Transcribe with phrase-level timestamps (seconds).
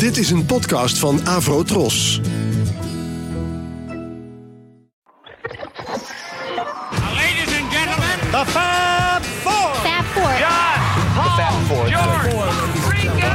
[0.00, 2.20] Dit is een podcast van Avro Tros.
[7.14, 9.74] Ladies and gentlemen, The Fab Four.
[9.74, 10.38] Fab Four.
[10.38, 10.80] John,
[11.14, 11.88] Paul, Four.
[11.88, 12.30] George,
[12.88, 13.28] Ringo.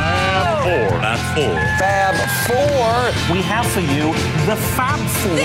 [0.62, 1.00] Four.
[1.00, 1.60] Fab Four.
[1.78, 2.16] Fab
[2.48, 3.36] Four.
[3.36, 4.14] We have for you
[4.46, 5.38] the Fab Four.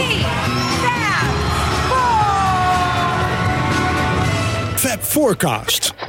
[4.77, 6.00] Fab Forecast.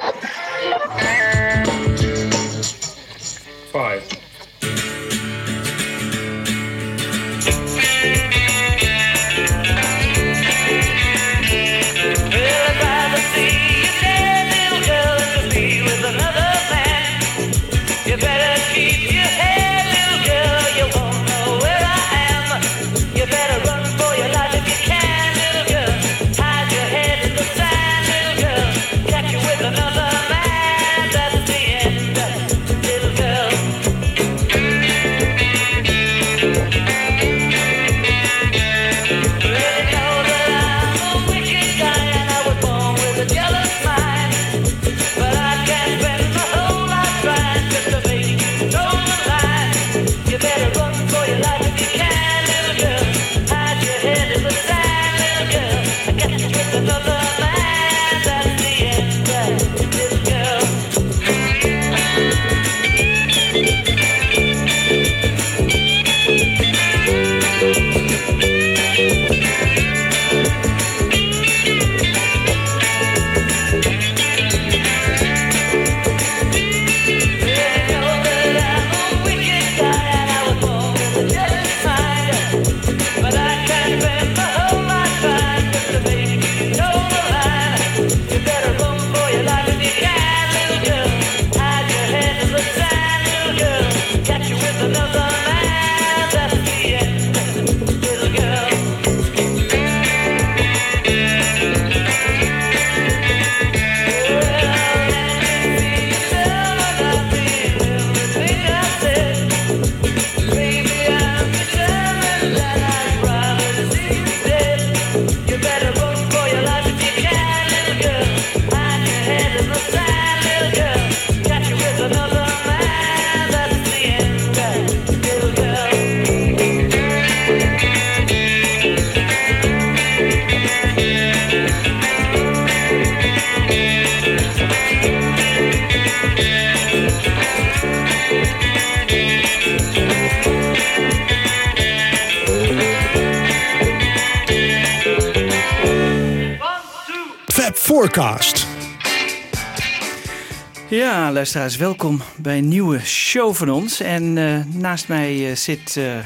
[150.89, 154.00] Ja, luisteraars, welkom bij een nieuwe show van ons.
[154.00, 156.17] En eh, naast mij eh, zit eh,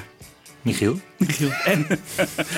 [0.66, 1.00] Michiel?
[1.18, 1.88] Michiel en,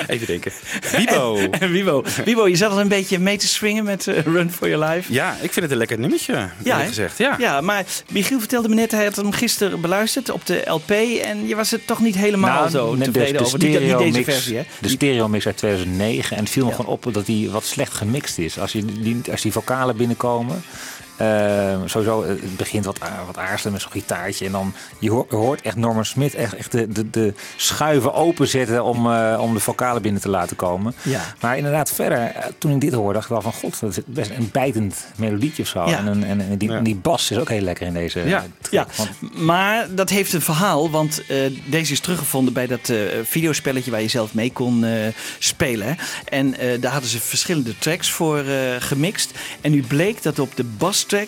[0.07, 0.51] Even denken.
[0.97, 1.37] Bibo.
[1.51, 2.03] en Wibo.
[2.25, 5.13] Wibo, je zat al een beetje mee te swingen met eh, Run for Your Life.
[5.13, 7.17] Ja, ik vind het een lekker nummertje, ja, gezegd.
[7.17, 7.35] Ja.
[7.39, 10.89] ja, maar Michiel vertelde me net, hij had hem gisteren beluisterd op de LP.
[11.23, 13.59] En je was er toch niet helemaal zo net tevreden de, over.
[13.59, 14.63] Niet, niet deze stereo-mix- versie, hè?
[14.79, 16.37] De stereo mix uit 2009.
[16.37, 16.75] En het viel me Ja.
[16.75, 18.59] gewoon op dat die wat slecht gemixt is.
[18.59, 20.63] Als, je die, als die vocalen binnenkomen.
[21.17, 24.45] Eh, sowieso, eh, het begint wat, a- wat aarzelen met zo'n gitaartje.
[24.45, 28.13] En dan je hoort, je hoort echt Norman Smith echt, echt de, de, de schuiven
[28.13, 30.93] openzetten om, eh, om de vocalen binnen te laten komen.
[31.01, 31.21] Ja.
[31.41, 34.03] Maar inderdaad, verder, eh, toen ik dit hoorde, dacht ik wel van god, dat is
[34.05, 35.89] best een bijtend melodietje of zo.
[35.89, 35.97] Ja.
[35.97, 36.79] En, een- en, en die, Ja.
[36.79, 38.19] die bas is ook heel lekker in deze.
[38.19, 38.37] Ja.
[38.37, 38.71] eh, track.
[38.71, 42.97] Ja, Want- maar dat heeft een verhaal, want eh, deze is teruggevonden bij dat eh,
[43.23, 44.91] videospelletje waar je zelf mee kon eh,
[45.39, 45.97] spelen.
[46.25, 49.31] En eh, daar hadden ze verschillende tracks voor eh, gemixt.
[49.61, 50.63] En nu bleek dat op de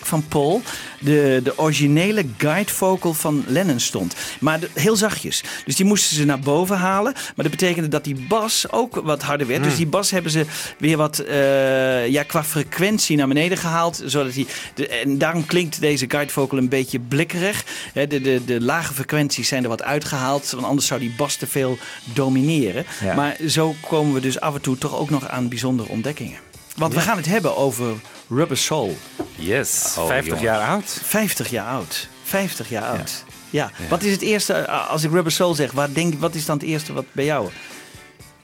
[0.02, 0.62] van Paul
[1.00, 4.14] de, de originele guide vocal van Lennon stond.
[4.40, 5.42] Maar de- heel zachtjes.
[5.64, 7.12] Dus die moesten ze naar boven halen.
[7.12, 9.64] Maar dat betekende dat die bas ook wat harder werd.
[9.64, 10.44] Dus die bas hebben ze
[10.78, 14.02] weer wat eh, ja, qua frequentie naar beneden gehaald.
[14.04, 17.64] Zodat die, de, en daarom klinkt deze guide vocal een beetje blikkerig.
[17.94, 20.50] De, de, de lage frequenties zijn er wat uitgehaald.
[20.50, 22.84] Want anders zou die bas te veel domineren.
[23.04, 23.14] Ja.
[23.14, 26.38] Maar zo komen we dus af en toe toch ook nog aan bijzondere ontdekkingen.
[26.76, 27.94] Want we gaan het hebben over
[28.30, 28.96] Rubber Soul.
[29.34, 30.42] Yes, Oh, 50 jongen.
[30.42, 31.00] jaar oud.
[31.02, 32.08] 50 jaar oud.
[32.22, 33.24] 50 jaar oud.
[33.50, 33.70] Ja.
[33.88, 36.56] Wat is het eerste, eh, als ik Rubber Soul zeg, wat, denk, wat is dan
[36.56, 37.48] het eerste wat bij jou?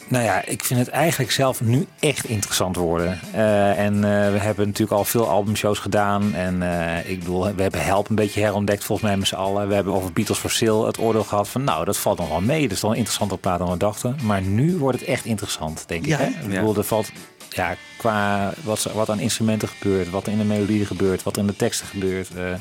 [0.09, 3.21] Nou ja, ik vind het eigenlijk zelf nu echt interessant worden.
[3.33, 6.35] Eh, en eh, we hebben natuurlijk al veel albumshows gedaan.
[6.35, 9.69] En eh, ik bedoel, we hebben Help een beetje herontdekt volgens mij met z'n allen.
[9.69, 11.65] We hebben over Beatles for Sale het oordeel gehad van...
[11.65, 12.63] nou, dat valt nog wel mee.
[12.63, 14.17] Dat is toch een interessanter plaat dan we dachten.
[14.23, 16.25] Maar nu wordt het echt interessant, denk Ja, ik.
[16.25, 16.31] Hè?
[16.39, 16.43] hè?
[16.45, 17.11] Ik bedoel, er valt...
[17.57, 21.57] Ja, qua wat, wat aan instrumenten gebeurt, wat in de melodie gebeurt, wat in de
[21.57, 22.35] teksten gebeurt...
[22.35, 22.55] eh,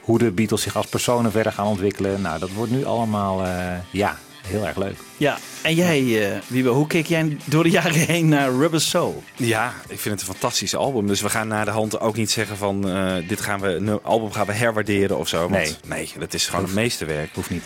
[0.00, 2.20] Hoe de Beatles zich als personen verder gaan ontwikkelen.
[2.20, 4.96] Nou, dat wordt nu allemaal, eh, ja, heel erg leuk.
[5.16, 9.22] Ja, en jij, eh Wiebe, hoe keek jij door de jaren heen naar Rubber Soul?
[9.36, 11.06] Ja, ik vind het een fantastisch album.
[11.06, 14.02] Dus we gaan naar de hand ook niet zeggen van eh, dit gaan we, een
[14.02, 15.38] album gaan we herwaarderen of zo.
[15.38, 15.76] Want, Nee.
[15.84, 17.34] nee, dat is gewoon het meesterwerk.
[17.34, 17.64] Hoeft niet.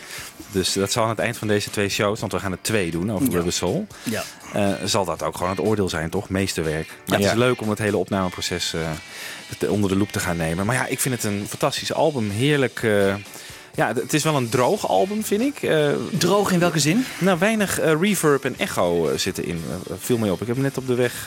[0.51, 2.91] Dus dat zal aan het eind van deze twee shows, want we gaan er twee
[2.91, 3.33] doen over Ja.
[3.33, 3.87] Rubber Soul.
[4.03, 4.25] Ja.
[4.53, 6.29] eh, zal dat ook gewoon het oordeel zijn, toch?
[6.29, 6.87] Meesterwerk.
[7.07, 7.25] Maar Ja.
[7.25, 10.67] het is leuk om het hele opnameproces eh, onder de loep te gaan nemen.
[10.67, 12.31] Maar ja, ik vind het een fantastisch album.
[12.31, 12.83] Heerlijk.
[13.75, 15.63] Ja, het is wel een droog album, vind ik.
[15.63, 15.89] Eh,
[16.19, 17.05] Droog in welke zin?
[17.19, 19.63] nou, weinig eh, reverb en echo eh, zitten in.
[19.99, 20.41] Viel mee op.
[20.41, 21.25] Ik heb net op de weg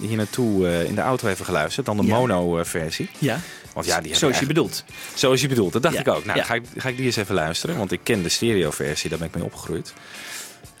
[0.00, 1.86] hier naartoe in de auto even geluisterd.
[1.86, 2.16] Dan de Ja.
[2.18, 3.08] mono-versie.
[3.18, 3.40] Ja,
[3.72, 4.84] Want ja, die zoals je bedoelt.
[5.14, 6.24] Zoals je bedoelt, dat dacht Ja, ik ook.
[6.24, 6.44] Nou, ja.
[6.44, 9.28] ga, ik, ga ik die eens even luisteren, want ik ken de stereo-versie, daar ben
[9.28, 9.92] ik mee opgegroeid.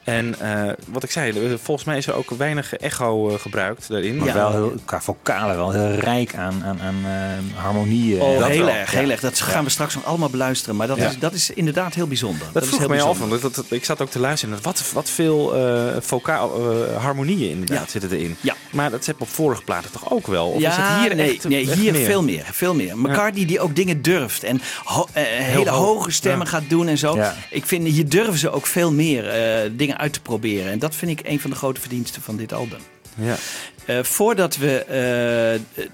[0.04, 3.88] En eh, wat ik zei, eh, volgens mij is er ook weinig echo eh, gebruikt
[3.88, 4.16] daarin.
[4.16, 4.34] Maar Ja.
[4.34, 8.20] wel heel, qua vocalen wel heel rijk aan, aan, aan eh, harmonieën.
[8.20, 8.74] Oh, dat heel wel.
[8.74, 8.98] erg, Ja.
[8.98, 9.20] heel erg.
[9.20, 10.76] Dat gaan we straks nog allemaal beluisteren.
[10.76, 11.08] Maar dat, Ja.
[11.08, 12.46] is, dat is inderdaad heel bijzonder.
[12.52, 14.54] Dat, is vroeg heel mij af, want dat, dat- ik zat ook te luisteren.
[14.56, 17.90] en Wat, wat veel eh vocaal, eh, harmonieën inderdaad Ja.
[18.00, 18.36] zitten erin.
[18.40, 18.54] Ja.
[18.70, 20.46] Maar dat zit op vorige platen toch ook wel?
[20.48, 22.04] Of ja, is het hier nee, echt, nee echt hier meer?
[22.04, 22.44] veel meer.
[22.52, 22.98] Veel meer.
[22.98, 24.42] McCartney die ook dingen durft.
[24.44, 25.86] En ho- hele hoog.
[25.94, 27.16] hoge stemmen gaat doen en zo.
[27.16, 27.34] Ja.
[27.50, 30.72] Ik vind, hier durven ze ook veel meer eh, dingen uit te proberen.
[30.72, 32.80] En dat vind ik een van de grote verdiensten van dit album.
[33.14, 33.36] Ja.
[33.86, 35.84] Eh, voordat we eh,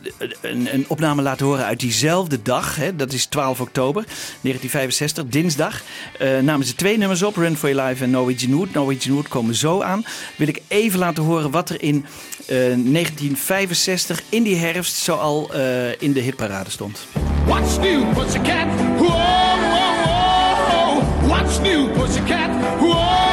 [0.51, 5.83] een, een opname laten horen uit diezelfde dag, hè, dat is 12 oktober 1965, dinsdag,
[6.19, 8.73] eh, namen ze twee nummers op, Run for Your Life en Norwegian Wood.
[8.73, 10.05] Norwegian Wood komen zo aan.
[10.37, 12.05] Wil ik even laten horen wat er in
[12.47, 17.07] eh, 1965 in die herfst zo al eh, in de hitparade stond.
[17.47, 18.67] What's new, pussycat?
[18.97, 21.27] Whoa, whoa, whoa.
[21.27, 22.51] What's new, pussycat?
[22.79, 23.28] Whoa, whoa, whoa,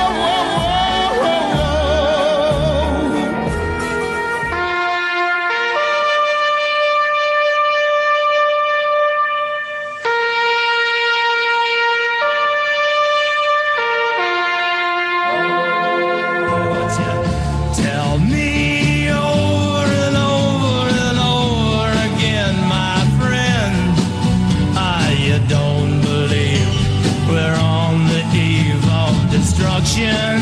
[29.82, 30.40] destruction.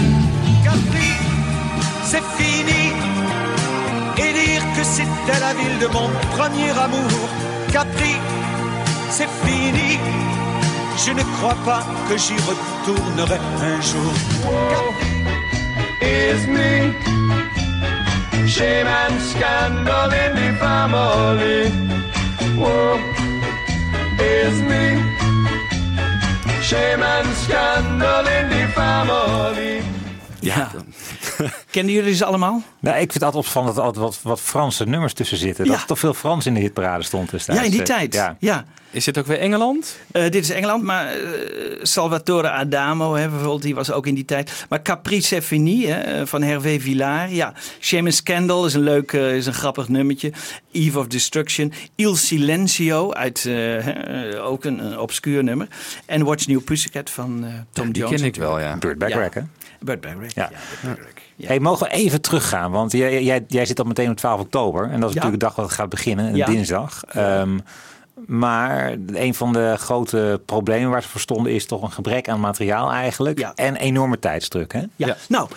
[0.64, 1.12] Capri,
[2.04, 2.94] c'est fini.
[4.18, 7.30] Et dire que c'était la ville de mon premier amour.
[7.72, 8.16] Capri,
[9.10, 10.00] c'est fini.
[11.06, 14.14] Je ne crois pas que j'y retournerai un jour.
[14.70, 15.14] Capri,
[16.02, 16.94] Is me.
[18.46, 21.72] Shame and scandal in the family.
[22.58, 23.00] Whoa,
[24.20, 25.23] is me.
[26.64, 29.84] Shame and scandal in the family.
[30.40, 30.83] Ja.
[31.72, 32.62] Kennen jullie ze allemaal?
[32.80, 35.66] Nou, ik vind het altijd opvallend dat er altijd wat, wat Franse nummers tussen zitten.
[35.66, 35.82] Dat Ja.
[35.82, 37.60] er toch veel Frans in de hitparade stond destijds.
[37.62, 38.14] Ja, in die Eh, tijd.
[38.14, 38.36] Ja.
[38.40, 38.66] ja.
[38.92, 39.98] Is dit ook weer Engeland?
[40.12, 41.20] Eh, dit is Engeland, maar eh,
[41.82, 44.66] Salvatore Adamo hè, bijvoorbeeld, die was ook in die tijd.
[44.70, 47.32] Maar Caprice fini hè, van Hervé Villard.
[47.32, 50.32] Ja, Shame and Scandal is een leuk, eh, is een grappig nummertje.
[50.72, 51.74] Eve of Destruction.
[51.96, 55.68] Il Silencio, uit, eh, hè, eh, ook een, een obscuur nummer.
[56.06, 58.20] En Watch New Pussycat van eh, Tom Die Jones.
[58.20, 58.76] ken ik wel, ja.
[58.78, 59.42] Burt Bacharach, hè?
[59.80, 60.34] Burt Bacharach.
[60.34, 60.50] Ja.
[60.84, 60.96] Ja.
[61.36, 61.48] Ja.
[61.48, 62.72] Hey, mogen we even teruggaan?
[62.72, 64.84] Want jij, jij, jij zit al meteen op 12 oktober.
[64.90, 65.22] En dat is Ja.
[65.22, 66.46] natuurlijk de dag dat het gaat beginnen, een Ja.
[66.46, 67.04] dinsdag.
[67.04, 67.60] Ehm,
[68.26, 72.40] maar een van de grote problemen waar ze voor stonden is toch een gebrek aan
[72.40, 73.40] materiaal eigenlijk.
[73.40, 73.52] Ja.
[73.56, 74.74] En enorme tijdsdruk.
[74.74, 74.80] Hè?
[74.80, 74.88] Ja.
[74.96, 75.18] Ja.
[75.28, 75.50] nou,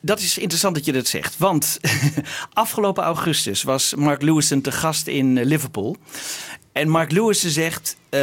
[0.00, 1.38] dat is interessant dat je dat zegt.
[1.38, 1.78] Want
[2.52, 5.96] afgelopen augustus was Mark Lewison te gast in eh, Liverpool.
[6.72, 8.20] En Mark Lewison zegt, eh,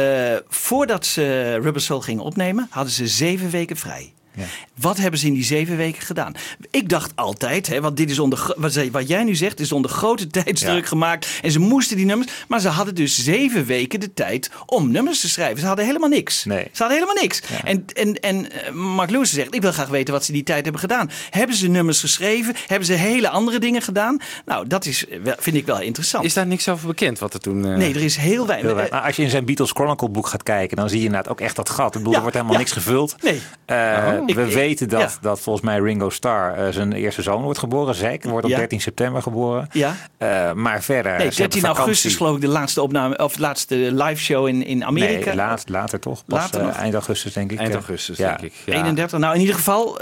[0.48, 4.12] voordat ze Rubber Soul gingen opnemen, hadden ze zeven weken vrij.
[4.36, 4.44] Ja.
[4.80, 6.34] Wat hebben ze in die zeven weken gedaan?
[6.70, 8.54] Ik dacht altijd, hè, want dit is onder,
[8.90, 10.88] wat, jij nu zegt, is onder grote tijdsdruk Ja.
[10.88, 11.28] gemaakt.
[11.42, 15.20] En ze moesten die nummers, maar ze hadden dus zeven weken de tijd om nummers
[15.20, 15.58] te schrijven.
[15.60, 16.44] Ze hadden helemaal niks.
[16.44, 16.62] Nee.
[16.72, 17.42] Ze hadden helemaal niks.
[17.64, 20.62] En, en, en eh, Mark Lewis zegt, ik wil graag weten wat ze die tijd
[20.62, 21.10] hebben gedaan.
[21.30, 22.54] Hebben ze nummers geschreven?
[22.66, 24.18] Hebben ze hele andere dingen gedaan?
[24.46, 26.24] Nou, dat is, eh, vind ik wel interessant.
[26.24, 27.66] Is daar niks over bekend wat er toen...
[27.66, 28.66] eh, Nee, er is heel weinig.
[28.66, 28.96] Heel weinig.
[28.98, 31.40] Maar als je in zijn Beatles Chronicle boek gaat kijken, dan zie je inderdaad ook
[31.40, 31.86] echt dat gat.
[31.86, 32.60] Ik bedoel, Ja, er wordt helemaal ja.
[32.60, 33.14] niks gevuld.
[33.22, 33.40] Nee.
[33.66, 35.08] Eh, Ik- we ik- weten dat, ja.
[35.20, 37.94] dat volgens mij Ringo Starr eh, zijn eerste zoon wordt geboren.
[37.94, 38.56] Zack wordt op Ja.
[38.56, 39.68] 13 september geboren.
[39.72, 39.96] Ja.
[40.18, 41.10] Eh, maar verder.
[41.12, 41.82] Nee, ze hebben 13 vakantie.
[41.84, 45.26] augustus geloof ik de laatste opname of de laatste live show in, in Amerika.
[45.26, 46.24] Nee, laat, later toch?
[46.26, 47.58] Pas Later eh, eind augustus denk ik.
[47.58, 48.28] Eind augustus, ja.
[48.28, 48.52] denk ik.
[48.66, 48.72] Ja.
[48.74, 49.18] 31.
[49.18, 49.98] Nou, in ieder geval,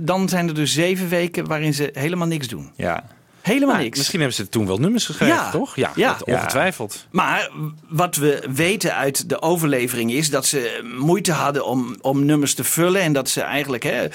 [0.00, 2.70] dan zijn er dus zeven weken waarin ze helemaal niks doen.
[2.76, 3.04] Ja.
[3.46, 3.98] Helemaal Nou, niks.
[3.98, 5.50] Misschien hebben ze toen wel nummers geschreven, Ja.
[5.50, 5.76] toch?
[5.76, 6.12] Ja, Ja.
[6.12, 7.06] dat ongetwijfeld.
[7.10, 7.50] Maar
[7.88, 12.64] wat we weten uit de overlevering is dat ze moeite hadden om, om nummers te
[12.64, 13.00] vullen.
[13.00, 14.10] En dat ze eigenlijk, hè, eh,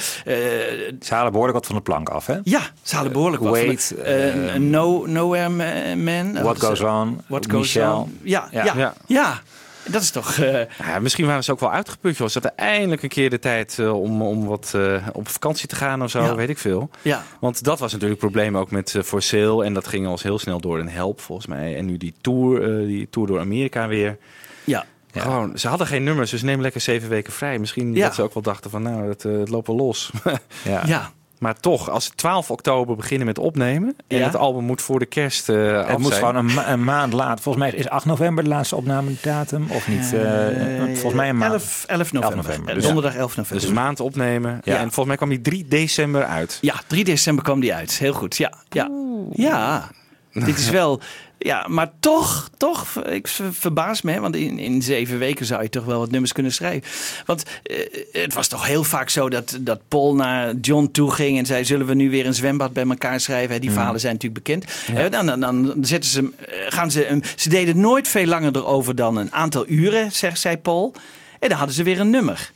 [1.01, 2.37] Ze halen behoorlijk wat van de plank af, hè?
[2.43, 3.51] ja, ze hadden behoorlijk wat.
[3.51, 6.33] Wait, van de- eh, eh, no, Nowhere Ma- Man.
[6.43, 7.95] What Goes On, What Goes Michel.
[7.97, 8.19] On.
[8.23, 9.41] Ja, ja, Ja.
[9.85, 10.37] Dat is toch...
[10.37, 12.15] eh, Ja, misschien waren ze ook wel uitgeput.
[12.15, 15.75] Ze hadden eindelijk een keer de tijd eh, om, om wat eh, op vakantie te
[15.75, 16.35] gaan of zo, Ja.
[16.35, 16.89] weet ik veel.
[17.01, 17.23] ja.
[17.39, 19.65] Want dat was natuurlijk het probleem ook met For Sale.
[19.65, 21.75] En dat ging al heel snel door een help, volgens mij.
[21.77, 24.17] En nu die tour, die tour door Amerika weer.
[24.63, 24.85] Ja.
[25.13, 25.21] Ja.
[25.21, 27.59] Gewoon, ze hadden geen nummers, dus neem lekker zeven weken vrij.
[27.59, 28.05] Misschien Ja.
[28.05, 30.11] dat ze ook wel dachten van, nou, het, eh, het loopt wel los.
[30.63, 30.81] Ja.
[30.85, 31.11] ja.
[31.41, 33.95] Maar toch, als ze 12 oktober beginnen met opnemen...
[34.07, 34.23] en Ja.
[34.25, 36.19] het album moet voor de kerst eh af Het moet zijn.
[36.25, 37.43] gewoon een, ma- een maand later.
[37.43, 39.65] Volgens mij is 8 november de laatste opnamedatum.
[39.69, 40.13] Of niet?
[40.13, 41.51] eh, Eh, volgens mij een maand.
[41.53, 42.37] 11, 11 november.
[42.37, 43.59] 11 november, Eh, dus- Donderdag 11 november.
[43.61, 44.59] Dus een maand opnemen.
[44.63, 44.73] Ja.
[44.75, 46.57] En volgens mij kwam die 3 december uit.
[46.61, 47.97] Ja, 3 december kwam die uit.
[47.97, 48.37] Heel goed.
[48.37, 48.89] Ja, ja.
[49.31, 49.89] ja.
[50.33, 50.99] Dit is wel.
[51.43, 55.63] Ja, maar toch, toch, ik ver- verbaas me, hè, want in, in zeven weken zou
[55.63, 56.89] je toch wel wat nummers kunnen schrijven.
[57.25, 57.77] Want eh,
[58.11, 61.65] het was toch heel vaak zo dat, dat Paul naar John toe ging en zei:
[61.65, 63.53] Zullen we nu weer een zwembad bij elkaar schrijven?
[63.53, 64.65] Hè, Die verhalen zijn natuurlijk bekend.
[64.91, 68.95] Hè, dan, dan, dan zetten ze, eh, gaan ze, ze deden nooit veel langer erover
[68.95, 70.93] dan een aantal uren, zegt zij Paul.
[71.39, 72.51] En dan hadden ze weer een nummer.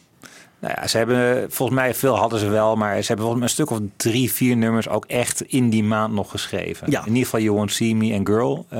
[0.59, 3.43] Nou ja, ze hebben volgens mij veel hadden ze wel, maar ze hebben volgens mij
[3.43, 6.91] een stuk of drie, vier nummers ook echt in die maand nog geschreven.
[6.91, 6.99] Ja.
[6.99, 8.79] In ieder geval You Won't See Me and Girl, eh,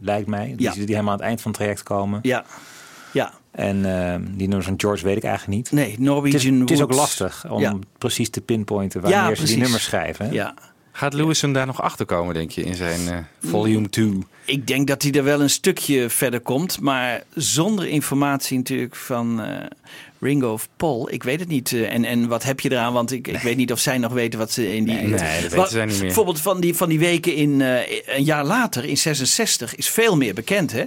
[0.00, 0.46] lijkt mij.
[0.46, 0.72] Die, Ja.
[0.72, 2.18] die helemaal aan het eind van het traject komen.
[2.22, 2.44] Ja,
[3.12, 3.32] ja.
[3.50, 5.72] En eh, die nummers van George weet ik eigenlijk niet.
[5.72, 7.76] Nee, Het Norwegian is, het is ook lastig om Ja.
[7.98, 10.32] precies te pinpointen wanneer Ja, ze die nummers schrijven.
[10.32, 10.54] Ja.
[10.92, 13.16] Gaat Lewison daar nog achter komen, denk je, in zijn eh,
[13.50, 14.18] volume 2?
[14.44, 19.40] Ik denk dat hij er wel een stukje verder komt, maar zonder informatie natuurlijk van
[19.42, 19.56] eh,
[20.22, 21.12] Ringo of Paul.
[21.12, 21.72] Ik weet het niet.
[21.72, 22.92] eh, en, en wat heb je eraan?
[22.92, 24.94] Want ik, ik weet niet of zij nog weten wat ze in die.
[24.94, 26.04] Nee, nee, dat weten zij niet meer.
[26.04, 30.16] Bijvoorbeeld van die, van die weken in eh, een jaar later, in 66, is veel
[30.16, 30.72] meer bekend.
[30.72, 30.84] Hè?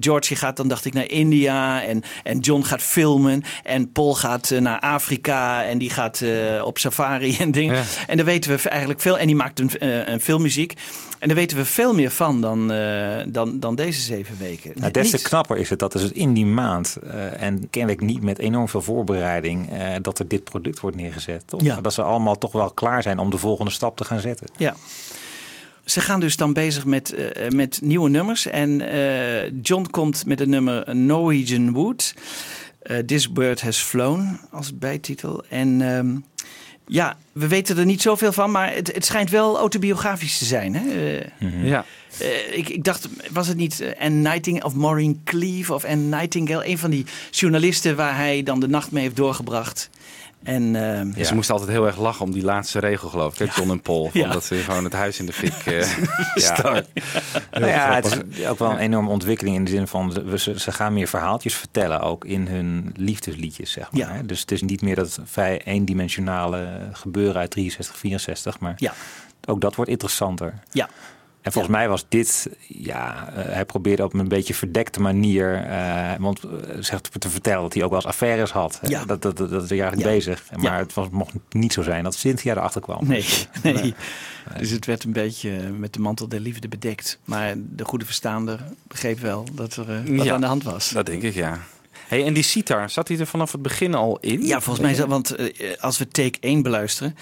[0.00, 3.42] George gaat dan, dacht ik, naar India en, en John gaat filmen.
[3.62, 6.24] En Paul gaat naar Afrika en die gaat
[6.64, 7.74] op safari en dingen.
[7.74, 7.82] Ja.
[8.06, 9.18] En daar weten we eigenlijk veel.
[9.18, 9.70] En die maakt een,
[10.12, 10.74] een filmmuziek.
[11.20, 14.72] En daar weten we veel meer van dan, eh, dan, dan deze zeven weken.
[14.74, 18.22] Nou, des te knapper is het dat dus in die maand, eh, en kennelijk niet
[18.22, 21.42] met enorm veel voorbereiding, eh, dat er dit product wordt neergezet.
[21.46, 21.62] Toch?
[21.62, 21.80] Ja.
[21.80, 24.46] Dat ze allemaal toch wel klaar zijn om de volgende stap te gaan zetten.
[24.56, 24.74] Ja.
[25.84, 27.14] Ze gaan dus dan bezig met,
[27.48, 28.46] met nieuwe nummers.
[28.46, 28.82] En
[29.62, 32.14] John komt met het nummer Norwegian Wood.
[33.06, 35.44] This Bird Has Flown als bijtitel.
[35.48, 36.16] En ehm,
[36.90, 40.74] ja, we weten er niet zoveel van, maar het, het schijnt wel autobiografisch te zijn.
[40.74, 41.16] Hè?
[41.18, 41.84] Eh, Ja.
[42.18, 46.16] eh, ik, ik dacht, was het niet eh, Anne Nightingale of Maureen Cleave of Anne
[46.16, 46.66] Nightingale?
[46.68, 49.90] Een van die journalisten waar hij dan de nacht mee heeft doorgebracht.
[50.42, 53.48] En ehm, Ja, Ze moesten altijd heel erg lachen om die laatste regel, geloof ik.
[53.48, 54.10] hè, John en Paul.
[54.10, 54.28] Van Ja.
[54.32, 55.96] Dat ze gewoon het huis in de fik eh
[56.34, 56.62] ja.
[57.50, 60.72] Nou ja, het is ook wel een enorme ontwikkeling in de zin van ze- ze,
[60.72, 64.14] gaan meer verhaaltjes vertellen, ook in hun liefdesliedjes, zeg maar.
[64.14, 64.26] Hè.
[64.26, 68.92] Dus het is niet meer dat vrij eendimensionale gebeuren uit 63, 64, maar ja,
[69.46, 70.54] ook dat wordt interessanter.
[70.70, 70.88] ja.
[71.42, 76.12] En volgens mij was dit, ja, eh, hij probeerde op een beetje verdekte manier, eh,
[76.18, 78.80] want eh, zegt te vertellen dat hij ook wel eens affaires had.
[78.86, 79.04] Ja.
[79.04, 80.14] Dat, dat, dat, dat is hij eigenlijk Ja.
[80.16, 80.42] bezig.
[80.56, 80.78] Maar Ja.
[80.78, 83.06] het was, mocht niet zo zijn dat Cynthia erachter kwam.
[83.06, 83.24] Nee,
[83.62, 83.94] nee.
[84.58, 87.18] Dus het werd een beetje met de mantel der liefde bedekt.
[87.24, 90.34] Maar de goede verstaander begreep wel dat er eh, wat Ja.
[90.34, 90.88] aan de hand was.
[90.90, 91.58] Dat denk ik, ja.
[92.08, 94.46] Hey, en die sitar, zat hij er vanaf het begin al in?
[94.46, 95.46] Ja, volgens mij, want eh,
[95.80, 97.16] als we take 1 beluisteren,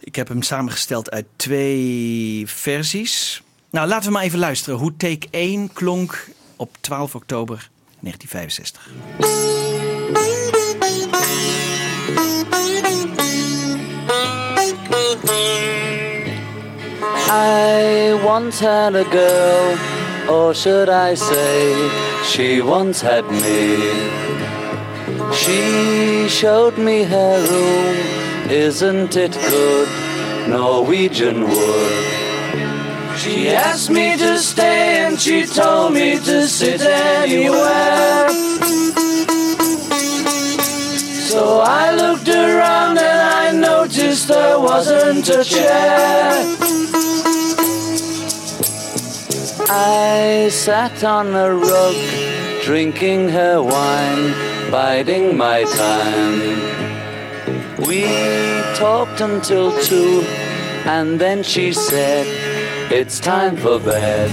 [0.00, 3.42] ik heb hem samengesteld uit twee versies.
[3.76, 8.88] Nou, laten we maar even luisteren hoe take 1 klonk op 12 oktober 1965.
[17.28, 19.76] I once had a girl,
[20.28, 21.90] or should I say,
[22.24, 23.90] she once had me.
[25.32, 27.96] She showed me her room,
[28.48, 29.88] isn't it good?
[30.48, 32.25] Norwegian wood.
[33.16, 38.28] She asked me to stay and she told me to sit anywhere.
[41.30, 46.30] So I looked around and I noticed there wasn't a chair.
[49.68, 51.96] I sat on a rug,
[52.62, 54.34] drinking her wine,
[54.70, 56.38] biding my time.
[57.88, 58.04] We
[58.76, 60.22] talked until two,
[60.84, 62.45] and then she said,
[62.88, 64.30] It's time for bed.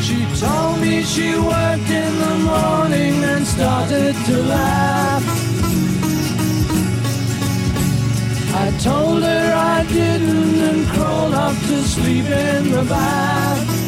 [0.00, 5.24] She told me she worked in the morning and started to laugh.
[8.54, 13.81] I told her I didn't and crawled up to sleep in the bath.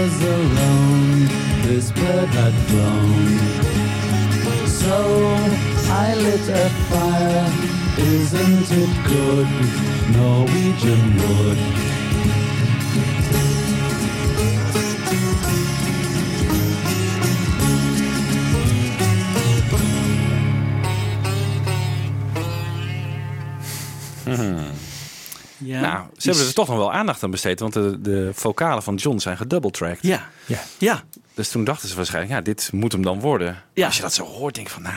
[0.00, 1.26] Was alone.
[1.66, 3.38] This bird had flown.
[4.80, 4.96] So
[6.04, 7.48] I lit a fire.
[7.98, 9.48] Isn't it good?
[10.16, 11.87] Norwegian wood.
[25.80, 25.92] Ja.
[25.92, 27.60] Nou, ze hebben er toch nog wel aandacht aan besteed.
[27.60, 30.02] Want de, de vocalen van John zijn gedouble-tracked.
[30.02, 30.28] Ja.
[30.46, 30.58] Ja.
[30.78, 31.02] Ja.
[31.34, 33.62] Dus toen dachten ze waarschijnlijk, ja, dit moet hem dan worden.
[33.74, 33.86] Ja.
[33.86, 34.94] Als je dat zo hoort, denk ik van, nou,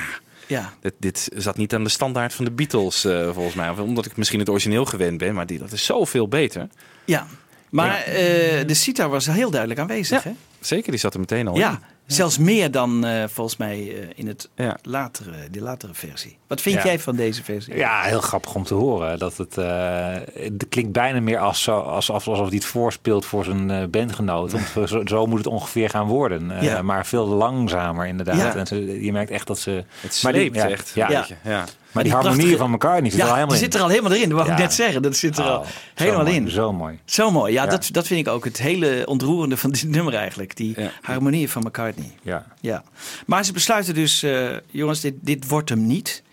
[0.47, 0.73] Ja.
[0.81, 3.69] dit, dit zat niet aan de standaard van de Beatles eh, volgens mij.
[3.69, 6.67] Omdat ik misschien het origineel gewend ben, maar die, dat is zoveel beter.
[7.05, 7.27] Ja.
[7.69, 10.31] Maar eh, de sitar was heel duidelijk aanwezig, hè?
[10.59, 11.79] Zeker, die zat er meteen al in.
[12.05, 14.77] Zelfs meer dan eh, volgens mij eh, in het Ja.
[14.83, 16.37] latere, de latere versie.
[16.47, 16.83] Wat vind Ja.
[16.83, 17.75] jij van deze versie?
[17.77, 19.19] Ja, heel grappig om te horen.
[19.19, 23.43] Dat het, eh, het klinkt bijna meer als, zo- alsof, alsof hij het voorspeelt voor
[23.43, 24.51] zijn bandgenoot.
[24.51, 26.51] Want zo, zo moet het ongeveer gaan worden.
[26.51, 26.81] Eh, Ja.
[26.81, 28.35] Maar veel langzamer inderdaad.
[28.37, 28.55] Ja.
[28.55, 29.83] En ze, je merkt echt dat ze...
[29.99, 30.91] Het Maar die- sleept ja, echt.
[30.95, 31.25] ja.
[31.43, 31.65] ja.
[31.91, 33.71] Maar die die harmonie prachtige- van elkaar niet zit er al Ja, helemaal die in.
[33.71, 34.29] zit er al helemaal in.
[34.29, 34.63] Dat wou ik Ja.
[34.63, 35.01] net zeggen.
[35.01, 36.49] Dat zit er al Oh, helemaal zo in.
[36.49, 36.99] Zo mooi.
[37.05, 37.53] Zo mooi.
[37.53, 37.69] Ja, Ja.
[37.69, 40.55] Dat, dat vind ik ook het hele ontroerende van dit nummer eigenlijk.
[40.55, 40.91] Die Ja.
[41.01, 42.11] harmonie van McCartney.
[42.21, 42.45] Ja.
[42.59, 42.83] Ja.
[43.25, 46.23] Maar ze besluiten dus, eh, jongens, dit, dit wordt hem niet.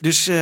[0.00, 0.34] Dus eh,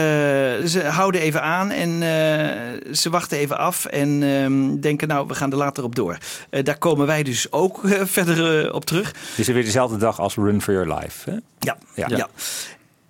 [0.67, 5.35] ze houden even aan en eh, ze wachten even af en ehm, denken, nou, we
[5.35, 6.19] gaan er later op door.
[6.63, 7.81] Daar komen wij dus ook
[8.17, 9.15] verder op terug.
[9.37, 11.31] Is weer dezelfde dag als Run for Your Life.
[11.31, 11.37] Hè?
[11.59, 12.07] Ja, ja.
[12.09, 12.29] Ja.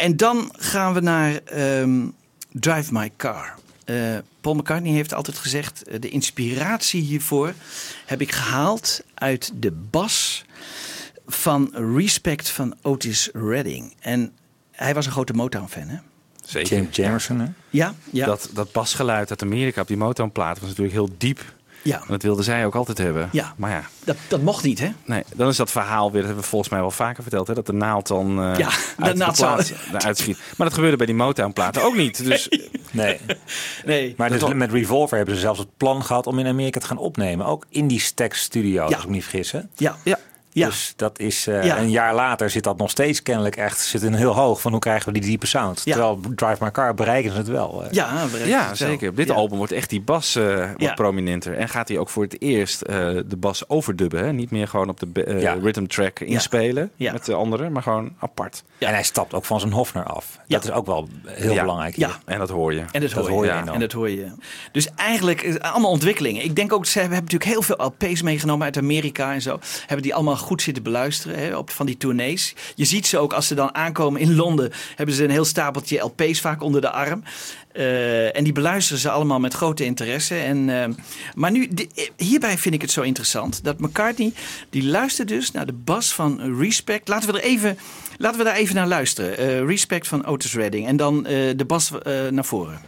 [0.01, 2.07] En dan gaan we naar ehm,
[2.53, 3.55] Drive My Car.
[3.85, 3.97] Eh,
[4.41, 7.55] Paul McCartney heeft altijd gezegd: eh, de inspiratie hiervoor
[8.07, 10.45] heb ik gehaald uit de bas
[11.27, 13.95] van Respect van Otis Redding.
[14.01, 14.33] En
[14.71, 15.97] hij was een grote Motown-fan, hè?
[16.45, 16.77] Zeker.
[16.77, 17.47] James Jamerson, hè?
[17.71, 21.55] Ja, ja, Dat, dat basgeluid uit Amerika op die Motown-plaat was natuurlijk heel diep.
[21.83, 21.97] Ja.
[22.01, 23.29] En dat wilden zij ook altijd hebben.
[23.33, 23.55] Ja.
[23.57, 24.89] Maar ja, Dat, dat mocht niet, hè?
[25.05, 27.55] nee, dan is dat verhaal weer, dat hebben we volgens mij wel vaker verteld, hè,
[27.55, 30.39] dat de naald dan eh Ja, de uit naald de plaat zou- eruit schiet.
[30.57, 32.25] Maar dat gebeurde bij die Motown-platen ook niet.
[32.25, 32.49] Dus
[32.91, 33.19] Nee.
[33.85, 34.15] Nee.
[34.17, 36.99] Maar dus met Revolver hebben ze zelfs het plan gehad om in Amerika te gaan
[36.99, 37.47] opnemen.
[37.47, 38.95] Ook in die Stax Studio, Ja.
[38.95, 39.53] als ik me niet vergis.
[39.53, 39.61] Hè?
[39.77, 40.19] Ja, ja,
[40.53, 40.67] ja.
[40.67, 41.79] Dus dat is eh, Ja.
[41.79, 44.81] een jaar later zit dat nog steeds kennelijk echt zit een heel hoog van hoe
[44.81, 45.81] krijgen we die diepe sound.
[45.85, 45.93] Ja.
[45.93, 47.85] Terwijl Drive My Car bereiken ze het wel.
[47.85, 47.91] eh.
[47.93, 48.75] ja, ja het wel.
[48.89, 49.09] zeker.
[49.11, 49.35] Op dit Ja.
[49.35, 50.95] album wordt echt die bas eh, wat Ja.
[50.95, 51.55] prominenter.
[51.57, 54.25] En gaat hij ook voor het eerst eh, de bas overdubben.
[54.25, 54.33] Hè?
[54.33, 57.13] Niet meer gewoon op de eh, rhythm track inspelen Ja.
[57.13, 58.63] met de anderen, maar gewoon apart.
[58.79, 60.39] En hij stapt ook van zijn Hofner af.
[60.47, 60.57] Ja.
[60.57, 61.61] Dat is ook wel heel Ja.
[61.61, 61.97] belangrijk.
[61.97, 62.11] Ja.
[62.25, 62.83] En dat hoor je.
[62.93, 63.47] En dat, Dat hoor, je.
[63.51, 63.61] je ja.
[63.61, 63.75] enorm.
[63.75, 64.27] En dat hoor je.
[64.73, 66.45] Dus eigenlijk allemaal ontwikkelingen.
[66.45, 69.59] Ik denk ook, ze hebben natuurlijk heel veel LP's meegenomen uit Amerika en zo.
[69.81, 72.55] Hebben die allemaal goed zitten beluisteren hè, op van die tournees.
[72.75, 74.73] Je ziet ze ook als ze dan aankomen in Londen.
[74.95, 77.23] Hebben ze een heel stapeltje LP's vaak onder de arm.
[77.73, 80.35] Eh, en die beluisteren ze allemaal met grote interesse.
[80.35, 80.95] En, eh,
[81.35, 81.71] maar nu,
[82.17, 84.33] hierbij vind ik het zo interessant dat McCartney,
[84.71, 87.09] die luistert dus naar de bas van Respect.
[87.09, 87.79] Laten we er even,
[88.19, 89.39] laten we daar even naar luisteren.
[89.39, 90.87] Eh, Respect van Otis Redding.
[90.87, 91.91] En dan de bas
[92.31, 92.81] naar voren.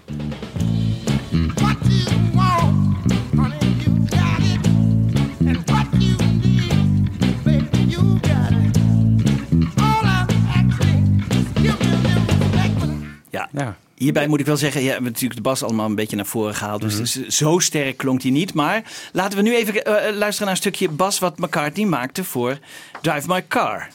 [13.52, 13.76] Ja.
[13.94, 16.26] Hierbij moet ik wel zeggen, ja, we hebben natuurlijk de bas allemaal een beetje naar
[16.26, 16.80] voren gehaald.
[16.80, 18.54] Dus is- zo sterk klonk hij niet.
[18.54, 22.24] Maar laten we nu even eh, eh, luisteren naar een stukje bas wat McCartney maakte
[22.24, 22.58] voor
[23.02, 23.88] Drive My Car.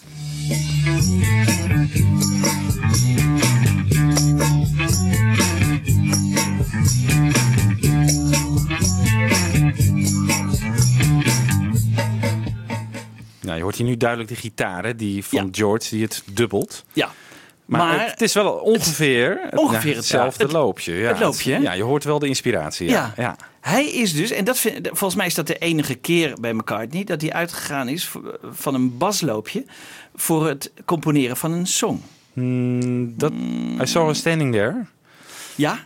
[13.42, 15.48] Nou, je hoort hier nu duidelijk de gitaar, hè, die van Ja.
[15.52, 16.86] George, die het dubbelt.
[16.94, 17.12] Ja.
[17.68, 20.94] Maar, Maar- het is wel ongeveer, het, ongeveer hetzelfde het- loopje.
[20.94, 21.60] Ja, het loopje?
[21.60, 22.90] Ja, je hoort wel de inspiratie.
[22.90, 23.14] Ja.
[23.18, 23.24] Ja.
[23.24, 23.36] Ja.
[23.62, 27.04] Hij is dus, en dat vind, volgens mij is dat de enige keer bij McCartney
[27.04, 28.12] dat hij uitgegaan is
[28.52, 29.66] van een basloopje
[30.16, 32.02] voor het componeren van een song.
[32.34, 33.32] Hmm, dat,
[33.82, 34.86] I saw her standing there.
[35.56, 35.80] Ja?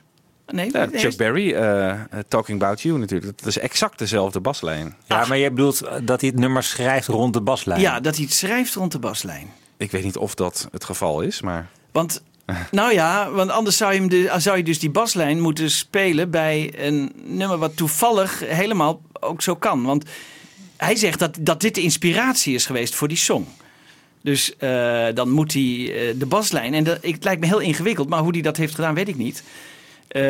[0.48, 0.70] Nee?
[0.72, 3.38] Ja, nee, Chuck Berry, eh, Talking About You natuurlijk.
[3.38, 4.96] Dat is exact dezelfde baslijn.
[5.06, 7.82] Ja, maar je bedoelt dat hij het nummer schrijft rond de baslijn.
[7.82, 9.48] Ja, dat hij het schrijft rond de baslijn.
[9.82, 11.70] Ik weet niet of dat het geval is, maar...
[11.92, 12.24] Want,
[12.72, 16.30] nou ja, want anders zou je, hem de, zou je dus die baslijn moeten spelen
[16.30, 19.84] bij een nummer wat toevallig helemaal ook zo kan.
[19.84, 20.06] Want
[20.78, 23.46] hij zegt dat, dat dit de inspiratie is geweest voor die song.
[24.22, 27.60] Dus eh, dan moet hij eh, de baslijn, en dat, ik, het lijkt me heel
[27.60, 29.44] ingewikkeld, maar hoe hij dat heeft gedaan weet ik niet.
[30.08, 30.22] Eh,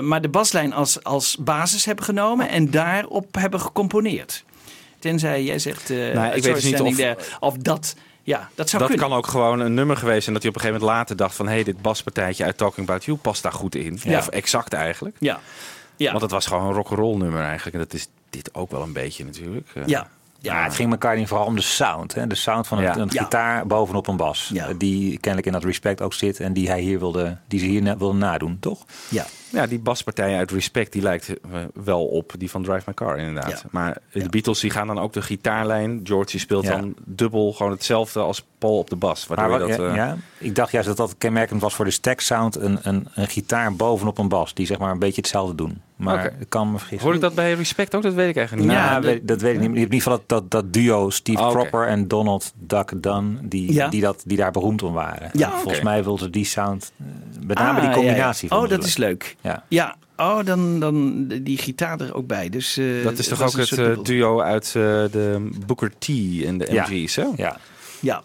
[0.00, 4.44] maar de baslijn als, als basis hebben genomen en daarop hebben gecomponeerd.
[4.98, 7.94] Tenzij jij zegt, Nou, ik weet dus niet of- of dat,
[8.26, 9.08] ja, dat zou dat kunnen.
[9.08, 11.34] kan ook gewoon een nummer geweest zijn dat hij op een gegeven moment later dacht
[11.34, 11.46] van...
[11.46, 13.98] hé, hey, dit baspartijtje uit Talking About You past daar goed in.
[14.02, 14.18] Ja.
[14.18, 15.16] Of exact eigenlijk.
[15.18, 15.40] Ja,
[15.96, 16.10] ja.
[16.10, 17.76] Want het was gewoon een rock'n'roll nummer eigenlijk.
[17.76, 19.68] En dat is dit ook wel een beetje natuurlijk.
[19.74, 20.08] Eh, Ja.
[20.40, 22.14] Ja, het ging McCartney vooral om de sound.
[22.14, 22.26] Hè?
[22.26, 22.96] De sound van een, Ja.
[22.96, 23.22] een Ja.
[23.22, 24.50] gitaar bovenop een bas.
[24.52, 24.66] Ja.
[24.68, 26.40] Eh, Die kennelijk in dat respect ook zit.
[26.40, 28.84] En die hij hier wilde, die ze hier wilde nadoen, toch?
[29.08, 29.26] Ja.
[29.50, 31.38] Ja, die baspartij uit Respect die lijkt eh,
[31.84, 33.50] wel op die van Drive My Car inderdaad.
[33.50, 33.68] Ja.
[33.70, 34.28] Maar de Ja.
[34.28, 36.00] Beatles die gaan dan ook de gitaarlijn.
[36.04, 36.70] George die speelt Ja.
[36.76, 39.26] dan dubbel gewoon hetzelfde als Paul op de bas.
[39.26, 41.90] Waardoor wat- dat, ja, eh, ja, ik dacht juist dat dat kenmerkend was voor de
[41.90, 42.56] stack sound.
[42.56, 44.54] Een, een, een gitaar bovenop een bas.
[44.54, 45.80] Die zeg maar een beetje hetzelfde doen.
[45.96, 47.06] Maar ik kan me vergissen.
[47.06, 48.02] Hoor ik dat bij Respect ook?
[48.02, 48.76] Dat weet ik eigenlijk niet.
[48.76, 49.70] Ja, Ja, dat, weet, dat weet ik niet.
[49.70, 51.54] In ieder geval dat, dat, dat duo Steve Oh, oké.
[51.58, 53.88] Cropper en Donald Duck Dunn, die, Ja.
[53.88, 55.30] die, dat, die daar beroemd om waren.
[55.32, 55.50] Ja.
[55.50, 57.06] Volgens mij wilden ze die sound, eh,
[57.46, 58.48] met name Ah, die combinatie.
[58.50, 58.58] ja.
[58.62, 59.36] Oh, dat is leuk.
[59.46, 59.64] Ja.
[59.68, 62.48] Ja, oh, dan, dan die gitaar er ook bij.
[62.48, 66.08] Dus, eh, Dat is toch ook het eh, duo uit eh, de Booker T
[66.44, 66.86] en de Ja.
[66.88, 67.24] MG's, hè?
[67.36, 67.56] Ja.
[68.00, 68.22] Ja.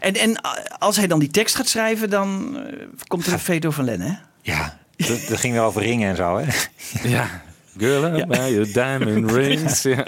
[0.00, 0.40] En, en
[0.78, 2.58] als hij dan die tekst gaat schrijven, dan
[3.06, 4.12] komt er een veto van Len, hè?
[4.42, 6.44] Ja, dat, dat ging weer over ringen en zo, hè?
[7.16, 7.44] Ja.
[7.78, 9.82] Girl, I'll buy you diamond rings.
[9.82, 10.06] Ja.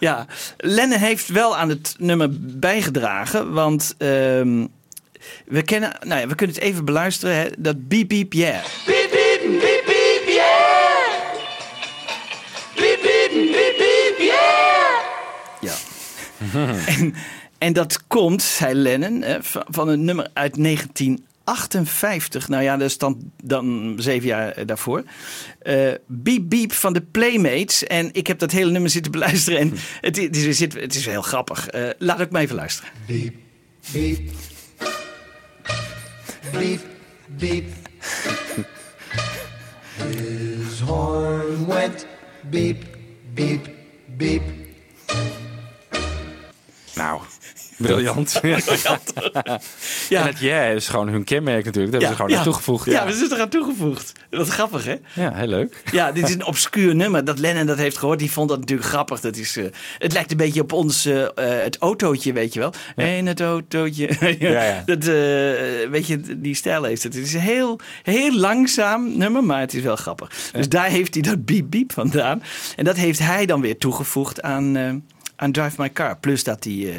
[0.00, 4.66] Ja, Lennon heeft wel aan het nummer bijgedragen, want ehm,
[5.46, 8.64] we, kennen, nou ja, we kunnen het even beluisteren, hè, dat beep beep yeah.
[8.86, 11.00] Beep, beep, beep, beep, yeah.
[12.74, 15.00] Beep, beep, beep, beep, yeah.
[15.60, 15.74] Ja.
[16.98, 17.14] en,
[17.58, 22.48] en dat komt, zei Lennon, hè, van, een nummer uit 1958.
[22.48, 25.02] Nou ja, dat is dan, dan zeven jaar eh, daarvoor.
[25.58, 27.84] Eh beep Beep van de Playmates.
[27.86, 29.58] En ik heb dat hele nummer zitten beluisteren.
[29.60, 31.68] En het, is- het, is, het is heel grappig.
[31.68, 32.90] Eh, laat ik maar even luisteren.
[33.06, 33.34] Beep,
[33.92, 34.20] beep.
[36.52, 36.80] Beep,
[37.38, 37.64] beep.
[39.96, 42.06] His horn went
[42.50, 42.84] beep,
[43.34, 43.68] beep,
[44.16, 44.42] beep.
[46.96, 47.20] Nou,
[47.82, 48.40] briljant.
[48.42, 49.60] Ja.
[50.08, 50.20] Ja.
[50.20, 51.92] En het yeah is gewoon hun kenmerk natuurlijk.
[51.92, 52.86] Dat hebben ze gewoon aan toegevoegd.
[52.86, 54.12] Ja, we zijn eraan toegevoegd.
[54.30, 54.96] Wat grappig, hè?
[55.14, 55.82] Ja, heel leuk.
[55.92, 57.24] Ja, dit is een obscuur nummer.
[57.24, 59.20] Dat Lennon dat heeft gehoord, die vond dat natuurlijk grappig.
[59.20, 59.64] Dat is, eh,
[59.98, 61.28] het lijkt een beetje op ons, eh, eh,
[61.62, 62.72] het autootje, weet je wel.
[62.96, 64.36] En het autootje.
[64.38, 64.82] Ja, ja.
[64.92, 65.04] Dat,
[65.90, 67.14] weet je, die stijl heeft het.
[67.14, 70.50] Het is een heel, heel langzaam nummer, maar het is wel grappig.
[70.52, 72.42] Dus daar heeft hij dat beep beep vandaan.
[72.76, 75.02] En dat heeft hij dan weer toegevoegd aan...
[75.42, 76.16] aan Drive My Car.
[76.18, 76.94] Plus dat hij eh,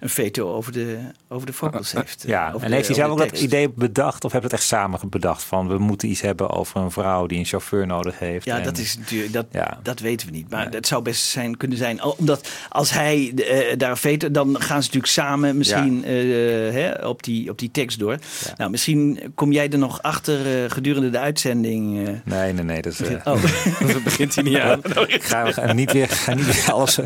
[0.00, 2.22] een veto over de, over de vocals heeft.
[2.24, 4.24] eh, Ja, en de- heeft hij zelf ook dat idee bedacht?
[4.24, 5.42] Of hebben het echt samen bedacht?
[5.42, 8.44] Van we moeten iets hebben over een vrouw die een chauffeur nodig heeft.
[8.44, 9.78] Ja, en- dat is natuurlijk dat, Ja.
[9.82, 10.50] dat weten we niet.
[10.50, 12.02] Maar het zou best zijn, kunnen zijn.
[12.02, 17.50] Omdat als hij eh, daar veto, dan gaan ze natuurlijk samen misschien hè, op, die,
[17.50, 18.18] op die tekst door.
[18.56, 21.94] Nou, misschien kom jij er nog achter gedurende de uitzending.
[22.24, 22.82] Nee, nee, nee.
[22.82, 23.42] Dat is, Oh.
[23.92, 24.80] Dat begint hij niet aan.
[25.06, 26.96] ik ga, we gaan niet weer, ga niet weer alles,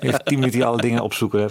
[0.00, 1.50] weer tien minuten hier alle dingen opzoeken.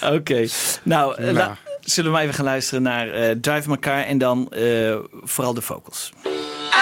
[0.16, 0.46] Oké.
[0.82, 4.48] Nou, eh, la- zullen we maar even gaan luisteren naar eh, Drive elkaar en dan
[4.52, 6.12] eh, vooral de vocals.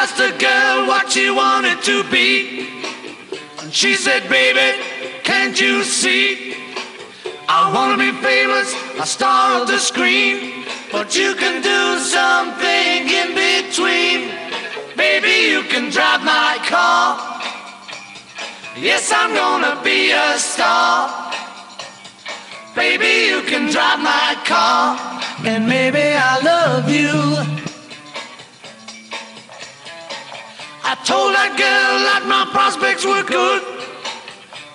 [0.03, 2.47] Asked the girl what she wanted to be.
[3.63, 4.73] And she said, baby,
[5.23, 6.57] can't you see?
[7.49, 10.37] I wanna be famous, a star of the screen.
[10.93, 14.31] But you can do something in between.
[14.97, 17.38] Baby, you can drive my car.
[18.81, 21.33] Yes, I'm gonna be a star.
[22.77, 24.97] Baby, you can drive my car.
[25.45, 27.11] And maybe I love you.
[30.85, 33.63] I told that girl that my prospects were good.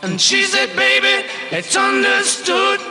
[0.02, 2.82] And she said, baby, it's understood.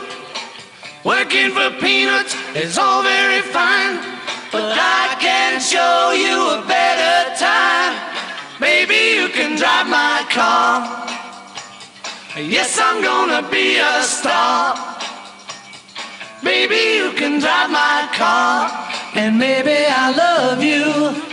[1.03, 4.01] Working for peanuts is all very fine.
[4.51, 6.82] But I can show you a better
[9.83, 11.07] drive my car.
[12.37, 14.75] Yes, I'm gonna be a star.
[16.43, 18.69] Baby, you can drive my car.
[19.15, 21.32] And maybe I love you.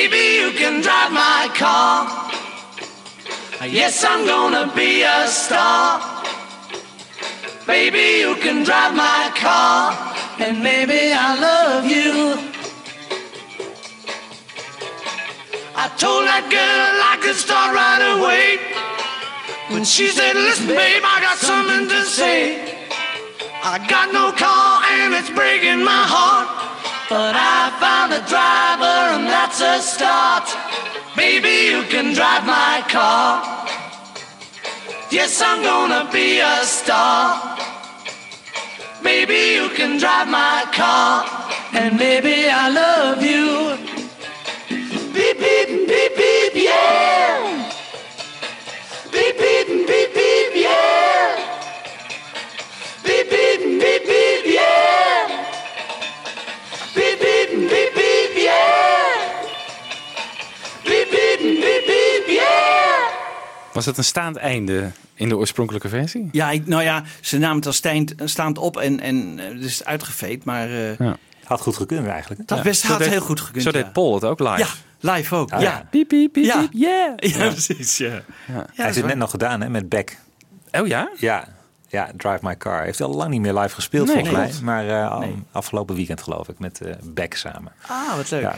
[0.00, 2.08] Baby, you can drive my car.
[3.68, 6.00] Yes, I'm gonna be a star.
[7.66, 9.92] Baby, you can drive my car.
[10.38, 12.14] And maybe I love you.
[15.76, 18.56] I told that girl I could start right away.
[19.68, 22.88] When she said, Listen, babe, I got something to say.
[23.62, 26.69] I got no car and it's breaking my heart.
[27.10, 30.46] But I found a driver and that's a start.
[31.16, 33.42] Baby, you can drive my car.
[35.10, 37.58] Yes, I'm gonna be a star.
[39.02, 41.26] Maybe you can drive my car.
[41.72, 43.76] And maybe I love you.
[45.12, 47.19] Beep, beep, beep, beep, yeah.
[63.72, 66.28] Was het een staand einde in de oorspronkelijke versie?
[66.32, 69.64] Ja, ik, nou ja, ze namen het als staand, staand op en, en eh, het
[69.64, 70.44] is uitgeveed.
[70.44, 71.16] Maar eh, Ja.
[71.44, 72.48] Had goed gekund eigenlijk.
[72.48, 73.62] dat best had deed- heel goed gekund.
[73.62, 73.82] Zo ja.
[73.82, 74.58] deed Paul het ook live.
[74.58, 74.68] Ja,
[75.14, 75.52] live ook.
[75.52, 75.70] Ah, ja.
[75.70, 75.86] ja.
[75.90, 76.60] Piep, piep, piep, Ja.
[76.60, 77.12] piep, yeah.
[77.36, 77.96] Ja, precies.
[77.98, 78.22] Ja.
[78.46, 79.16] Ja, Hij is het net waar.
[79.16, 80.18] nog gedaan hè, met Beck.
[80.72, 81.10] Oh ja?
[81.16, 81.48] Ja,
[81.88, 82.76] ja, Drive My Car.
[82.76, 84.84] Hij heeft al lang niet meer live gespeeld Nee, volgens mij.
[84.84, 85.42] Maar eh, Nee.
[85.52, 87.72] afgelopen weekend geloof ik met eh Beck samen.
[87.86, 88.40] Ah, wat leuk.
[88.42, 88.54] Ja.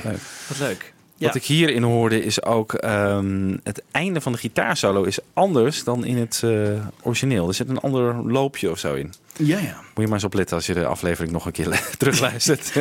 [0.49, 0.93] Wat leuk.
[1.27, 6.05] Wat ik hierin hoorde is ook ehm, het einde van de gitaarsolo is anders dan
[6.05, 6.51] in het eh,
[7.03, 7.49] origineel.
[7.49, 9.13] Er zit een ander loopje of zo in.
[9.37, 9.81] ja, ja.
[9.81, 12.73] Moet je maar eens opletten als je de aflevering nog een keer terugluistert.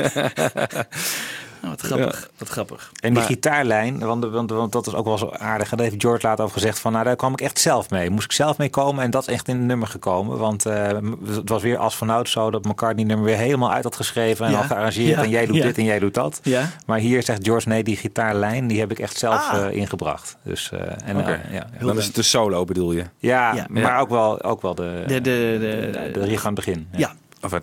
[1.62, 2.30] Nou, wat grappig.
[2.38, 2.92] Wat grappig.
[3.00, 5.72] En die Maar- gitaarlijn, want, want, want dat is ook wel zo aardig.
[5.72, 8.10] En daar heeft George later over gezegd van, nou daar kwam ik echt zelf mee.
[8.10, 10.38] Moest ik zelf mee komen en dat is echt in het nummer gekomen.
[10.38, 10.88] Want eh,
[11.36, 14.52] het was weer als vanouds zo dat McCartney nummer weer helemaal uit had geschreven en
[14.52, 14.58] Ja.
[14.58, 15.16] had gearrangeerd.
[15.18, 15.24] Ja.
[15.24, 15.64] En jij doet Ja.
[15.64, 16.40] dit en jij doet dat.
[16.44, 16.70] Ja.
[16.86, 19.66] Maar hier zegt George, nee, die gitaarlijn die heb ik echt zelf Ah.
[19.68, 20.38] eh, ingebracht.
[20.44, 21.86] Dus, eh, en, eh, ja, ja.
[21.86, 23.04] dan is het de solo bedoel je?
[23.18, 23.66] Ja, Ja.
[23.70, 24.00] maar Ja.
[24.00, 26.88] ook wel, ook wel de, De, de, de, de, de riff aan het begin.
[26.96, 27.12] ja.
[27.42, 27.60] Of.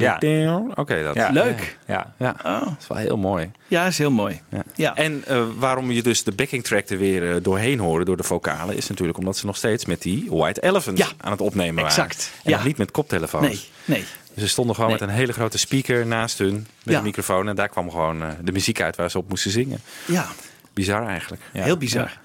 [0.00, 0.62] Ja.
[0.74, 1.30] Oké, dat Ja.
[1.30, 1.78] leuk.
[1.86, 2.14] Ja.
[2.18, 2.60] Ja, Oh.
[2.64, 3.50] dat is wel heel mooi.
[3.68, 4.40] Ja, is heel mooi.
[4.48, 4.62] Ja.
[4.74, 4.94] Ja.
[4.96, 8.22] En eh, waarom je dus de backing track er weer eh, doorheen hoorde door de
[8.22, 11.84] vocalen, is natuurlijk omdat ze nog steeds met die White Elephant Ja, aan het opnemen
[11.84, 12.16] exact.
[12.34, 12.42] waren.
[12.44, 12.66] En Ja.
[12.66, 13.46] niet met koptelefoons.
[13.46, 14.04] Nee, nee.
[14.34, 15.00] Dus ze stonden gewoon Nee.
[15.00, 16.98] met een hele grote speaker naast hun met Ja.
[16.98, 17.48] een microfoon.
[17.48, 19.80] En daar kwam gewoon eh, de muziek uit waar ze op moesten zingen.
[20.06, 20.26] Ja,
[20.74, 21.42] Bizar eigenlijk.
[21.52, 22.18] heel bizar.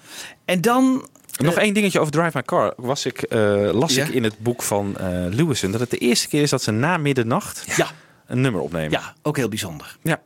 [0.44, 1.08] En dan...
[1.38, 2.72] Nog één dingetje over Drive My Car.
[2.76, 3.38] Was ik, eh,
[3.72, 4.04] las Ja?
[4.04, 6.70] ik in het boek van eh Lewison dat het de eerste keer is dat ze
[6.70, 7.86] na middernacht Ja,
[8.26, 8.90] een nummer opnemen.
[8.90, 9.96] ja, ook heel bijzonder.
[10.02, 10.20] Ja.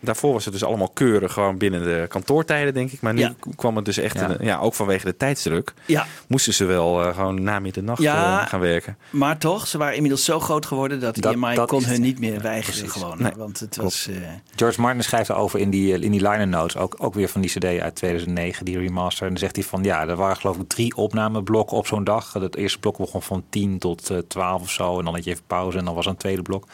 [0.00, 3.00] Daarvoor was het dus allemaal keurig gewoon binnen de kantoortijden, denk ik.
[3.00, 3.34] Maar nu Ja.
[3.56, 4.30] kwam het dus echt, Ja.
[4.30, 8.40] een- ja, ook vanwege de tijdsdruk, Ja, moesten ze wel eh, gewoon na middernacht Ja.
[8.42, 8.96] eh, gaan werken.
[9.10, 12.18] maar toch, ze waren inmiddels zo groot geworden dat, Dat- EMI dat kon hun niet
[12.20, 13.02] meer weigeren precies.
[13.02, 13.22] gewoon.
[13.22, 14.06] Nee, want het was...
[14.10, 14.16] eh,
[14.56, 17.50] George Martin schrijft over in die, in die liner notes, ook, ook weer van die
[17.50, 19.22] cd uit 2009, die remaster.
[19.22, 22.32] En dan zegt hij van, ja, er waren geloof ik drie opnameblokken op zo'n dag.
[22.32, 24.98] Het eerste blok begon van 10 tot eh, 12 of zo.
[24.98, 26.66] En dan had je even pauze en dan was er een tweede blok.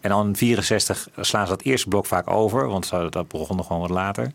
[0.00, 3.56] En dan in 64 slaan ze dat eerste blok vaak over, want ze- dat begon
[3.56, 4.32] nog gewoon wat later.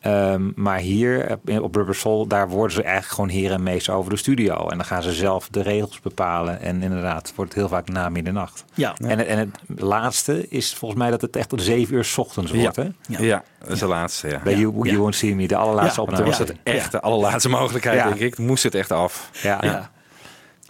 [0.00, 3.94] Ehm, maar hier eh, op Rubber Soul, daar worden ze eigenlijk gewoon heer en meester
[3.94, 4.68] over de studio.
[4.68, 6.60] En dan gaan ze zelf de regels bepalen.
[6.60, 8.64] En inderdaad, wordt het heel vaak na middernacht.
[8.74, 12.04] ja, En, het, en het laatste is volgens mij dat het echt tot zeven uur
[12.04, 12.76] 's ochtends wordt.
[12.76, 12.82] Hè?
[13.08, 13.20] Ja.
[13.20, 13.42] Ja.
[13.58, 14.28] dat is de laatste.
[14.28, 14.40] Ja.
[14.44, 14.58] Bij Ja.
[14.58, 14.96] you, you Ja.
[14.96, 16.06] Won't See Me, de allerlaatste Ja.
[16.06, 16.30] Toen opname.
[16.30, 18.04] was het echt de allerlaatste mogelijkheid, Ja.
[18.08, 18.38] denk ik.
[18.38, 19.30] Moest het echt af.
[19.42, 19.90] Ja.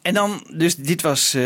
[0.06, 1.42] En dan, dus dit was eh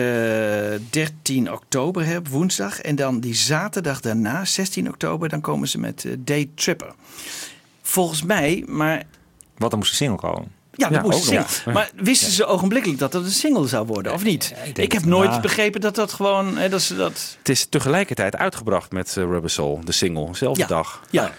[0.90, 2.80] 13 oktober hè, woensdag.
[2.80, 6.92] En dan die zaterdag daarna, 16 oktober, dan komen ze met eh, Day Tripper.
[7.82, 9.02] Volgens mij, maar
[9.56, 10.48] Want er moest een single komen.
[10.74, 11.72] ja, dat Ja, moest single.
[11.72, 14.52] Maar wisten ze ogenblikkelijk dat dat een single zou worden, of niet?
[14.62, 15.42] ik ik, denk heb nooit nou.
[15.42, 17.36] begrepen dat dat gewoon, hè, dat ze dat...
[17.38, 20.66] Het is tegelijkertijd uitgebracht met eh, Rubber Soul, de single, dezelfde Ja.
[20.66, 21.02] dag.
[21.10, 21.32] Ja,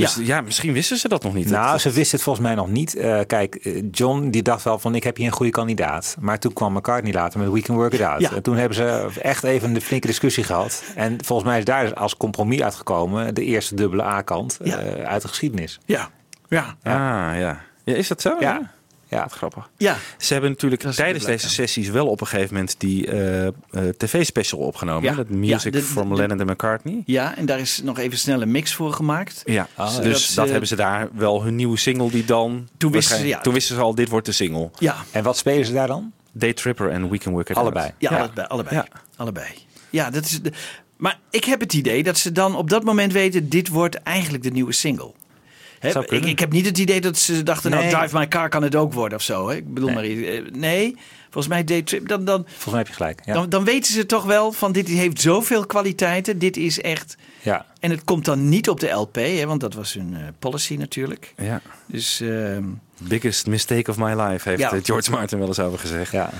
[0.00, 0.22] Dus Ja.
[0.24, 0.40] ja.
[0.40, 1.50] misschien wisten ze dat nog niet.
[1.50, 2.94] Nou, Dat- ze wist het volgens mij nog niet.
[2.96, 6.16] Eh, kijk, eh, John die dacht wel van ik heb hier een goede kandidaat.
[6.20, 8.20] Maar toen kwam McCartney later met We Can Work It Out.
[8.20, 8.32] Ja.
[8.34, 10.82] En toen hebben ze echt even een flinke discussie gehad.
[10.94, 14.78] En volgens mij is daar als compromis uitgekomen de eerste dubbele A-kant Ja.
[14.78, 15.78] eh, uit de geschiedenis.
[15.84, 16.08] ja,
[16.48, 16.92] ja, Ah,
[17.38, 17.60] ja.
[17.84, 17.94] ja.
[17.94, 18.36] Is dat zo?
[18.40, 18.70] Ja.
[19.10, 19.22] Ja.
[19.22, 19.70] Wat grappig.
[19.76, 19.96] ja.
[20.18, 23.52] Ze hebben natuurlijk tijdens deze sessies wel op een gegeven moment die eh, eh,
[23.96, 25.02] tv-special opgenomen.
[25.10, 25.14] Ja.
[25.16, 27.02] Dat Music Ja, de- from de- Lennon en McCartney.
[27.06, 29.42] Ja, en daar is nog even snel een mix voor gemaakt.
[29.44, 32.48] Ja, Ah, dus dat dat, ze- hebben ze daar wel hun nieuwe single die dan...
[32.50, 33.40] Toen wisten ze, waarschijnlijk- ja.
[33.40, 34.70] Toen wisten ze al, dit wordt de single.
[34.78, 36.12] Ja, En wat spelen ze daar dan?
[36.32, 37.84] Day Tripper en We Can Work It Allebei.
[37.84, 37.94] Out.
[37.98, 38.18] Ja, Ja.
[38.18, 38.46] allebei.
[38.46, 38.74] allebei.
[38.74, 38.86] Ja.
[39.16, 39.46] allebei.
[39.90, 40.52] Ja, dat is de,
[40.96, 43.48] maar ik heb het idee dat ze dan op dat moment weten...
[43.48, 45.12] dit wordt eigenlijk de nieuwe single.
[45.80, 47.70] Ik, ik heb niet het idee dat ze dachten...
[47.70, 47.80] Nee.
[47.80, 49.48] nou, Drive My Car kan het ook worden of zo.
[49.48, 49.56] Hè?
[49.56, 49.94] Ik bedoel Nee.
[49.96, 50.04] maar...
[50.06, 50.48] iets.
[50.48, 52.08] Eh, Nee, volgens mij Day Trip...
[52.08, 53.20] Dan, dan, Volgens mij heb je gelijk.
[53.24, 53.32] Ja.
[53.34, 54.72] dan, dan weten ze toch wel van...
[54.72, 56.38] dit heeft zoveel kwaliteiten.
[56.38, 57.16] Dit is echt...
[57.42, 57.66] ja.
[57.80, 60.74] En het komt dan niet op de LP, hè, want dat was hun eh, policy
[60.76, 61.34] natuurlijk.
[61.36, 61.60] Ja.
[61.86, 62.64] Dus ehm,
[62.98, 64.72] Biggest mistake of my life, heeft Ja.
[64.72, 66.12] eh, George Martin wel eens over gezegd.
[66.12, 66.30] ja.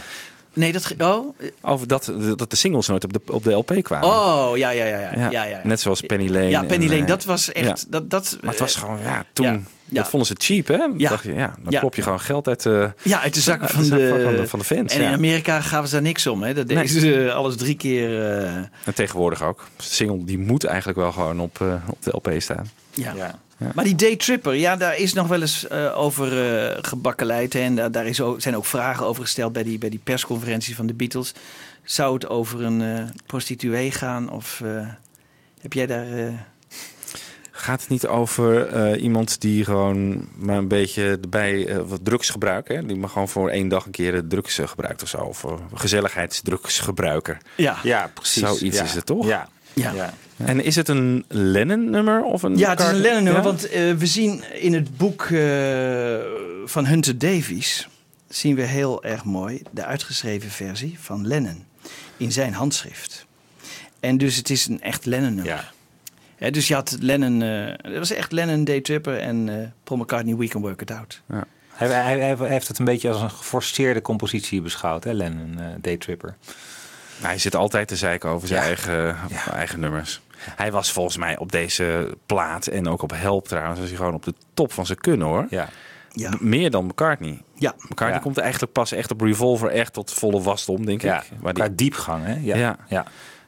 [0.52, 0.94] Nee, dat...
[0.98, 4.08] Oh, Over dat, dat de singles nooit op de, op de LP kwamen.
[4.08, 5.60] oh ja, ja, ja, ja, ja, ja, ja.
[5.64, 6.48] Net zoals Penny Lane.
[6.48, 7.66] Ja, Penny en, Lane, eh, dat was echt...
[7.80, 7.86] ja.
[7.88, 9.46] Dat, dat, Maar het was eh, gewoon, ja, toen...
[9.46, 9.60] ja.
[9.92, 10.00] Ja.
[10.00, 10.86] Dat vonden ze cheap, hè?
[10.96, 11.08] Ja.
[11.10, 11.78] dacht je, ja, dan Ja.
[11.78, 12.92] klop je gewoon geld uit de...
[13.02, 13.88] Ja, uit de zakken van, de
[14.24, 15.12] van de- van de fans, En in.
[15.12, 16.42] Amerika gaven ze daar niks om.
[16.42, 16.54] Hè?
[16.54, 16.76] Dat Nee.
[16.86, 18.22] deden ze alles drie keer.
[18.32, 19.66] eh, En tegenwoordig ook.
[19.76, 22.70] De single die moet eigenlijk wel gewoon op, eh, op de LP staan.
[22.90, 23.38] ja.
[23.60, 23.70] Ja.
[23.74, 27.52] Maar die Day Tripper, ja, daar is nog wel eens eh, over eh gebakkeleid.
[27.52, 27.60] hè.
[27.60, 30.76] En daar, daar is ook, zijn ook vragen over gesteld bij die, bij die persconferentie
[30.76, 31.34] van de Beatles.
[31.82, 34.30] Zou het over een eh, prostituee gaan?
[34.30, 34.86] Of eh,
[35.60, 36.12] heb jij daar...
[36.12, 36.32] eh,
[37.50, 42.68] Gaat het niet over eh, iemand die gewoon maar een beetje erbij wat drugs gebruikt?
[42.68, 42.86] Hè?
[42.86, 45.16] Die maar gewoon voor één dag een keer drugs eh, gebruikt of zo.
[45.18, 47.38] Of uh, gezelligheidsdrugsgebruiker.
[47.56, 47.76] ja.
[47.82, 48.42] ja, precies.
[48.42, 48.84] Zoiets ja.
[48.84, 49.26] is het toch?
[49.26, 49.48] Ja.
[49.72, 49.92] Ja.
[49.92, 50.14] ja.
[50.44, 52.94] En is het een Lennon-nummer of een Ja, het is een?
[53.00, 53.42] Lennon-nummer.
[53.42, 53.48] Ja?
[53.48, 56.14] Want eh, we zien in het boek eh,
[56.64, 57.88] van Hunter Davies...
[58.28, 61.64] zien we heel erg mooi de uitgeschreven versie van Lennon
[62.16, 63.26] in zijn handschrift.
[64.00, 65.52] En dus het is een echt Lennon-nummer.
[65.54, 65.70] Ja.
[66.36, 70.00] Hè, dus je had Lennon, eh het was echt Lennon, Day Tripper en eh, Paul
[70.00, 71.20] McCartney, We Can Work It Out.
[71.68, 75.66] Hij, hij, hij heeft het een beetje als een geforceerde compositie beschouwd, hè, Lennon, eh
[75.80, 76.36] Daytripper.
[77.20, 78.66] Hij zit altijd te zeiken over zijn Ja.
[78.66, 79.16] eigen,
[79.52, 80.20] eigen nummers.
[80.56, 84.14] Hij was volgens mij op deze plaat en ook op Help trouwens, was hij gewoon
[84.14, 85.46] op de top van zijn kunnen hoor.
[85.50, 85.68] Ja.
[86.12, 86.32] Ja.
[86.40, 87.42] Meer dan McCartney.
[87.54, 87.74] Ja.
[87.78, 88.18] McCartney Ja.
[88.18, 91.40] komt eigenlijk pas echt op Revolver echt tot volle wasdom, denk Ja, ik.
[91.40, 92.32] Maar qua die, diepgang, hè?
[92.42, 92.56] Ja.
[92.56, 92.76] Ja.
[92.88, 93.04] ja.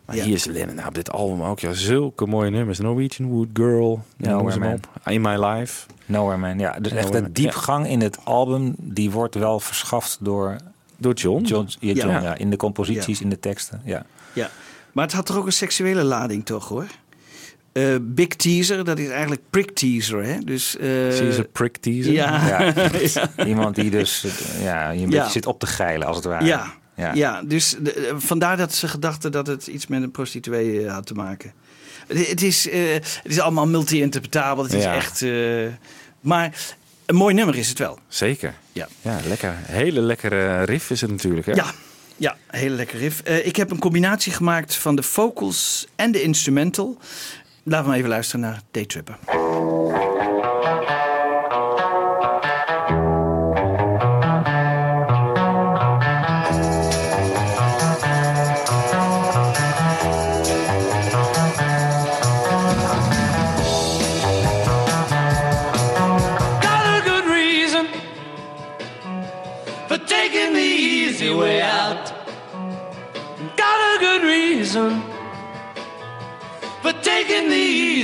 [0.07, 0.24] maar Ja.
[0.24, 1.61] hier is Lennon nou, op dit album ook.
[1.61, 2.78] Ja, zulke mooie nummers.
[2.78, 4.02] Norwegian Wood Girl.
[4.16, 4.72] Ja, Nowhere Man.
[4.72, 4.88] op.
[5.05, 5.87] In My Life.
[6.07, 6.59] Nowhere Man.
[6.59, 10.57] Ja, dus echt Nowhere de diepgang in het album, die wordt wel verschaft door
[10.96, 11.42] Door John.
[11.44, 12.20] John, ja, John, Ja.
[12.20, 12.35] ja.
[12.37, 13.24] in de composities, Ja.
[13.24, 13.81] in de teksten.
[13.85, 14.05] Ja.
[14.33, 14.50] Ja,
[14.92, 16.87] maar het had toch ook een seksuele lading, toch hoor?
[17.72, 20.38] Eh, big teaser, dat is eigenlijk prick teaser, hè?
[20.38, 22.12] Dus, eh, Zie je ze prick teaser?
[22.12, 22.46] Ja.
[22.46, 22.72] Ja.
[23.37, 23.44] ja.
[23.46, 25.16] Iemand die dus eh, ja, je een Ja.
[25.18, 26.44] beetje zit op te geilen, als het ware.
[26.44, 27.12] Ja, Ja.
[27.14, 27.42] ja.
[27.42, 31.07] dus de- eh, vandaar dat ze gedachten dat het iets met een prostituee eh, had
[31.07, 31.52] te maken.
[32.09, 34.62] Het, het is, eh, het is allemaal multi-interpretabel.
[34.64, 35.22] Het is echt.
[35.22, 35.66] eh,
[36.20, 36.57] maar
[37.07, 37.98] een mooi nummer is het wel.
[38.09, 38.55] Zeker.
[38.72, 38.88] Ja.
[39.00, 39.55] Ja, lekker.
[39.61, 41.46] Hele lekkere riff is het natuurlijk.
[41.46, 41.52] Hè?
[41.52, 41.64] Ja,
[42.16, 43.20] ja hele lekker riff.
[43.20, 46.98] Eh, ik heb een combinatie gemaakt van de vocals en de instrumental.
[47.62, 49.41] Laten we even luisteren naar Daytripper.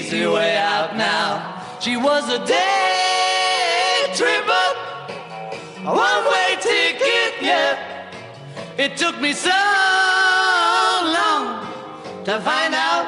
[0.09, 1.63] Easy way out now.
[1.81, 4.69] She was a day tripper,
[5.85, 8.09] a one way ticket, yeah.
[8.79, 9.51] It took me so
[11.17, 11.67] long
[12.25, 13.07] to find out,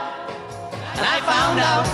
[0.96, 1.86] and I found out.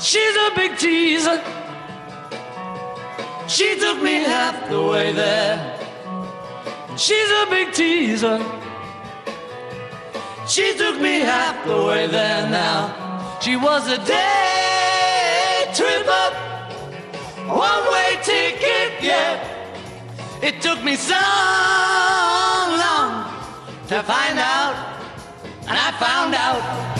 [0.00, 1.42] She's a big teaser.
[3.48, 5.75] She took me half the way there.
[6.96, 8.38] She's a big teaser.
[10.48, 13.38] She took me half the way there now.
[13.42, 16.28] She was a day tripper,
[17.48, 19.36] one way ticket, yeah.
[20.40, 21.14] It took me so
[22.82, 23.30] long
[23.88, 24.74] to find out,
[25.68, 26.95] and I found out.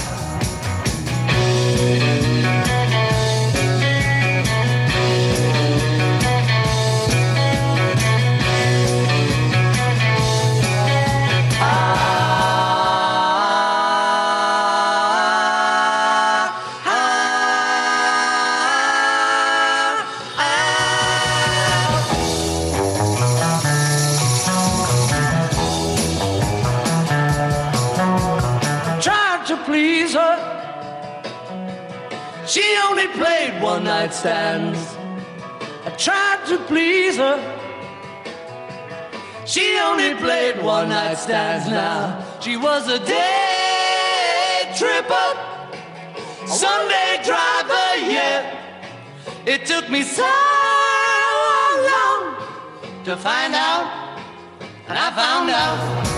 [33.87, 34.97] Night stands.
[35.85, 37.39] I tried to please her.
[39.47, 42.25] She only played one night stands now.
[42.41, 45.29] She was a day tripper,
[46.47, 48.59] Sunday driver, yeah.
[49.47, 50.29] It took me so
[51.91, 52.23] long
[53.05, 54.19] to find out,
[54.89, 56.16] and I found out.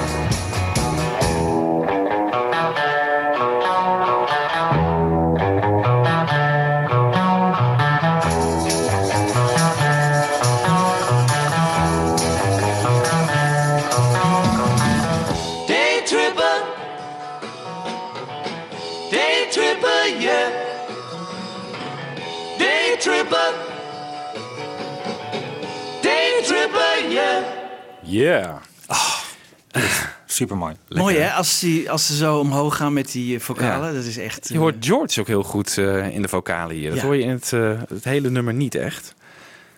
[31.39, 33.89] Als, die, als ze zo omhoog gaan met die eh, vocalen.
[33.89, 33.95] Ja.
[33.95, 34.49] Dat is echt...
[34.49, 36.91] Je hoort George ook heel goed eh, in de vocalen hier.
[36.91, 39.15] Dat hoor je in het, eh, het hele nummer niet echt.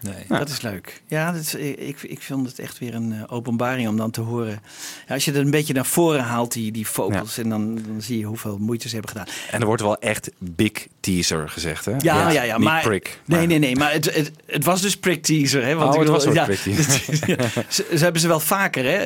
[0.01, 0.39] Nee.
[0.39, 1.03] Dat is leuk.
[1.07, 4.21] Ja, dat is, ik, ik vind het echt weer een eh, openbaring om dan te
[4.21, 4.61] horen.
[5.09, 8.03] Ja, als je er een beetje naar voren haalt, die, die vocals, en dan, dan
[8.03, 9.27] zie je hoeveel moeite ze hebben gedaan.
[9.51, 11.95] En er wordt wel echt big teaser gezegd, hè?
[11.99, 12.57] Ja, ja, ja.
[12.57, 13.21] Niet maar, prick.
[13.25, 13.77] Nee, maar- nee, nee.
[13.77, 15.65] Maar het, het, het was dus prick teaser.
[15.65, 17.01] Hè, want Oh, het was wel ja, prick teaser.
[17.69, 18.97] ze, ze hebben ze wel vaker, hè?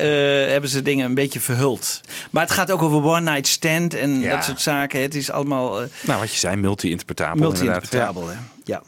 [0.45, 2.01] eh, hebben ze dingen een beetje verhuld.
[2.29, 5.01] Maar het gaat ook over one night stand en dat soort zaken.
[5.01, 7.39] Het is allemaal eh, Nou, wat je zei, multi-interpretabel.
[7.41, 8.27] multi-interpretabel.
[8.29, 8.35] hè.
[8.65, 8.83] Ja.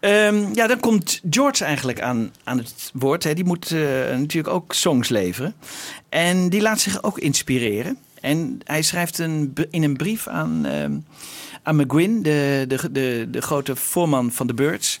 [0.00, 3.24] Ehm, ja, dan komt George eigenlijk aan, aan het woord.
[3.24, 3.34] Hè.
[3.34, 3.80] Die moet eh,
[4.16, 5.54] natuurlijk ook songs leveren.
[6.08, 7.98] En die laat zich ook inspireren.
[8.20, 10.98] En hij schrijft een, in een brief aan, ehm,
[11.62, 15.00] aan McGuinn, de, de, de, de grote voorman van de Birds.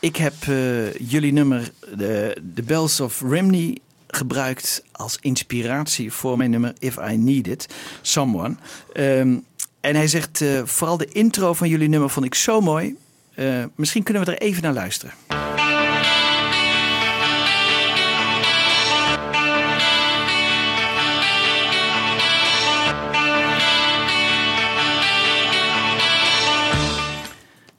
[0.00, 6.50] Ik heb eh, jullie nummer, de, The Bells of Rimney, gebruikt als inspiratie voor mijn
[6.50, 7.66] nummer If I Needed
[8.02, 8.54] Someone.
[8.92, 9.36] Ehm,
[9.80, 12.96] en hij zegt, eh, vooral de intro van jullie nummer vond ik zo mooi.
[13.38, 15.14] Eh, misschien kunnen we er even naar luisteren.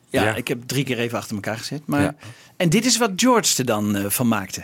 [0.09, 0.35] Ja, Ja.
[0.35, 1.81] ik heb drie keer even achter elkaar gezet.
[1.85, 2.01] Maar...
[2.01, 2.15] Ja.
[2.57, 4.63] En dit is wat George er dan eh, van maakte.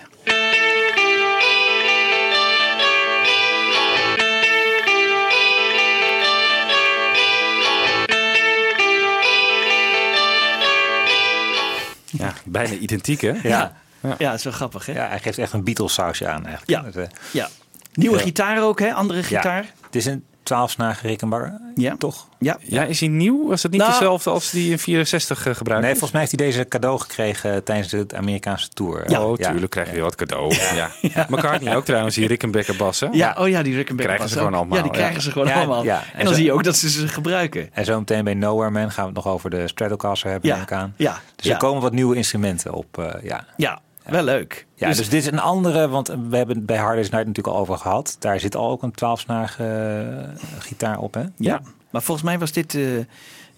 [12.57, 13.33] Bijna identiek, hè?
[13.43, 14.15] Ja, ja.
[14.17, 14.93] dat is wel grappig, hè?
[14.93, 16.95] Ja, hij geeft echt een Beatles sausje aan eigenlijk.
[16.95, 17.01] Ja.
[17.01, 17.47] Eh, Ja.
[17.93, 18.23] Nieuwe Ja.
[18.23, 18.93] gitaar ook, hè?
[18.93, 19.25] Andere ja.
[19.25, 19.65] gitaar.
[19.85, 21.95] Het is een 12-snarige Rickenbacker, Ja.
[21.97, 22.27] toch?
[22.39, 22.57] Ja.
[22.61, 23.47] Ja, is hij nieuw?
[23.47, 25.83] Was het niet Nou- dezelfde als die in 64 eh, gebruikt?
[25.83, 29.09] Nee, volgens mij heeft hij deze cadeau gekregen tijdens de Amerikaanse tour.
[29.11, 29.25] Ja.
[29.25, 30.55] Oh, tuurlijk krijg je wat cadeau.
[30.75, 31.25] Ja.
[31.29, 33.07] McCartney ook trouwens, die Rickenbacker bas, hè?
[33.11, 34.97] Ja, oh ja, die Rickenbacker Krijgen ze gewoon allemaal, Ja, die ja.
[34.97, 35.83] krijgen ze gewoon Ja, allemaal.
[35.83, 35.97] ja.
[35.99, 37.69] En En dan zo- zie je ook dat ze ze gebruiken.
[37.73, 40.65] En zo meteen bij Nowhere Man gaan we het nog over de Stratocaster hebben, Ja.
[40.69, 40.93] aan.
[40.97, 41.19] Ja.
[41.35, 41.51] Dus Ja.
[41.51, 42.97] er komen wat nieuwe instrumenten op.
[42.97, 43.45] eh, ja.
[43.57, 44.65] Ja, wel leuk.
[44.75, 47.55] Ja, dus, dit is een andere, want we hebben het bij Hard Day's Night natuurlijk
[47.55, 48.15] al over gehad.
[48.19, 51.23] Daar zit al ook een 12-snarige eh, gitaar op, hè?
[51.37, 51.61] ja.
[51.89, 52.75] Maar volgens mij was dit...
[52.75, 52.81] eh,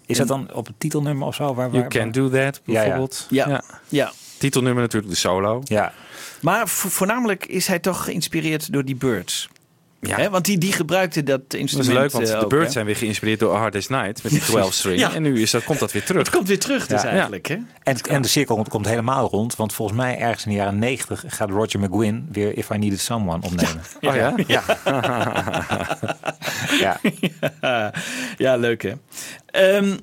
[0.06, 1.54] Is dat dan op het titelnummer of zo?
[1.54, 2.78] Waar, You waar- Can Do That, Ja, ja.
[2.80, 3.26] bijvoorbeeld.
[3.30, 4.12] ja, ja.
[4.38, 5.60] Titelnummer natuurlijk, de solo.
[5.64, 5.92] Ja,
[6.40, 9.48] Maar vo- voornamelijk is hij toch geïnspireerd door die Birds.
[10.00, 10.16] Ja.
[10.16, 10.30] Hè?
[10.30, 12.72] Want die, die gebruikte dat Dat instrument is leuk, want eh, de Birds hè?
[12.72, 15.00] zijn weer geïnspireerd door A Hard Day's Night met die 12 string.
[15.00, 15.14] Ja.
[15.14, 16.22] En nu is dat, komt dat weer terug.
[16.26, 17.08] Het komt weer terug dus Ja.
[17.08, 17.56] eigenlijk, hè?
[17.82, 19.56] en, en de cirkel komt helemaal rond.
[19.56, 23.00] Want volgens mij ergens in de jaren 90 gaat Roger McGuinn weer If I Needed
[23.00, 23.82] Someone opnemen.
[24.00, 24.34] Oh ja?
[26.78, 27.00] Ja.
[27.60, 27.92] ja.
[28.38, 28.92] ja, leuk hè.
[29.46, 29.96] Ehm,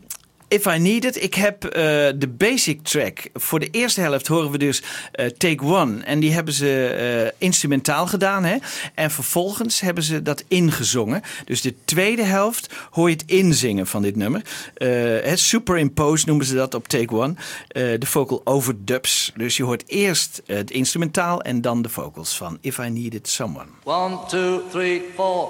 [0.48, 1.24] If I Need It.
[1.24, 1.72] Ik heb eh,
[2.16, 3.30] de basic track.
[3.34, 6.04] Voor de eerste helft horen we dus eh, Take One.
[6.04, 8.44] En die hebben ze eh, instrumentaal gedaan.
[8.44, 8.58] Hè?
[8.94, 11.22] En vervolgens hebben ze dat ingezongen.
[11.46, 14.42] Dus de tweede helft hoor je het inzingen van dit nummer.
[14.76, 17.34] Hè, superimpose noemen ze dat op Take One.
[17.68, 19.32] De vocal overdubs.
[19.36, 23.68] Dus je hoort eerst het instrumentaal en dan de vocals van If I Needed Someone.
[23.84, 25.50] One, two, three, four.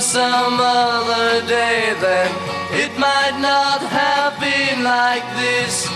[0.00, 2.30] Some other day, then
[2.72, 5.88] it might not have been like this.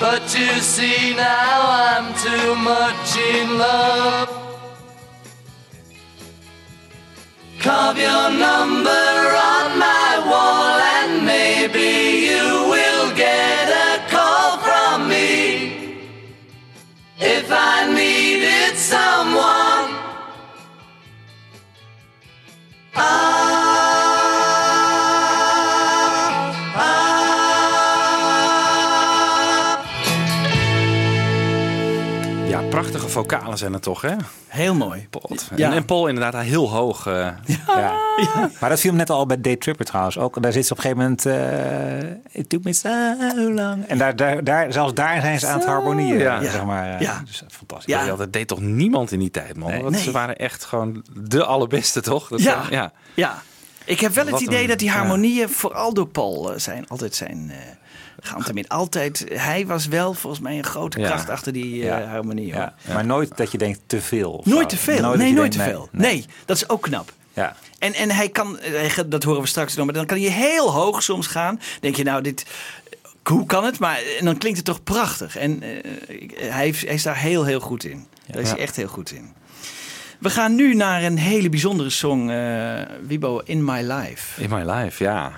[0.00, 4.28] But you see, now I'm too much in love.
[7.60, 9.06] Carve your number
[9.54, 16.08] on my wall, and maybe you will get a call from me.
[17.20, 19.61] If I needed someone,
[33.12, 34.14] vocalen zijn het toch, hè?
[34.46, 35.06] Heel mooi.
[35.10, 35.48] Pot.
[35.56, 35.70] Ja.
[35.70, 37.06] En, en Paul inderdaad heel hoog.
[37.06, 37.28] eh,
[37.66, 37.94] Ja.
[38.60, 40.42] Maar dat viel me net al bij Day Tripper trouwens ook.
[40.42, 41.26] Daar zit ze op een gegeven moment...
[41.26, 42.90] eh It took me so
[43.52, 43.86] long.
[43.86, 46.18] En daar, daar, daar, zelfs daar zijn ze aan het harmonieën.
[46.18, 46.40] Ja.
[46.42, 47.22] Zeg maar, eh, Ja.
[47.24, 47.94] Dus fantastisch.
[47.94, 48.16] Ja.
[48.16, 49.70] dat deed toch niemand in die tijd, man?
[49.70, 49.82] Nee.
[49.82, 50.02] Want Nee.
[50.02, 52.28] ze waren echt gewoon de allerbeste, toch?
[52.28, 52.60] Dat Ja.
[52.60, 52.92] zijn- ja.
[53.14, 53.42] Ja.
[53.84, 54.94] Ik heb wel het idee een- dat die ja.
[54.94, 56.88] harmonieën vooral door Paul eh, zijn.
[56.88, 57.50] Altijd zijn...
[57.50, 57.56] eh
[58.22, 58.68] gaan tenmin.
[58.68, 61.06] Altijd, hij was wel volgens mij een grote Ja.
[61.06, 62.02] kracht achter die eh, Ja.
[62.06, 62.46] harmonie.
[62.46, 62.74] Ja.
[62.92, 64.42] Maar nooit dat je denkt te veel.
[64.44, 65.02] Nooit te veel.
[65.02, 65.88] dat nee, nooit te veel.
[65.92, 66.24] Nee.
[66.44, 67.12] dat is ook knap.
[67.32, 67.56] Ja.
[67.78, 68.58] En, en hij kan,
[69.06, 71.60] dat horen we straks nog, maar dan kan hij heel hoog soms gaan.
[71.80, 72.46] Denk je, nou, dit,
[73.22, 73.78] hoe kan het?
[73.78, 75.36] Maar en dan klinkt het toch prachtig.
[75.36, 75.68] En eh,
[76.50, 78.06] hij, heeft- hij is daar heel, heel goed in.
[78.26, 79.32] Daar is hij echt heel goed in.
[80.18, 84.42] We gaan nu naar een hele bijzondere song, eh Wibo, In My Life.
[84.42, 85.32] In my life, ja.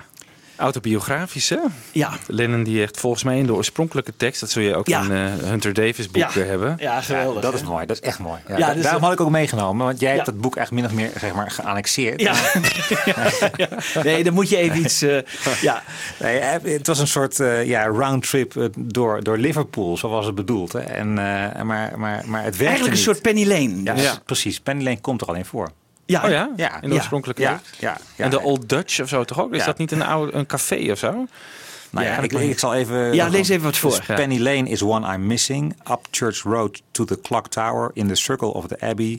[0.57, 1.57] Autobiografisch, hè?
[1.91, 2.11] Ja.
[2.27, 4.39] Lennon die echt volgens mij in de oorspronkelijke tekst...
[4.39, 5.01] dat zul je ook Ja.
[5.03, 6.41] in eh, Hunter Davis boek Ja.
[6.41, 6.75] eh, hebben.
[6.79, 7.41] Ja, geweldig.
[7.41, 8.39] Dat is mooi, dat is echt mooi.
[8.47, 10.55] Ja, Ja, da- dus daarom dat- had ik ook meegenomen, want jij hebt dat boek
[10.55, 12.21] echt min of meer zeg maar, geannexeerd.
[12.21, 12.33] Ja.
[13.55, 13.67] ja.
[14.03, 15.01] Nee, dan moet je even iets...
[15.01, 15.17] eh,
[15.61, 15.83] ja.
[16.19, 20.25] Nee, eh, het was een soort eh, ja, roundtrip eh, door, door Liverpool, zo was
[20.25, 20.73] het bedoeld.
[20.73, 20.79] Hè.
[20.79, 22.99] En, eh, maar, maar, maar het werkte Eigenlijk een niet.
[22.99, 23.83] soort Penny Lane.
[23.83, 24.19] Ja, dus.
[24.25, 24.59] precies.
[24.59, 25.71] Penny Lane komt er alleen voor.
[26.05, 26.23] Ja.
[26.23, 26.49] Oh ja?
[26.55, 26.75] Ja.
[26.75, 26.93] In de Ja.
[26.95, 28.23] oorspronkelijke Ja, ja, ja.
[28.23, 29.53] En de Old Dutch of zo toch ook?
[29.53, 31.25] Is dat niet een, oude, een café of zo?
[31.89, 33.13] Nou ja, Ja, ik, ik zal even...
[33.13, 33.89] Ja, lees even wat voor.
[33.89, 35.75] Dus Penny Lane is one I'm missing.
[35.91, 37.91] Up Church Road to the clock tower.
[37.93, 39.11] In the circle of the Abbey,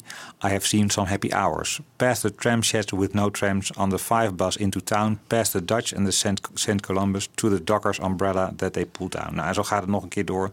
[0.45, 1.81] I have seen some happy hours.
[1.97, 5.19] Past the tram sheds with no trams on the five bus into town.
[5.27, 6.41] Past the Dutch and the St.
[6.55, 6.83] St.
[6.87, 9.35] Columbus to the dockers umbrella that they pulled down.
[9.35, 10.51] Nou, en zo gaat het nog een keer door.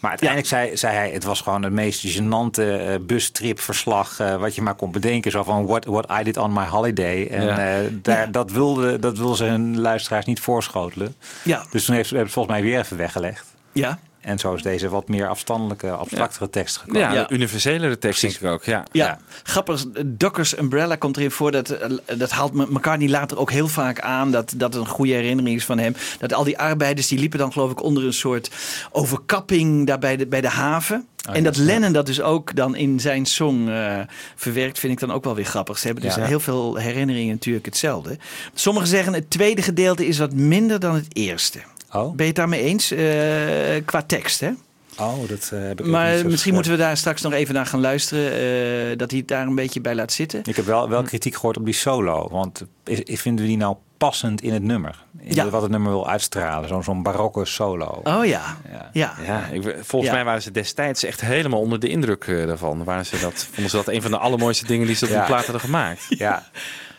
[0.00, 4.54] Maar uiteindelijk zei, zei hij, het was gewoon het meest gênante eh, bustripverslag eh, wat
[4.54, 5.30] je maar kon bedenken.
[5.30, 7.26] Zo van, what, what I did on my holiday.
[7.26, 7.58] En Ja.
[7.78, 11.14] eh, daar, dat, wilde, dat wilden ze hun luisteraars niet voorschotelen.
[11.44, 11.64] Ja.
[11.70, 13.44] Dus toen heeft ze volgens mij weer even weggelegd.
[13.72, 13.98] Ja.
[14.28, 17.00] En zo is deze wat meer afstandelijke, abstractere tekst gekomen.
[17.00, 17.24] Ja, Ja.
[17.24, 18.64] de universelere tekst denk ik ook.
[18.64, 18.84] Ja.
[18.92, 19.84] Ja, grappig.
[20.06, 21.50] Dockers Umbrella komt erin voor.
[21.50, 24.30] Dat, eh, dat haalt Me- McCartney later ook heel vaak aan.
[24.30, 25.94] Dat dat een goede herinnering is van hem.
[26.18, 28.50] Dat al die arbeiders die liepen dan geloof ik onder een soort
[28.92, 31.06] overkapping daar bij de, bij de haven.
[31.32, 33.98] en dat Lennon dat dus ook dan in zijn song eh,
[34.36, 35.78] verwerkt, vind ik dan ook wel weer grappig.
[35.78, 36.24] Ze hebben dus Ja.
[36.24, 38.16] heel veel herinneringen natuurlijk hetzelfde.
[38.54, 41.58] Sommigen zeggen het tweede gedeelte is wat minder dan het eerste.
[41.92, 42.90] Oh, Ben je het daarmee eens?
[42.90, 44.50] Eh, qua tekst, hè?
[44.98, 46.78] oh dat eh, heb ik Maar zo misschien moeten we.
[46.78, 48.32] daar straks nog even naar gaan luisteren.
[48.90, 50.40] eh, dat hij het daar een beetje bij laat zitten.
[50.44, 52.28] Ik heb wel, wel kritiek gehoord op die solo.
[52.30, 55.04] Want is, is- vinden we die nou passend in het nummer?
[55.20, 55.48] In Ja.
[55.50, 56.68] Wat het nummer wil uitstralen.
[56.68, 58.00] Zo'n zo'n barokke solo.
[58.04, 58.56] Oh ja.
[58.72, 58.90] Ja.
[58.92, 59.14] Ja.
[59.26, 60.16] Ja, ik, volgens Ja.
[60.16, 62.84] mij waren ze destijds echt helemaal onder de indruk daarvan.
[62.84, 65.16] Waren ze dat, vonden ze dat een van de allermooiste dingen die ze op Ja.
[65.16, 66.06] die plaat hadden gemaakt.
[66.08, 66.46] Ja,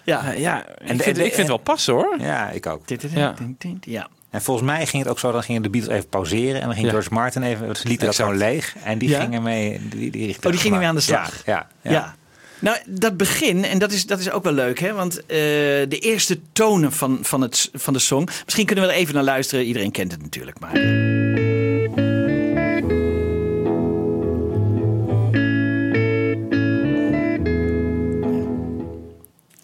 [0.04, 0.24] Ja.
[0.26, 2.16] Ja, ja En ik, de- vind, de- ik vind het wel passen hoor.
[2.20, 2.82] ja, ik ook.
[3.82, 4.08] Ja.
[4.30, 6.56] En volgens mij ging het ook zo, dan gingen de Beatles even pauzeren.
[6.62, 6.92] En dan ging Ja.
[6.92, 8.76] George Martin even, ze lieten dat gewoon leeg.
[8.84, 9.20] En die Ja.
[9.22, 9.80] gingen mee.
[9.90, 11.42] Die, die Oh, die gingen mee aan de slag.
[11.46, 12.16] Ja, ja.
[12.62, 14.94] Nou, dat begin, en dat is, dat is ook wel leuk, hè?
[14.94, 18.30] Want eh, de eerste tonen van, van, het, van de song.
[18.46, 19.66] Misschien kunnen we er even naar luisteren.
[19.66, 20.72] Iedereen kent het natuurlijk, maar.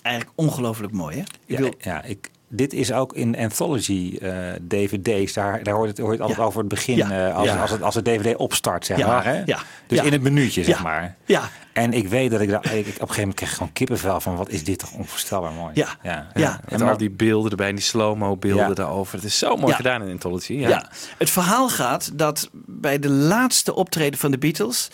[0.02, 1.22] Eigenlijk ongelooflijk mooi, hè?
[1.22, 4.32] Ik Ja, bedoel, ja ik, dit is ook in anthology eh,
[4.68, 5.34] dvd's.
[5.34, 6.46] Daar, daar hoort het, hoort het altijd Ja.
[6.46, 6.96] over het begin.
[6.96, 7.28] Ja.
[7.30, 7.62] eh, als, Ja.
[7.62, 9.08] als, het, als het dvd opstart, zeg Ja.
[9.08, 9.24] maar.
[9.26, 9.42] Hè?
[9.46, 9.60] Ja.
[9.88, 10.04] Dus Ja.
[10.04, 10.84] in het minuutje, zeg Ja.
[10.84, 11.16] maar.
[11.26, 13.74] ja, En ik weet dat ik, daar, ik, ik op een gegeven moment kreeg gewoon
[13.74, 14.36] kippenvel van...
[14.36, 15.72] wat is dit toch onvoorstelbaar mooi.
[15.74, 15.88] Ja.
[16.34, 16.60] ja.
[16.80, 18.74] Maar- al die beelden erbij, die slow-mo beelden Ja.
[18.74, 19.16] daarover.
[19.16, 19.76] Het is zo mooi Ja.
[19.76, 20.54] gedaan in Anthology.
[20.54, 20.70] Ja.
[20.70, 20.90] Ja.
[21.18, 24.90] het verhaal gaat dat bij de laatste optreden van de Beatles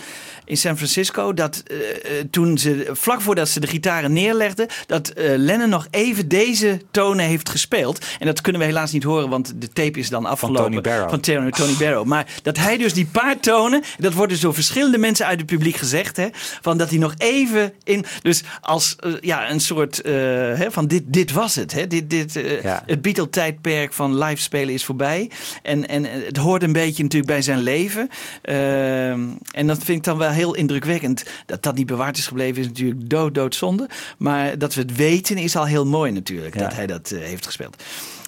[0.46, 5.10] in San Francisco, dat eh, eh, toen ze vlak voordat ze de gitaren neerlegden, dat
[5.10, 8.06] eh, Lennon nog even deze tonen heeft gespeeld.
[8.20, 11.10] En dat kunnen we helaas niet horen, want de tape is dan afgelopen Tony Barrow.
[11.10, 12.06] van Tony, Tony Barrow.
[12.06, 15.48] Maar dat hij dus die paar tonen, dat wordt dus door verschillende mensen uit het
[15.48, 16.28] publiek gezegd, hè,
[16.62, 21.32] van dat hij nog even in, dus als ja een soort hè, van dit, dit
[21.32, 22.84] was het, hè, dit, dit, Ja.
[22.86, 25.30] het Beatle-tijdperk van live spelen is voorbij.
[25.64, 28.10] En, en het hoort een beetje natuurlijk bij zijn leven.
[28.42, 29.20] Ehm,
[29.52, 31.24] en dat vind ik dan wel heel indrukwekkend.
[31.46, 33.90] Dat dat niet bewaard is gebleven is natuurlijk dood, doodzonde.
[34.18, 36.54] Maar dat we het weten is al heel mooi natuurlijk.
[36.56, 36.62] Ja.
[36.62, 37.84] Dat hij dat eh, heeft gespeeld.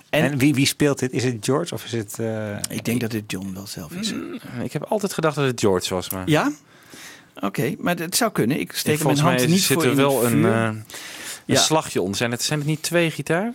[0.10, 1.12] En, En wie, wie speelt dit?
[1.12, 2.20] Is het George of is het...
[2.20, 4.14] eh, ik denk dat het John wel zelf is.
[4.64, 6.10] Ik heb altijd gedacht dat het George was.
[6.10, 6.52] Maar Ja?
[7.40, 8.60] Oké, maar het zou kunnen.
[8.60, 10.54] Ik steek volgens mijn hand mij niet zit voor er in wel een, vuur.
[10.54, 10.84] eh, een
[11.46, 11.60] Ja.
[11.60, 12.18] slagje onder.
[12.18, 13.54] Zijn het, zijn het niet twee gitaar?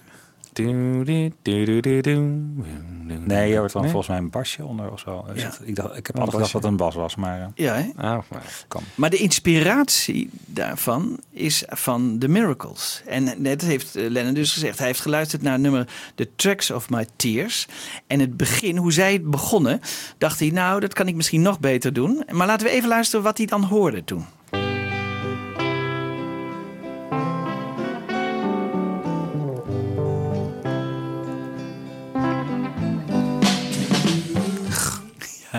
[3.25, 3.91] Nee, je hoort dan Nee?
[3.91, 5.25] volgens mij een basje onder of zo.
[5.35, 5.53] Ja.
[5.65, 7.89] ik, dacht, ik heb altijd gedacht dat het een bas was, maar eh, Ja, hè?
[7.89, 8.83] Oh, maar- kan.
[8.95, 13.03] Maar de inspiratie daarvan is van The Miracles.
[13.07, 16.71] En net heeft eh, Lennon dus gezegd, hij heeft geluisterd naar het nummer The Tracks
[16.71, 17.67] of My Tears.
[18.07, 19.81] En het begin, hoe zij het begonnen,
[20.19, 22.23] dacht hij, nou, dat kan ik misschien nog beter doen.
[22.31, 24.25] Maar laten we even luisteren wat hij dan hoorde toen.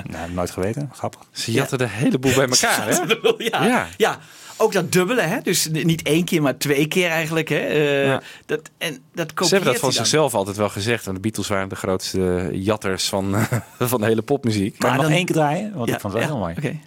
[0.11, 0.89] Nou, nooit geweten.
[0.93, 1.21] Grappig.
[1.31, 2.97] Ze jatten de hele boel bij elkaar, hè?
[3.37, 3.65] ja.
[3.65, 3.87] Ja.
[3.97, 4.19] ja.
[4.57, 5.41] ook dat dubbele, hè?
[5.41, 7.49] dus niet één keer, maar twee keer eigenlijk.
[7.49, 7.57] Hè?
[7.59, 8.21] Eh, Ja.
[8.45, 11.03] dat, en dat Ze hebben dat van zichzelf altijd wel gezegd.
[11.05, 13.35] Want de Beatles waren de grootste jatters van,
[13.79, 14.77] van de hele popmuziek.
[14.77, 15.71] Kan je Maar nog dan- één keer draaien?
[15.75, 16.55] Want Ja, ik vond het wel ja, heel mooi.
[16.57, 16.77] oké.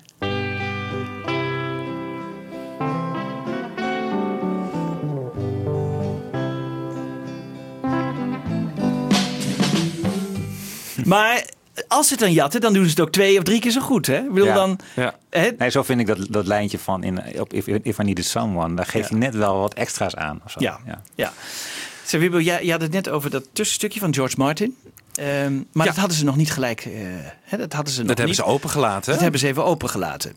[11.05, 11.45] Maar
[11.89, 13.81] als ze het dan jatten, dan doen ze het ook twee of drie keer zo
[13.81, 14.07] goed.
[14.07, 14.19] Hè?
[14.19, 14.55] Ik bedoel Ja.
[14.55, 15.15] dan, Ja.
[15.31, 15.51] hè?
[15.59, 18.75] Nee, zo vind ik dat, dat lijntje van in, op If, If I Needed Someone.
[18.75, 19.17] Daar geeft Ja.
[19.17, 20.41] hij net wel wat extra's aan.
[20.45, 20.61] Of zo.
[20.61, 20.81] Ja.
[21.15, 21.33] ja.
[22.05, 24.77] Zeg, Wibbel, jij, jij had het net over dat tussenstukje van George Martin.
[25.15, 25.93] Ehm, maar Ja.
[25.93, 26.81] dat hadden ze nog niet gelijk.
[26.85, 26.93] eh,
[27.43, 27.57] hè?
[27.59, 28.45] Dat hadden ze nog Dat hebben niet.
[28.45, 29.13] ze opengelaten.
[29.13, 30.33] Dat hebben ze even opengelaten.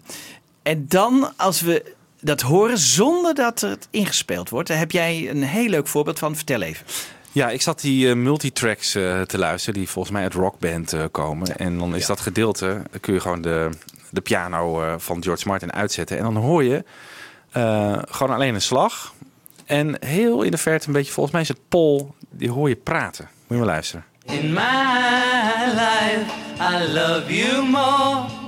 [0.63, 5.43] En dan, als we dat horen zonder dat het ingespeeld wordt, daar heb jij een
[5.43, 6.35] heel leuk voorbeeld van.
[6.35, 6.85] Vertel even.
[7.35, 11.03] Ja, ik zat die eh, multitracks eh, te luisteren, die volgens mij uit Rockband eh,
[11.11, 11.57] komen.
[11.57, 13.69] En dan is dat gedeelte, dan kun je gewoon de,
[14.09, 16.17] de piano eh, van George Martin uitzetten.
[16.17, 16.83] En dan hoor je
[17.51, 19.13] eh, gewoon alleen een slag.
[19.65, 22.75] En heel in de verte een beetje, volgens mij is het Paul, die hoor je
[22.75, 23.29] praten.
[23.47, 24.05] Moet je maar luisteren.
[24.25, 26.25] In my life,
[26.59, 28.44] I love you more.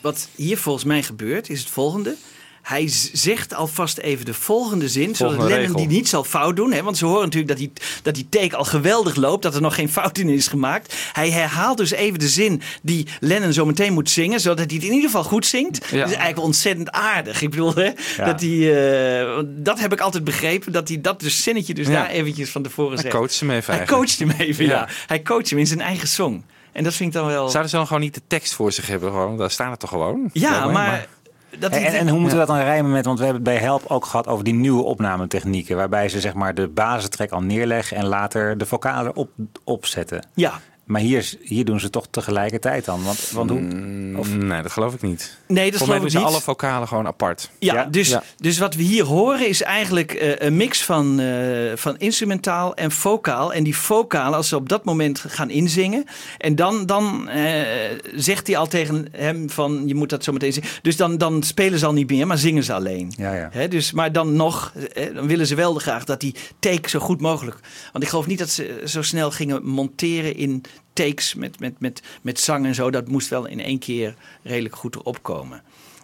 [0.00, 2.16] Wat hier volgens mij gebeurt, is het volgende.
[2.62, 5.76] Hij zegt alvast even de volgende zin, zodat Lennon regel.
[5.76, 6.72] die niet zal fout doen.
[6.72, 6.82] Hè?
[6.82, 9.74] Want ze horen natuurlijk dat die, dat die take al geweldig loopt, dat er nog
[9.74, 10.94] geen fout in is gemaakt.
[11.12, 14.84] Hij herhaalt dus even de zin die Lennon zo meteen moet zingen, zodat hij het
[14.84, 15.80] in ieder geval goed zingt.
[15.80, 17.42] Dat is eigenlijk ontzettend aardig.
[17.42, 18.24] Ik bedoel, hè, Ja.
[18.24, 21.92] dat, hij, eh, dat heb ik altijd begrepen, dat hij dat dus zinnetje dus Ja.
[21.92, 23.14] daar eventjes van tevoren Hij zegt.
[23.14, 24.06] coacht hem even Hij eigenlijk.
[24.16, 24.88] coacht hem even, ja.
[25.06, 26.44] Hij coacht hem in zijn eigen song.
[26.72, 27.48] En dat vind ik dan wel...
[27.48, 29.10] Zouden ze dan gewoon niet de tekst voor zich hebben?
[29.10, 30.30] Gewoon, daar staat het toch gewoon?
[30.32, 31.06] Ja, maar...
[31.58, 33.62] Dat En, en, hoe moeten we dat dan rijmen met, want we hebben het bij
[33.62, 35.76] Help ook gehad over die nieuwe opnametechnieken.
[35.76, 39.30] Waarbij ze zeg maar de basistrek al neerleggen en later de vocalen op,
[39.64, 40.26] opzetten.
[40.34, 43.04] Ja, Maar hier, hier doen ze toch tegelijkertijd dan.
[43.04, 43.60] Want, want hoe,
[44.16, 45.38] Of, nee, dat geloof ik niet.
[45.52, 46.26] Nee, dat mij geloof doen ik ze niet.
[46.26, 47.50] alle vocalen gewoon apart.
[47.58, 47.84] Ja, Ja?
[47.84, 48.22] Dus, Ja.
[48.36, 52.90] dus wat we hier horen is eigenlijk eh, een mix van, eh, van instrumentaal en
[52.90, 53.52] vocaal.
[53.52, 56.04] En die vocalen, als ze op dat moment gaan inzingen.
[56.38, 57.62] En dan, dan eh,
[58.14, 60.68] zegt hij al tegen hem van, je moet dat zo meteen zingen.
[60.82, 63.12] Dus dan, dan spelen ze al niet meer, maar zingen ze alleen.
[63.16, 63.48] Ja, ja.
[63.52, 64.72] Hè, dus, maar dan nog,
[65.14, 67.56] dan willen ze wel graag dat die take zo goed mogelijk.
[67.92, 72.02] Want ik geloof niet dat ze zo snel gingen monteren in takes met, met, met,
[72.22, 72.90] met zang en zo.
[72.90, 75.62] Dat moest wel in één keer redelijk goed erop komen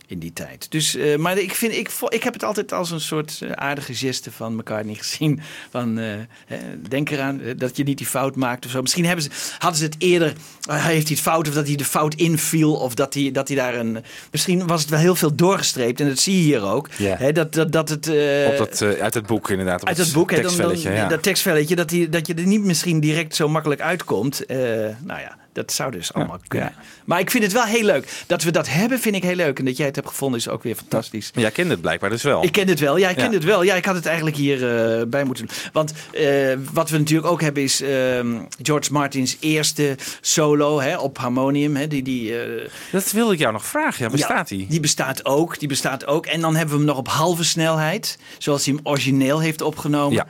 [0.09, 0.71] in die tijd.
[0.71, 3.95] Dus, eh, maar ik, vind, ik, ik heb het altijd als een soort eh, aardige
[3.95, 5.41] geste van McCartney gezien.
[5.71, 6.07] Van, eh,
[6.47, 6.57] hè,
[6.89, 8.83] denk eraan dat je niet die fout maakt of zo.
[8.83, 10.33] Misschien hebben ze, hadden ze het eerder,
[10.69, 12.75] eh, heeft hij het fout of dat hij de fout inviel.
[12.75, 14.05] Of dat hij, dat hij daar een...
[14.31, 16.89] Misschien was het wel heel veel doorgestreept en dat zie je hier ook.
[16.97, 17.17] Ja.
[17.17, 18.09] Hè, dat, dat, dat het...
[18.49, 19.83] Op dat, uit het boek inderdaad.
[19.83, 21.09] Op uit het boek, hè, dan, dan, tekstvelletje, ja.
[21.09, 24.45] dat tekstvelletje, dat, die, dat je er niet misschien direct zo makkelijk uitkomt.
[24.47, 26.75] Nou ja, dat zou dus allemaal kunnen.
[27.05, 28.09] Maar ik vind het wel heel leuk.
[28.27, 29.59] Dat we dat hebben, vind ik heel leuk.
[29.59, 31.31] En dat jij het hebt gevonden, is ook weer fantastisch.
[31.35, 32.45] Maar jij kent het blijkbaar dus wel.
[32.45, 32.97] Ik ken het wel.
[32.97, 33.33] Ja, ik ken Ja.
[33.33, 33.63] het wel.
[33.63, 34.55] Ja, ik had het eigenlijk hier
[34.99, 35.57] eh, bij moeten doen.
[35.73, 41.19] Want eh, wat we natuurlijk ook hebben is ehm, George Martins eerste solo hè, op
[41.19, 41.77] harmonium.
[41.77, 44.05] Hè, die, die, eh, Dat wilde ik jou nog vragen.
[44.05, 44.67] Ja, bestaat ja, die?
[44.69, 45.59] Die bestaat ook.
[45.59, 46.27] Die bestaat ook.
[46.27, 48.19] En dan hebben we hem nog op halve snelheid.
[48.39, 50.15] Zoals hij hem origineel heeft opgenomen.
[50.15, 50.27] Ja.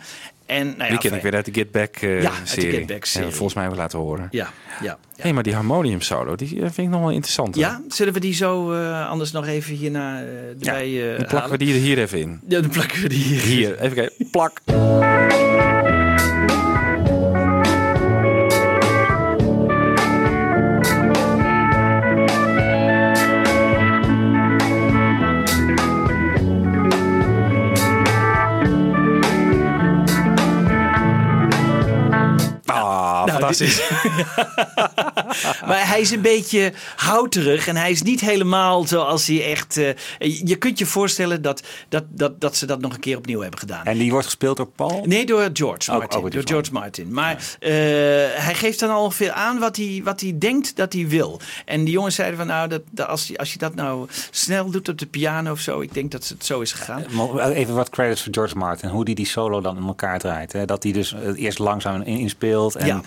[0.49, 2.71] En, nou ja, die ken ik weer uit de Get Back eh, Ja, serie.
[2.73, 3.29] Get Back serie.
[3.29, 4.29] Ja, volgens mij hebben we laten horen.
[4.31, 4.51] Ja,
[4.83, 4.99] ja.
[5.17, 7.55] Hé, hey, maar die harmonium solo, die eh, vind ik nog wel interessant.
[7.55, 7.65] hoor.
[7.65, 10.25] Ja, zullen we die zo eh, anders nog even hierna Ja,
[10.75, 11.51] erbij dan plakken halen?
[11.51, 12.41] we die er hier even in.
[12.49, 13.41] Ja, dan plakken we die hier.
[13.41, 14.31] Hier, even kijken.
[14.31, 14.61] Plak.
[33.55, 33.83] Fantastisch.
[35.69, 39.77] maar hij is een beetje houterig en hij is niet helemaal zoals hij echt...
[39.77, 39.89] eh,
[40.45, 43.59] je kunt je voorstellen dat, dat, dat, dat ze dat nog een keer opnieuw hebben
[43.59, 43.85] gedaan.
[43.85, 45.03] En die wordt gespeeld door Paul?
[45.07, 46.31] Nee, door George Martin.
[46.31, 47.13] door George Martin.
[47.13, 47.71] Maar eh,
[48.35, 51.41] hij geeft dan al veel aan wat hij, wat hij denkt dat hij wil.
[51.65, 54.71] En die jongens zeiden van nou, dat, dat als, je, als je dat nou snel
[54.71, 57.05] doet op de piano of zo, ik denk dat het zo is gegaan.
[57.11, 58.89] Maar Even wat credits voor George Martin.
[58.89, 60.53] Hoe die die solo dan in elkaar draait.
[60.53, 60.65] Hè?
[60.65, 62.77] Dat hij dus eh, eerst langzaam in- inspeelt.
[62.77, 63.01] En Ja.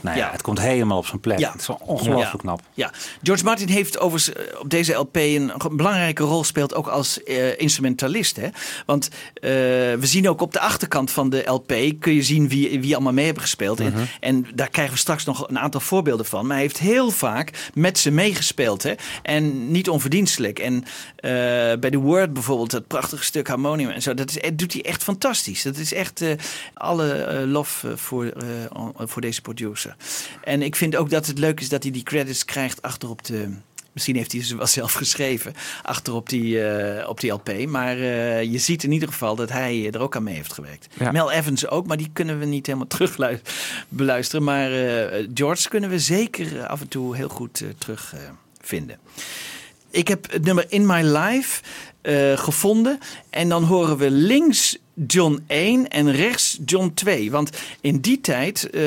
[0.00, 0.32] Nou ja, Ja.
[0.32, 1.38] het komt helemaal op zijn plek.
[1.38, 1.52] Ja.
[1.52, 2.38] Het is wel ongelooflijk Ja.
[2.38, 2.60] knap.
[2.74, 7.22] Ja, George Martin heeft overigens eh, op deze LP een belangrijke rol gespeeld, ook als
[7.22, 8.36] eh, instrumentalist.
[8.36, 8.48] Hè?
[8.86, 12.80] Want eh, we zien ook op de achterkant van de LP, kun je zien wie,
[12.80, 13.78] wie allemaal mee hebben gespeeld.
[13.78, 13.88] Mhm.
[13.96, 16.42] en, en daar krijgen we straks nog een aantal voorbeelden van.
[16.46, 18.82] Maar hij heeft heel vaak met ze meegespeeld.
[18.82, 18.92] Hè?
[19.22, 20.58] En niet onverdienstelijk.
[20.58, 20.84] En
[21.80, 24.82] bij The Word bijvoorbeeld, dat prachtige stuk harmonium en zo, dat, is, dat doet hij
[24.82, 25.62] echt fantastisch.
[25.62, 26.22] Dat is echt
[26.74, 28.32] alle lof voor,
[28.96, 29.73] voor deze producer.
[30.44, 33.24] En ik vind ook dat het leuk is dat hij die credits krijgt achter op
[33.24, 33.48] de.
[33.92, 37.66] Misschien heeft hij ze wel zelf geschreven achter op die, eh, op die LP.
[37.66, 40.86] Maar eh, je ziet in ieder geval dat hij er ook aan mee heeft gewerkt.
[40.98, 41.12] Ja.
[41.12, 43.40] Mel Evans ook, maar die kunnen we niet helemaal terug lu-
[43.88, 44.44] beluisteren.
[44.44, 48.20] Maar eh, George kunnen we zeker eh, af en toe heel goed eh, terug eh,
[48.60, 48.98] vinden.
[49.90, 51.62] Ik heb het nummer In My Life
[52.04, 52.98] eh, gevonden.
[53.30, 57.30] En dan horen we links John 1 en rechts John 2.
[57.30, 57.50] Want
[57.80, 58.82] in die tijd eh,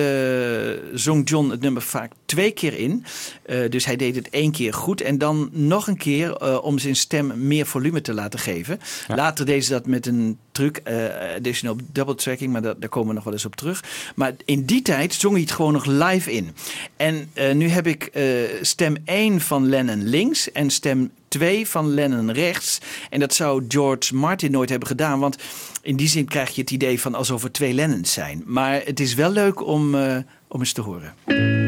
[0.93, 3.05] zong John het nummer vaak twee keer in.
[3.45, 5.01] Eh, dus hij deed het één keer goed.
[5.01, 8.79] En dan nog een keer om zijn stem meer volume te laten geven.
[9.07, 10.81] Later deed ze dat met een truc,
[11.35, 12.51] additional double tracking.
[12.51, 13.83] Maar dat, daar komen we nog wel eens op terug.
[14.15, 16.55] Maar in die tijd zong hij het gewoon nog live in.
[16.95, 18.11] En nu heb ik
[18.61, 22.79] stem 1 van Lennon links en stem 2 van Lennon rechts.
[23.09, 25.19] En dat zou George Martin nooit hebben gedaan.
[25.19, 25.37] Want
[25.81, 28.43] in die zin krijg je het idee van alsof er twee Lennons zijn.
[28.45, 30.17] Maar het is wel leuk om, eh,
[30.47, 31.66] om eens te horen.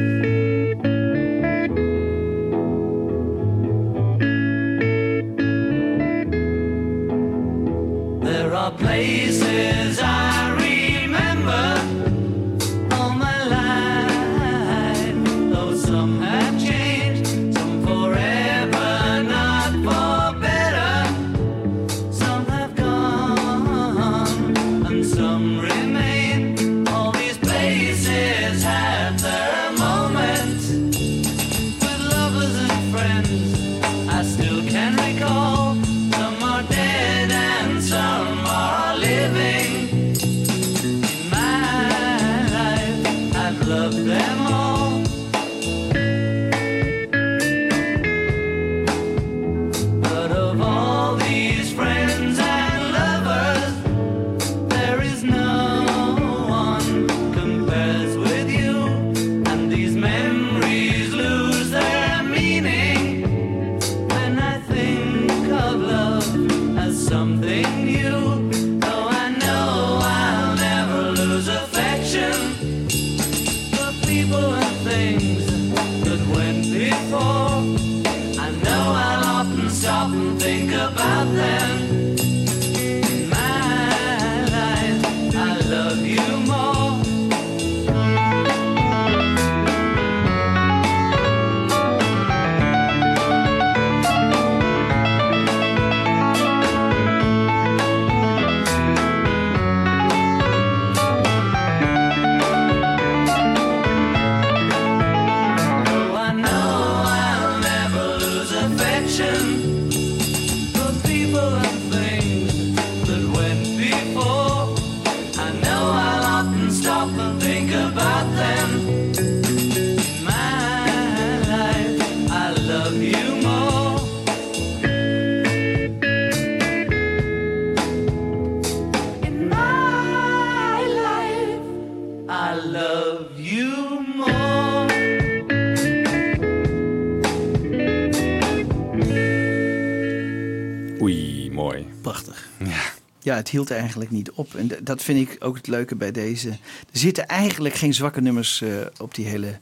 [143.50, 144.56] Het hield eigenlijk niet op.
[144.56, 146.50] En dat vind ik ook het leuke bij deze.
[146.50, 146.58] Er
[146.92, 148.70] zitten eigenlijk geen zwakke nummers eh,
[149.00, 149.60] op die hele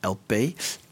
[0.00, 0.32] LP.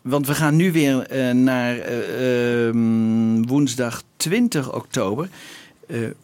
[0.02, 5.28] Want we gaan nu weer eh, naar eh, ehm, woensdag 20 oktober.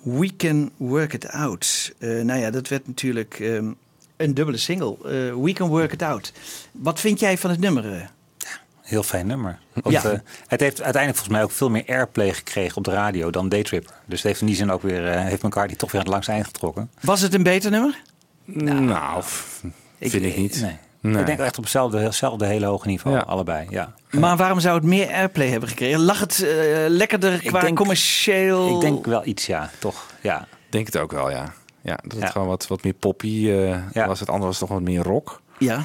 [0.02, 1.92] We Can Work It Out.
[1.98, 3.70] Nou ja, dat werd natuurlijk ehm,
[4.16, 4.96] een dubbele single.
[5.42, 6.32] We Can Work It Out.
[6.72, 8.10] Wat vind jij van het nummer?
[8.92, 9.58] Heel fijn nummer.
[9.72, 10.02] Want, Ja.
[10.10, 13.48] eh, het heeft uiteindelijk volgens mij ook veel meer airplay gekregen op de radio dan
[13.48, 13.94] Daytripper.
[14.06, 16.08] Dus het heeft in die zin ook weer, eh, heeft die toch weer aan het
[16.14, 16.90] langste eind getrokken.
[17.00, 18.02] Was het een beter nummer?
[18.44, 19.62] Nou, f-
[20.00, 20.60] vind ik niet.
[20.60, 20.76] Nee.
[21.00, 21.20] Nee.
[21.20, 23.22] Ik denk echt op hetzelfde, hetzelfde hele hoge niveau, Ja.
[23.22, 23.66] allebei.
[23.70, 23.92] Ja.
[24.10, 26.00] Maar waarom zou het meer airplay hebben gekregen?
[26.00, 26.50] Lag het eh,
[26.88, 28.74] lekkerder qua denk- commercieel?
[28.74, 30.06] Ik denk wel iets, ja, toch?
[30.20, 30.46] Ja.
[30.70, 31.52] Denk het ook wel, ja.
[31.82, 32.26] Ja, dat het Ja.
[32.26, 34.06] gewoon wat, wat meer poppy eh, Ja.
[34.06, 34.20] was.
[34.20, 35.40] Het andere was toch wat meer rock.
[35.58, 35.84] Ja.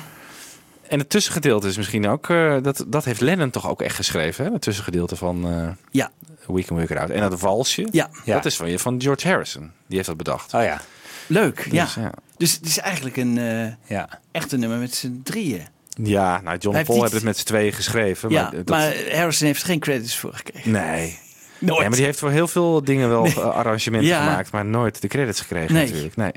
[0.90, 2.30] En het tussengedeelte is misschien ook...
[2.30, 4.52] eh, dat, dat heeft Lennon toch ook echt geschreven, hè?
[4.52, 6.12] Het tussengedeelte van eh Ja.
[6.48, 7.10] We Can Work It Out.
[7.10, 8.10] En dat walsje, Ja.
[8.26, 8.34] Ja.
[8.36, 9.72] dat is van, van George Harrison.
[9.88, 10.54] Die heeft dat bedacht.
[10.54, 10.82] Oh ja,
[11.28, 11.84] Leuk, ja.
[11.84, 12.12] Dus, ja.
[12.38, 14.20] Dus het is eigenlijk een eh ja.
[14.32, 15.62] echte nummer met z'n drieën.
[16.04, 18.30] Ja, nou, John en Paul heeft hebben het met z'n tweeën geschreven.
[18.30, 20.72] ja, maar, dat- maar Harrison heeft geen credits voor gekregen.
[20.72, 21.20] Nee.
[21.60, 21.82] Nooit.
[21.82, 23.40] Ja, maar die heeft voor heel veel dingen wel Nee.
[23.40, 24.24] arrangementen Ja.
[24.24, 25.86] gemaakt, maar nooit de credits gekregen Nee.
[25.86, 26.16] natuurlijk.
[26.16, 26.32] Nee.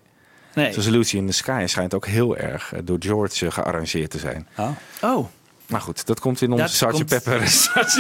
[0.54, 0.72] Nee.
[0.72, 4.18] Zoals Lucy in the Sky schijnt ook heel erg eh, door George eh, gearrangeerd te
[4.18, 4.46] zijn.
[4.56, 4.68] Oh.
[5.02, 5.26] Oh,
[5.66, 7.40] Maar goed, dat komt in onze komt- Pepper.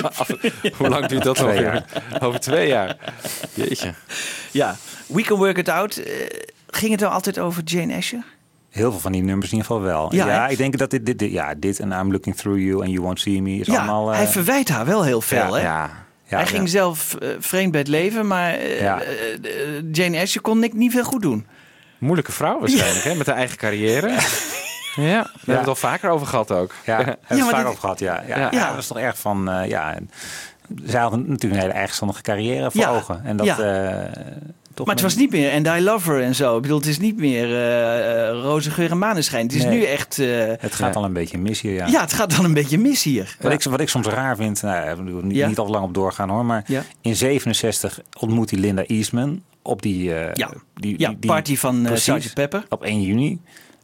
[0.78, 1.84] Hoe lang duurt dat Twee alweer?
[2.20, 2.96] Over twee jaar.
[3.54, 3.94] Jeetje.
[4.50, 4.76] ja.
[5.06, 5.96] We Can Work It Out.
[5.96, 6.12] eh,
[6.68, 8.24] ging het dan altijd over Jane Asher?
[8.70, 10.14] Heel veel van die nummers in ieder geval wel.
[10.14, 12.90] Ja, ik denk dat dit, dit, dit- ja, dit en I'm Looking Through You and
[12.90, 14.08] You Won't See Me is Ja, allemaal...
[14.08, 15.54] hij verwijt haar wel heel veel.
[15.54, 15.62] hè?
[15.62, 15.90] Ja.
[16.28, 16.44] ja, hij ja.
[16.44, 19.02] ging zelf vreemd bij het leven, maar Ja.
[19.92, 21.46] Jane Asher kon niet, niet veel goed doen.
[22.00, 23.14] Moeilijke vrouw waarschijnlijk, hè?
[23.14, 24.08] Met haar eigen carrière.
[24.94, 26.74] Ja, daar hebben we het al vaker over gehad ook.
[26.86, 28.22] Ja, hebben we het maar vaak dit- over gehad, ja.
[28.28, 28.48] Ja, Ja.
[28.50, 28.66] ja.
[28.66, 29.94] dat was toch erg van, eh, ja...
[29.94, 30.10] en
[30.84, 32.88] Zij had natuurlijk een hele eigenstandige carrière voor Ja.
[32.90, 33.20] ogen.
[33.24, 33.58] En dat, Ja.
[33.58, 34.12] eh,
[34.74, 36.56] toch Maar het was niet meer And I Love Her en zo.
[36.56, 39.46] Ik bedoel, het is niet meer eh eh, roze geur en maneschijn.
[39.46, 39.78] Het is Nee.
[39.78, 40.18] nu echt...
[40.18, 40.26] eh,
[40.58, 41.00] Het gaat Ja.
[41.00, 41.86] al een beetje mis hier, ja.
[41.86, 42.00] ja.
[42.00, 43.36] het gaat dan een beetje mis hier.
[43.40, 45.48] Wat, ik, wat ik soms raar vind, nou, ja, ik bedoel, niet, Ja.
[45.48, 46.82] niet al lang op doorgaan hoor, maar Ja.
[47.00, 50.50] in 67 ontmoet hij Linda Eastman op die, eh, Ja.
[50.74, 52.24] die, Ja, die, die- party van uh, precies.
[52.24, 52.34] Sgt.
[52.34, 52.64] Pepper.
[52.68, 53.40] op 1 juni.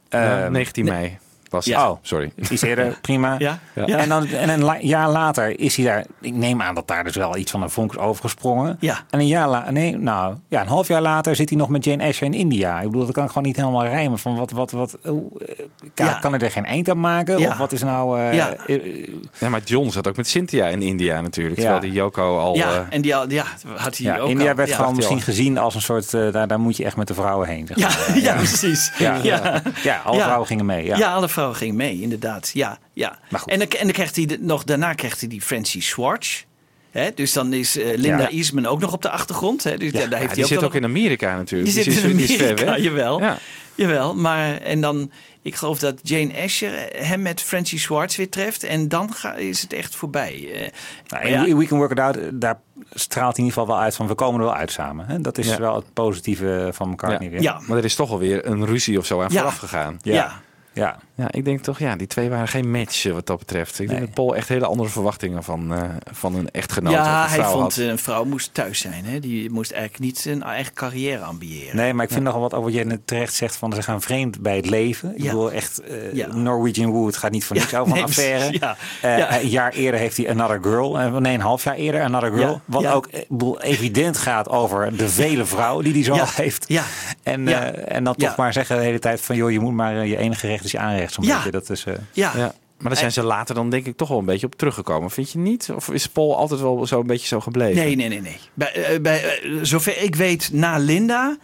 [0.08, 1.18] Ja, Eh, 19 mei
[1.50, 1.74] was het.
[1.74, 1.90] Ja.
[1.90, 2.32] Oh, sorry.
[2.50, 3.34] Iets eerder, prima.
[3.38, 3.58] Ja.
[3.74, 3.86] Ja.
[3.86, 3.96] Ja.
[3.98, 6.04] En, dan, en een jaar later is hij daar.
[6.20, 8.76] Ik neem aan dat daar dus wel iets van een vonk is overgesprongen.
[8.80, 8.98] Ja.
[9.10, 11.84] En een jaar later, nee, nou ja, een half jaar later zit hij nog met
[11.84, 12.80] Jane Asher in India.
[12.80, 14.18] Ik bedoel, dat kan ik gewoon niet helemaal rijmen.
[14.18, 16.12] Van wat, wat, wat, hoe, eh, kan, Ja.
[16.12, 17.38] kan ik er geen eind aan maken?
[17.38, 17.48] Ja.
[17.48, 18.20] Of wat is nou.
[18.20, 18.54] eh, Ja.
[18.66, 21.56] eh, Ja, maar John zat ook met Cynthia in India natuurlijk.
[21.56, 21.62] Ja.
[21.62, 22.54] Terwijl die Yoko al...
[22.54, 23.44] ja, en die al, ja,
[23.76, 24.54] had hij ja, ook India al.
[24.56, 24.76] werd ja.
[24.76, 25.22] gewoon misschien al.
[25.22, 26.10] gezien als een soort.
[26.10, 27.66] daar, daar moet je echt met de vrouwen heen.
[27.66, 28.18] zeg Ja, maar.
[28.28, 28.92] ja, precies.
[28.98, 29.14] Ja.
[29.22, 29.62] ja.
[29.82, 30.22] ja, alle Ja.
[30.24, 30.84] vrouwen gingen mee.
[30.84, 30.96] Ja.
[30.96, 31.12] Ja.
[31.12, 32.50] alle vrouwen gingen mee, inderdaad.
[32.54, 33.18] Ja, ja.
[33.30, 33.52] Maar goed.
[33.52, 36.44] En, dan, en dan krijgt hij de- nog, daarna krijgt hij die Francie Schwartz.
[36.90, 37.10] Hè?
[37.14, 38.28] Dus dan is eh, Linda Ja.
[38.30, 39.64] Eastman ook nog op de achtergrond.
[39.64, 39.76] Hè?
[39.76, 41.72] Dus Ja, daar ja, heeft die hij ook zit ook in Amerika natuurlijk.
[41.74, 42.78] Die Dus zit in ver Amerika, weg.
[42.82, 43.20] jawel.
[43.20, 43.38] Ja.
[43.74, 45.10] Jawel, maar en dan,
[45.42, 48.62] ik geloof dat Jane Asher hem met Francie Schwartz weer treft.
[48.64, 50.50] En dan ga, is het echt voorbij.
[50.52, 50.68] Eh,
[51.08, 52.60] Nou, ja, We- Can Work It Out, daar
[52.92, 55.06] straalt hij in ieder geval wel uit van we komen er wel uit samen.
[55.06, 55.20] Hè?
[55.20, 55.58] Dat is Ja.
[55.58, 57.30] wel het positieve van McCartney Ja.
[57.30, 57.42] weer.
[57.42, 59.38] ja, Maar er is toch alweer een ruzie of zo aan Ja.
[59.38, 59.98] vooraf gegaan.
[60.02, 60.40] ja.
[60.72, 60.98] Ja.
[61.16, 61.28] Ja.
[61.30, 63.72] Ik denk toch, ja, die twee waren geen match eh, wat dat betreft.
[63.72, 63.96] Ik Nee.
[63.96, 67.44] denk dat Paul echt hele andere verwachtingen van, eh, van een echtgenoot Ja, een hij
[67.44, 67.76] vond had.
[67.76, 69.04] een vrouw moest thuis zijn.
[69.04, 69.20] Hè?
[69.20, 71.76] Die moest eigenlijk niet zijn eigen carrière ambiëren.
[71.76, 74.40] Nee, maar ik vind nogal wat over wat jij terecht zegt van ze gaan vreemd
[74.40, 75.12] bij het leven.
[75.16, 75.30] Ik Ja.
[75.30, 76.34] bedoel echt, eh, Ja.
[76.34, 78.38] Norwegian Wood gaat niet voor Ja, niks over nee, een affaire.
[78.38, 78.76] precies, ja.
[79.16, 79.40] Ja.
[79.40, 81.20] Een jaar eerder heeft hij Another Girl.
[81.20, 82.60] Nee, een half jaar eerder Another Girl.
[82.64, 86.64] Wat ook bedoel, evident gaat over de vele vrouwen die hij zo heeft.
[86.68, 86.82] ja,
[87.22, 87.48] En,
[87.88, 90.46] en dan toch maar zeggen de hele tijd van joh, je moet maar je enige
[90.46, 91.05] recht is je aanrecht.
[91.12, 91.34] Zo'n Ja.
[91.36, 91.50] beetje.
[91.50, 92.32] Dat is, eh, ja.
[92.36, 92.54] Ja.
[92.78, 95.10] Maar daar zijn ze later dan denk ik toch wel een beetje op teruggekomen.
[95.10, 95.70] Vind je niet?
[95.74, 97.84] Of is Paul altijd wel zo een beetje zo gebleven?
[97.84, 98.36] Nee, nee, nee, nee.
[98.54, 101.36] Bij, eh, bij, eh, zover ik weet, na Linda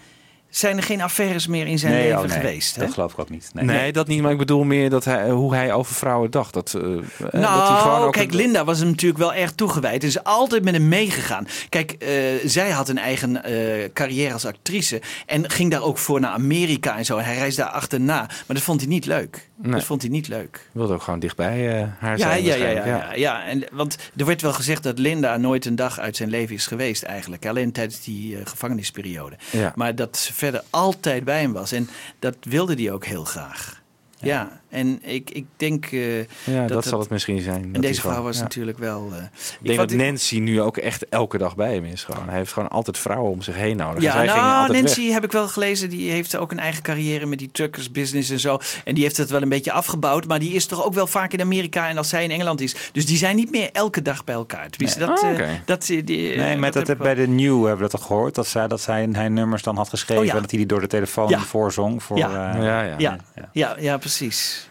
[0.57, 2.77] zijn er geen affaires meer in zijn nee, leven oh, nee, geweest.
[2.77, 2.83] Hè?
[2.85, 3.51] Dat geloof ik ook niet.
[3.55, 3.65] Nee.
[3.65, 4.21] Nee, dat niet.
[4.23, 6.55] Maar ik bedoel meer dat hij, hoe hij over vrouwen dacht.
[6.55, 9.35] Dat, eh, eh, dat Nou, hij gewoon ook kijk, een- Linda was hem natuurlijk wel
[9.35, 10.05] erg toegewijd.
[10.05, 11.47] Is altijd met hem meegegaan.
[11.69, 12.09] Kijk, eh,
[12.45, 15.01] zij had een eigen eh, carrière als actrice.
[15.27, 17.17] En ging daar ook voor naar Amerika en zo.
[17.17, 18.17] En hij reisde daar achterna.
[18.21, 19.51] Maar dat vond hij niet leuk.
[19.57, 19.73] Nee.
[19.73, 20.69] Dat vond hij niet leuk.
[20.73, 22.45] wilde ook gewoon dichtbij haar Ja, zijn.
[22.45, 23.45] ja, ja, ja, ja, ja.
[23.45, 26.67] En, want er werd wel gezegd dat Linda nooit een dag uit zijn leven is
[26.67, 27.47] geweest eigenlijk.
[27.47, 29.37] Alleen tijdens die gevangenisperiode.
[29.51, 29.73] Ja.
[29.75, 31.73] Maar dat ze verder altijd bij hem was.
[31.73, 31.89] En
[32.19, 33.83] dat wilde hij ook heel graag.
[34.19, 35.87] Ja, en ik, ik denk...
[35.87, 37.71] eh, Ja, dat, dat zal het misschien zijn.
[37.73, 38.43] en deze vrouw was ja.
[38.43, 39.09] natuurlijk wel...
[39.13, 39.23] eh,
[39.61, 42.05] Ik denk dat Nancy nu ook echt elke dag bij hem is.
[42.05, 42.29] Gewoon.
[42.29, 43.97] Hij heeft gewoon altijd vrouwen om zich heen nodig.
[44.05, 45.13] En Ja, nou, Nancy weg.
[45.13, 45.91] heb ik wel gelezen.
[45.91, 48.59] Die heeft ook een eigen carrière met die truckers business en zo.
[48.85, 50.27] En die heeft het wel een beetje afgebouwd.
[50.27, 52.75] Maar die is toch ook wel vaak in Amerika en als zij in Engeland is.
[52.93, 54.69] Dus die zijn niet meer elke dag bij elkaar.
[54.71, 55.09] Tenminste, Nee.
[55.09, 55.63] dat, Oh, eh, oké.
[55.65, 58.07] dat, die, Nee, met dat dat, heb ik bij de New hebben we dat toch
[58.07, 58.35] gehoord?
[58.35, 60.35] Dat, zij, dat zij, hij nummers dan had geschreven Oh, ja.
[60.35, 61.39] en dat hij die door de telefoon Ja.
[61.39, 62.03] voorzong.
[62.03, 62.55] Voor, Ja.
[62.55, 62.95] eh, Ja, ja.
[62.99, 63.19] Ja,
[63.53, 64.62] ja, ja, precies.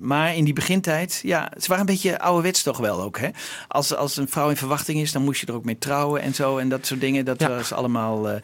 [0.00, 3.18] Maar in die begintijd, ja, ze waren een beetje ouderwets toch wel ook.
[3.18, 3.28] Hè?
[3.68, 6.34] Als, als een vrouw in verwachting is, dan moest je er ook mee trouwen en
[6.34, 6.58] zo.
[6.58, 7.48] En dat soort dingen, dat Ja.
[7.48, 8.40] was allemaal eh,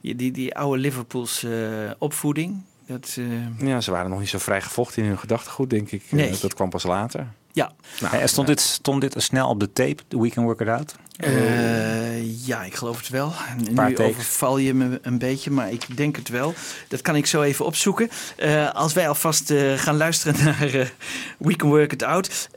[0.00, 2.62] die, die, die oude Liverpoolse eh, opvoeding.
[2.86, 6.02] Dat, eh, Ja, ze waren nog niet zo vrij gevochten in hun gedachtegoed, denk ik.
[6.10, 6.38] Nee.
[6.40, 7.26] Dat kwam pas later.
[7.52, 7.72] ja.
[8.00, 10.68] Nou, Eh, stond, dit, stond dit snel op de tape, The We Can Work It
[10.68, 10.94] Out?
[11.20, 13.32] Eh, Ja, ik geloof het wel.
[13.74, 14.10] Paar nu takes.
[14.10, 16.54] overval je me een beetje, maar ik denk het wel.
[16.88, 18.10] Dat kan ik zo even opzoeken.
[18.36, 20.92] Eh, als wij alvast eh, gaan luisteren naar
[21.38, 22.48] We Can Work It Out.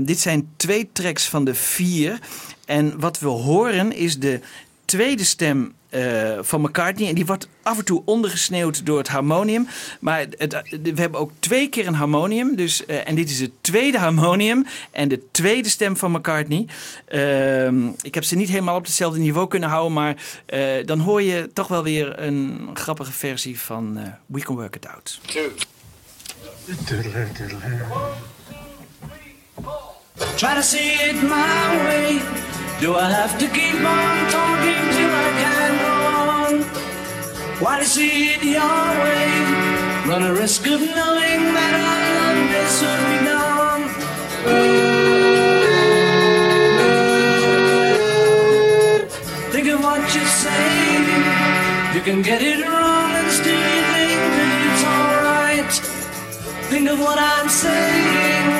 [0.00, 2.18] Dit zijn twee tracks van de vier.
[2.64, 4.40] En wat we horen is de
[4.84, 7.08] tweede stem eh, van McCartney.
[7.08, 9.66] En die wordt af en toe ondergesneeuwd door het harmonium.
[10.00, 12.56] Maar het, we hebben ook twee keer een harmonium.
[12.56, 14.66] Dus, eh, en dit is het tweede harmonium.
[14.90, 16.66] En de tweede stem van McCartney.
[17.06, 19.92] Ehm, ik heb ze niet helemaal op hetzelfde niveau kunnen houden.
[19.92, 20.16] Maar
[20.46, 24.76] eh, dan hoor je toch wel weer een grappige versie van eh, We Can Work
[24.76, 25.20] It Out.
[30.16, 32.22] Try to see it my way.
[32.80, 35.94] Do I have to keep on talking till I can go
[36.30, 36.54] on?
[37.60, 39.26] Why to see it your way?
[40.06, 43.84] Run a risk of knowing that our love may soon be gone.
[49.50, 51.04] Think of what you're saying.
[51.94, 55.72] You can get it wrong and still you think that it's alright.
[56.70, 58.53] Think of what I'm saying.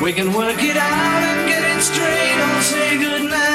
[0.00, 2.36] We can work it out and get it straight.
[2.36, 3.45] I'll say goodnight.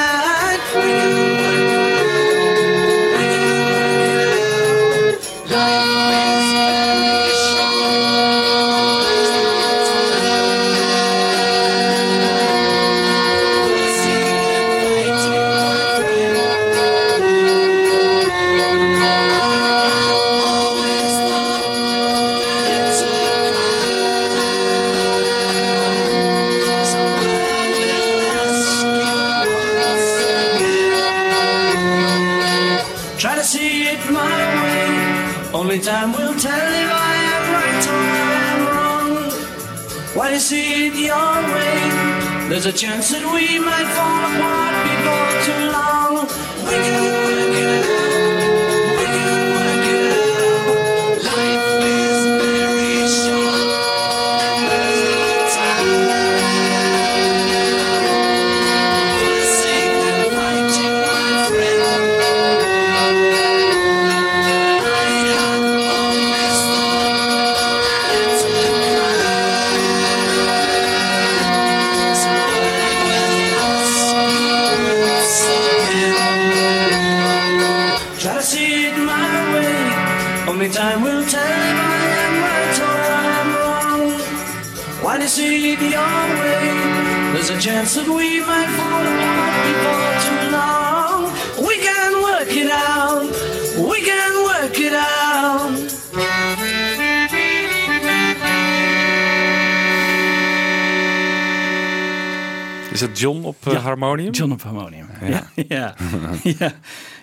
[103.98, 104.32] Harmonium?
[104.32, 105.06] John op harmonium.
[105.20, 105.94] Ja, ja,
[106.58, 106.72] ja.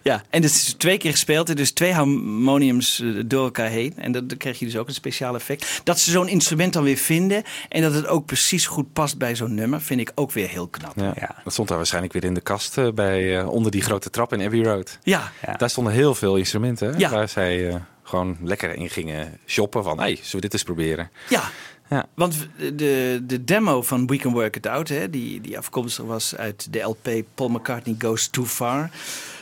[0.03, 0.23] ja.
[0.29, 3.93] En het is twee keer gespeeld, dus twee harmoniums eh, door elkaar heen.
[3.97, 5.81] En dan dan krijg je dus ook een speciaal effect.
[5.83, 9.35] Dat ze zo'n instrument dan weer vinden en dat het ook precies goed past bij
[9.35, 10.93] zo'n nummer, vind ik ook weer heel knap.
[10.95, 11.35] Ja, Ja.
[11.43, 14.33] Dat stond daar waarschijnlijk weer in de kast eh, bij, eh, onder die grote trap
[14.33, 14.99] in Abbey Road.
[15.03, 15.53] Ja, Ja.
[15.53, 20.31] Daar stonden heel veel instrumenten waar zij gewoon lekker in gingen shoppen van, hey, zullen
[20.31, 21.09] we dit eens proberen?
[21.29, 21.43] ja.
[21.89, 22.05] Ja.
[22.13, 26.35] Want de, de demo van We Can Work It Out, hè, die, die afkomstig was
[26.35, 28.89] uit de LP Paul McCartney Goes Too Far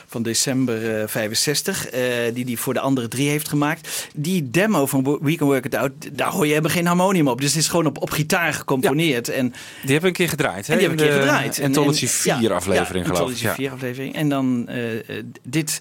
[0.06, 2.00] van december eh, 65, eh,
[2.34, 4.08] die hij voor de andere drie heeft gemaakt.
[4.14, 7.40] Die demo van We Can Work It Out, daar hoor je hebben geen harmonium op.
[7.40, 9.28] Dus het is gewoon op, op gitaar gecomponeerd.
[9.28, 10.66] En Die hebben we een keer gedraaid.
[10.66, 10.72] Hè?
[10.72, 11.58] En die hebben een keer de gedraaid.
[11.58, 13.36] En- Anthology en- 4 ja, aflevering ja, geloof ik.
[13.36, 13.54] Anthology Ja.
[13.54, 14.14] 4 aflevering.
[14.14, 15.80] En dan eh, eh, dit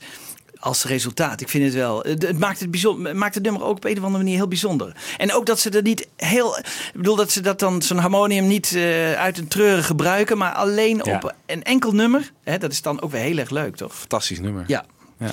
[0.59, 1.41] als resultaat.
[1.41, 1.99] Ik vind het wel.
[2.01, 4.47] Het, het maakt het, bijzonder, maakt het nummer ook op een of andere manier heel
[4.47, 4.95] bijzonder.
[5.17, 6.57] En ook dat ze er niet heel.
[6.57, 10.53] Ik bedoel dat ze dat dan zo'n harmonium niet eh, uit een treuren gebruiken, maar
[10.53, 11.15] alleen Ja.
[11.15, 12.31] op een enkel nummer.
[12.43, 13.95] Hè, dat is dan ook weer heel erg leuk, toch?
[13.95, 14.63] Fantastisch nummer.
[14.67, 14.85] Ja.
[15.19, 15.31] Ja.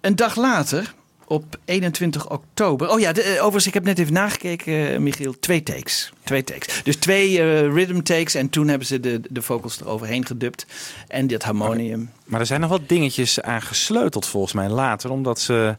[0.00, 0.94] Een dag later,
[1.26, 2.90] op 21 oktober.
[2.90, 5.34] Oh ja, de, eh, overigens, ik heb net even nagekeken, eh, Michiel.
[5.40, 6.12] Twee takes.
[6.24, 6.82] Twee takes.
[6.82, 8.34] Dus twee eh, rhythm takes.
[8.34, 10.66] En toen hebben ze de, de vocals eroverheen gedubt.
[11.08, 12.10] En dat harmonium.
[12.24, 15.10] Maar er zijn nog wat dingetjes aan gesleuteld volgens mij later.
[15.10, 15.76] Omdat ze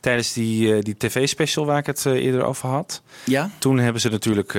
[0.00, 3.02] tijdens die, die tv-special waar ik het eerder over had.
[3.24, 3.50] Ja?
[3.58, 4.58] Toen hebben ze natuurlijk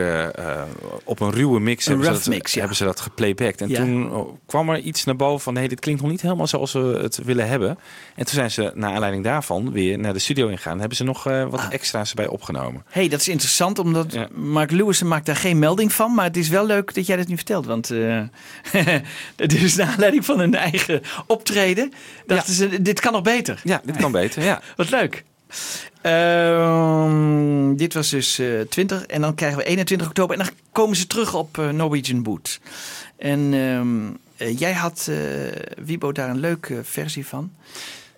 [1.04, 2.60] op een ruwe mix, Een hebben, ze dat, mix, ja.
[2.60, 3.62] hebben ze dat geplaybacked.
[3.62, 3.76] En Ja.
[3.80, 4.12] toen
[4.46, 5.54] kwam er iets naar boven van...
[5.54, 7.70] nee, dit klinkt nog niet helemaal zoals we het willen hebben.
[8.16, 10.80] En toen zijn ze naar aanleiding daarvan weer naar de studio ingegaan.
[10.80, 11.68] Hebben ze nog eh, wat Ah.
[11.74, 12.84] extra's erbij opgenomen.
[12.90, 14.28] hey, dat is interessant, omdat Ja.
[14.36, 16.14] Mark Lewison maakt daar geen melding van.
[16.14, 17.66] Maar het is wel leuk dat jij dat nu vertelt.
[17.66, 17.88] Want
[19.36, 21.94] het is naar aanleiding van hun eigen optreden.
[22.26, 23.62] Dachten ze, dit kan nog beter.
[23.64, 24.62] Ja, dit kan beter, ja.
[24.76, 25.24] Wat leuk.
[26.02, 30.96] Ehm, dit was dus eh 20 en dan krijgen we 21 oktober en dan komen
[30.96, 32.60] ze terug op Norwegian Wood.
[33.18, 35.12] En ehm, Eh, jij had,
[35.78, 37.52] Wiebo, daar een leuke versie van.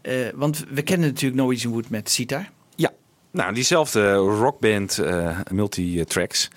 [0.02, 2.50] Eh, want we kennen natuurlijk Norwegian Wood met sitar.
[2.76, 2.92] Ja,
[3.32, 6.48] nou diezelfde rockband eh multi-tracks.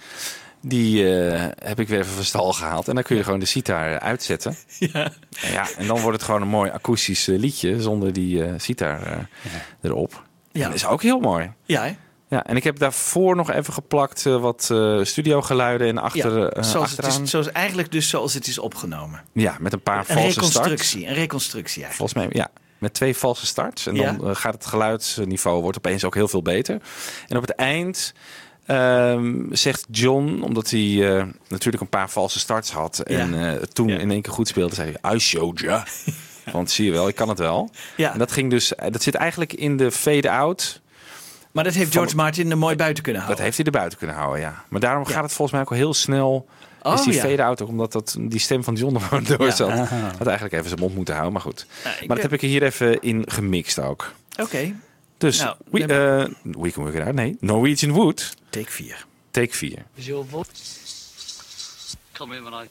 [0.60, 2.88] Die eh, heb ik weer even van stal gehaald.
[2.88, 4.56] En dan kun je gewoon de sitar uitzetten.
[4.78, 5.12] Ja.
[5.42, 9.28] En, ja, en dan wordt het gewoon een mooi akoestisch liedje zonder die eh sitar
[9.80, 10.22] erop.
[10.52, 10.60] Ja.
[10.62, 11.52] En dat is ook heel mooi.
[11.64, 11.96] Ja, hè?
[12.28, 14.62] Ja, en ik heb daarvoor nog even geplakt wat
[15.02, 16.62] studiogeluiden en achter, ja.
[16.62, 19.22] zoals het is, zoals eigenlijk dus zoals het is opgenomen.
[19.32, 20.36] Ja, met een paar Een valse starts.
[20.36, 22.12] reconstructie, een reconstructie eigenlijk.
[22.12, 22.50] Volgens mij, ja.
[22.82, 23.86] Met twee valse starts.
[23.86, 24.12] En Ja.
[24.12, 26.80] dan eh, gaat het geluidsniveau wordt opeens ook heel veel beter.
[27.28, 28.12] En op het eind
[28.66, 32.98] ehm, zegt John, omdat hij eh, natuurlijk een paar valse starts had.
[32.98, 35.86] En eh, toen in één keer goed speelde, zei hij, I showed ya.
[36.52, 37.70] Want zie je wel, ik kan het wel.
[37.96, 38.12] Ja.
[38.12, 40.80] En dat ging dus, dat zit eigenlijk in de fade-out.
[41.52, 43.42] Maar dat heeft George Martin er mooi buiten kunnen houden.
[43.44, 44.64] Dat heeft hij er buiten kunnen houden, ja.
[44.68, 46.46] Maar daarom gaat het volgens mij ook al heel snel.
[46.82, 47.20] Oh, is die ja.
[47.20, 49.50] fade-out ook omdat dat, die stem van John er gewoon door Ja.
[49.54, 49.70] zat.
[49.88, 51.66] Had eigenlijk even zijn mond moeten houden, maar goed.
[51.84, 54.12] Maar dat ben- heb ik er hier even in gemixt ook.
[54.40, 54.74] Oké.
[55.18, 57.14] Dus, Nou, we, eh, we can work it out.
[57.14, 58.34] Nee, Norwegian Wood.
[58.50, 59.06] Take 4.
[59.30, 59.78] Take 4.
[59.94, 60.48] Is your voice?
[62.12, 62.68] Come in when I.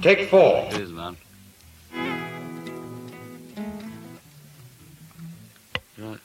[0.00, 0.66] Take four.
[0.72, 1.16] It is, man.
[5.96, 6.20] Right.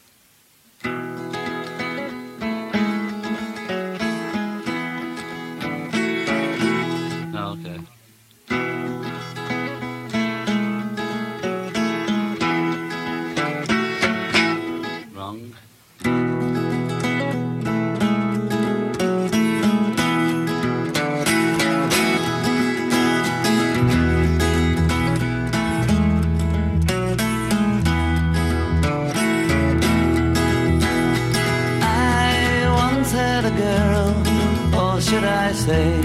[35.65, 36.01] Say,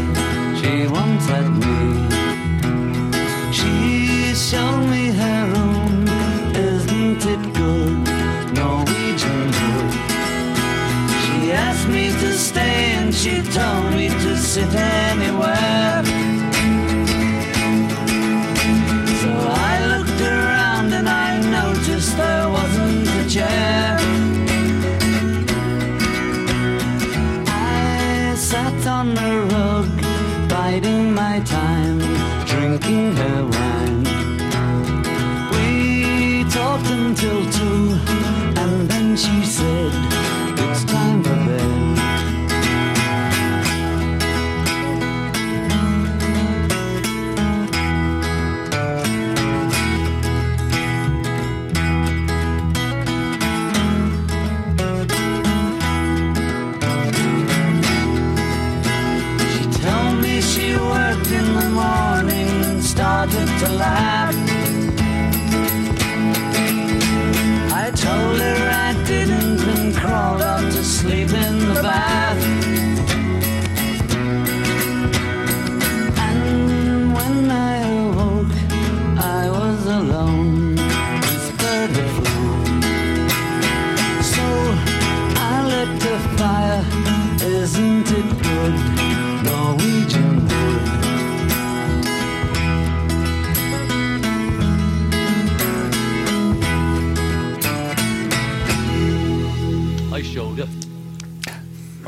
[0.61, 0.87] she
[1.33, 1.81] had me.
[3.59, 6.07] She showed me her room,
[6.55, 7.97] isn't it good?
[8.59, 9.93] Norwegian wood.
[11.23, 15.96] She asked me to stay and she told me to sit anywhere.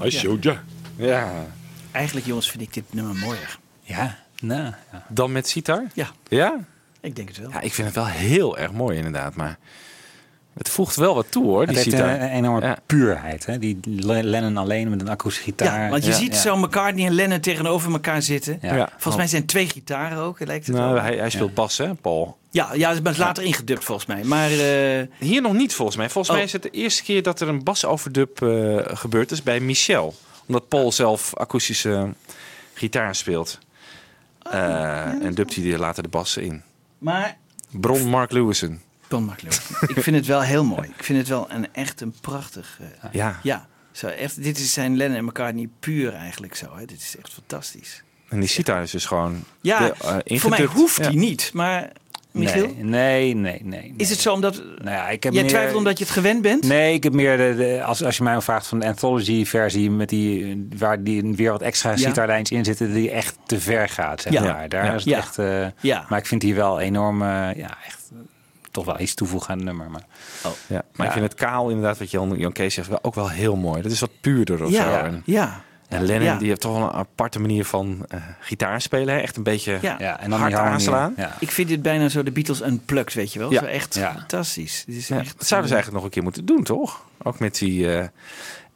[0.04, 0.62] I showed ya.
[0.96, 1.46] Ja.
[1.90, 3.58] Eigenlijk, jongens, vind ik dit nummer mooier.
[3.82, 4.74] Ja, nou.
[4.92, 5.06] Ja.
[5.08, 5.84] Dan met sitar?
[5.94, 6.10] Ja.
[6.28, 6.58] Ja?
[7.00, 7.50] Ik denk het wel.
[7.50, 9.34] Ja, ik vind het wel heel erg mooi inderdaad.
[9.34, 9.58] Maar
[10.58, 13.46] het voegt wel wat toe hoor, Het die heeft een, een enorme puurheid.
[13.46, 13.58] Hè?
[13.58, 15.82] Die Le- Lennon alleen met een akoestische gitaar.
[15.84, 16.40] Ja, want je ziet Ja.
[16.40, 18.58] zo McCartney en Lennon tegenover elkaar zitten.
[18.62, 18.74] Ja.
[18.74, 18.88] Ja.
[18.90, 21.02] Volgens mij zijn twee gitaren ook, lijkt het Nou, wel.
[21.02, 22.36] hij, hij speelt bas hè, Paul.
[22.50, 24.24] Ja, ja, het is later ingedubt volgens mij.
[24.24, 26.10] Maar eh, Hier nog niet volgens mij.
[26.10, 26.34] Volgens Oh.
[26.36, 30.14] mij is het de eerste keer dat er een basoverdub eh gebeurd is bij Michel.
[30.46, 32.08] Omdat Paul zelf akoestische
[32.74, 33.58] gitaar speelt.
[34.42, 36.62] Eh, en dubt hij er later de bassen in.
[36.98, 37.36] Maar
[37.70, 38.80] Bron Mark Lewison.
[39.10, 39.54] Makkelijk.
[39.86, 40.88] ik vind het wel heel mooi.
[40.96, 42.78] Ik vind het wel een echt een prachtig.
[42.80, 43.38] eh, Ja.
[43.42, 43.66] ja.
[43.92, 46.76] Zo, echt, dit is zijn Lennon en McCartney puur eigenlijk zo.
[46.76, 46.84] Hè.
[46.84, 48.02] Dit is echt fantastisch.
[48.28, 51.08] En die sitar is dus gewoon Ja, de, eh, voor mij hoeft Ja.
[51.10, 51.50] die niet.
[51.54, 51.90] Maar
[52.32, 53.94] Michiel, Nee, nee, nee, nee.
[53.96, 54.62] is het zo omdat...
[54.78, 56.64] Nou ja, ik heb Jij meer- twijfelt omdat je het gewend bent?
[56.64, 60.08] Nee, ik heb meer de, de- als, als je mij vraagt van de anthology-versie met
[60.08, 61.96] die waar die weer wat extra Ja.
[61.96, 64.22] sitarlijns in zitten die echt te ver gaat.
[64.22, 64.42] Zeg Ja.
[64.42, 64.68] maar.
[64.68, 64.94] Daar Ja.
[64.94, 65.18] is het Ja.
[65.18, 65.38] echt.
[65.38, 66.06] eh, Ja.
[66.08, 67.97] Maar ik vind die wel enorm, eh, ja, echt
[68.78, 69.90] toch wel iets toevoegen aan het nummer.
[69.90, 70.02] Maar
[70.42, 71.04] Ja, maar Ja.
[71.04, 73.82] ik vind het kaal inderdaad, wat Jan, Jan Kees zegt, wel, ook wel heel mooi.
[73.82, 74.90] Dat is wat puurder of Ja, zo.
[74.90, 75.04] ja.
[75.04, 75.62] En, ja.
[75.88, 76.36] En Lennon Ja.
[76.38, 79.14] die heeft toch wel een aparte manier van eh, gitaar spelen.
[79.14, 79.20] Hè?
[79.20, 79.96] Echt een beetje Ja.
[79.98, 81.14] Ja, en dan hard aanslaan.
[81.16, 81.36] Ja.
[81.40, 83.52] Ik vind dit bijna zo de Beatles unplugged, weet je wel.
[83.52, 83.60] Ja.
[83.60, 84.12] Zo echt Ja.
[84.12, 84.84] fantastisch.
[84.86, 87.04] Dit is Ja, echt, dat zouden ze eigenlijk nog een keer moeten doen, toch?
[87.22, 88.06] Ook met die eh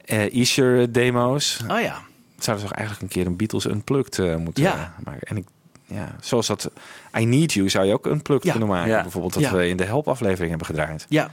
[0.04, 1.60] eh, Easter demo's.
[1.68, 1.96] Oh ja.
[2.38, 4.94] Zouden ze toch eigenlijk een keer een Beatles Unplugged moeten Ja.
[5.04, 5.28] maken.
[5.28, 5.46] En ik,
[5.86, 6.70] ja, zoals dat
[7.18, 8.50] I Need You zou je ook Unplugged Ja.
[8.50, 8.90] kunnen maken.
[8.90, 9.02] Ja.
[9.02, 9.52] Bijvoorbeeld dat Ja.
[9.52, 11.06] we in de help-aflevering hebben gedraaid.
[11.08, 11.30] Ja.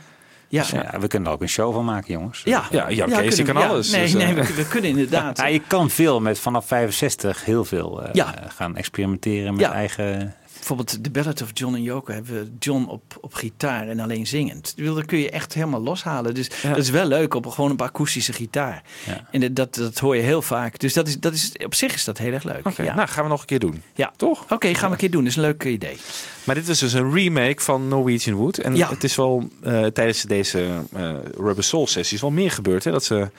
[0.47, 0.61] Ja.
[0.61, 2.41] Dus ja, we kunnen er ook een show van maken, jongens.
[2.45, 3.67] Ja, Ja, Jan Kees, kan ja.
[3.67, 4.45] alles, Nee, dus, nee eh.
[4.45, 5.37] we, we kunnen inderdaad.
[5.41, 8.33] Ja, je kan veel met vanaf 65 heel veel eh, Ja.
[8.47, 9.71] gaan experimenteren met Ja.
[9.73, 10.35] eigen.
[10.69, 14.27] Bijvoorbeeld de Ballad of John en Yoko hebben we John op, op gitaar en alleen
[14.27, 14.73] zingend.
[14.77, 16.33] Dat kun je echt helemaal loshalen.
[16.33, 16.69] Dus Ja.
[16.69, 18.83] dat is wel leuk op gewoon een akoestische gitaar.
[19.05, 19.27] Ja.
[19.31, 20.79] En dat, dat, hoor je heel vaak.
[20.79, 22.67] Dus dat is, dat is, op zich is dat heel erg leuk.
[22.67, 22.95] Oké, ja.
[22.95, 23.81] nou gaan we nog een keer doen.
[23.95, 24.11] ja.
[24.15, 24.45] Toch?
[24.49, 25.21] Oké, gaan we een keer doen.
[25.21, 25.97] Dat is een leuk idee.
[26.43, 28.57] Maar dit is dus een remake van Norwegian Wood.
[28.57, 28.89] En Ja.
[28.89, 32.83] het is wel eh, tijdens deze eh, Rubber Soul sessies wel meer gebeurd.
[32.83, 32.91] Hè?
[32.91, 33.29] Dat ze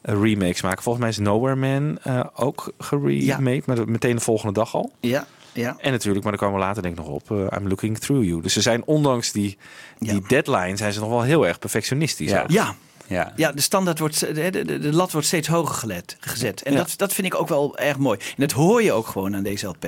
[0.00, 0.82] eh, remakes maken.
[0.82, 1.98] Volgens mij is Nowhere Man
[2.34, 3.66] ook geremaked.
[3.66, 4.92] Maar meteen de volgende dag al.
[5.00, 5.26] Ja,
[5.58, 5.76] ja.
[5.80, 7.30] En natuurlijk, maar daar komen we later denk ik nog op.
[7.30, 8.42] eh, I'm looking through you.
[8.42, 9.58] Dus ze zijn ondanks die,
[9.98, 10.20] die Ja.
[10.28, 12.30] deadline zijn ze nog wel heel erg perfectionistisch.
[12.30, 12.44] Ja.
[12.46, 12.74] Ja,
[13.08, 13.32] Ja.
[13.36, 16.62] Ja, de standaard wordt, de, de, de lat wordt steeds hoger gelet, gezet.
[16.62, 16.78] En Ja.
[16.78, 18.18] dat, dat vind ik ook wel erg mooi.
[18.18, 19.86] En dat hoor je ook gewoon aan deze LP.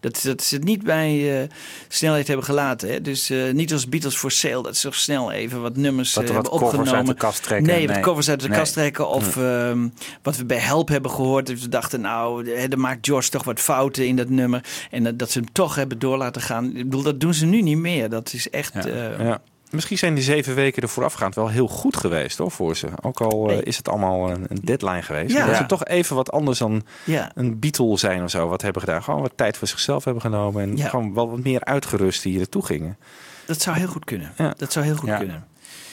[0.00, 1.48] Dat, dat ze het niet bij eh,
[1.88, 2.88] snelheid hebben gelaten.
[2.88, 3.00] Hè?
[3.00, 6.22] Dus eh, niet als Beatles for Sale, dat ze toch snel even wat nummers Dat
[6.24, 7.08] eh, er wat hebben covers opgenomen.
[7.08, 7.66] uit de kast trekken.
[7.66, 8.04] Nee, wat Nee.
[8.04, 8.58] covers uit de Nee.
[8.58, 9.08] kast trekken.
[9.08, 9.88] Of ehm,
[10.22, 11.46] wat we bij Help hebben gehoord.
[11.46, 14.64] Dat we dachten, nou, dan maakt George toch wat fouten in dat nummer.
[14.90, 16.66] En dat, dat ze hem toch hebben door laten gaan.
[16.66, 18.08] Ik bedoel, dat doen ze nu niet meer.
[18.08, 18.74] Dat is echt...
[18.74, 18.86] Ja.
[19.18, 19.40] Ja.
[19.74, 22.86] Misschien zijn die zeven weken er voorafgaand wel heel goed geweest hoor, voor ze.
[23.02, 25.32] Ook al eh, is het allemaal een, een deadline geweest.
[25.34, 25.46] Ja.
[25.46, 27.30] Dat ze toch even wat anders dan ja.
[27.34, 28.48] een Beatle zijn of zo.
[28.48, 29.02] Wat hebben gedaan.
[29.02, 30.62] Gewoon wat tijd voor zichzelf hebben genomen.
[30.62, 30.88] En Ja.
[30.88, 32.98] gewoon wel wat meer uitgerust hier naartoe gingen.
[33.46, 34.32] Dat zou heel goed kunnen.
[34.36, 34.54] Ja.
[34.56, 35.16] Dat zou heel goed Ja.
[35.18, 35.46] kunnen.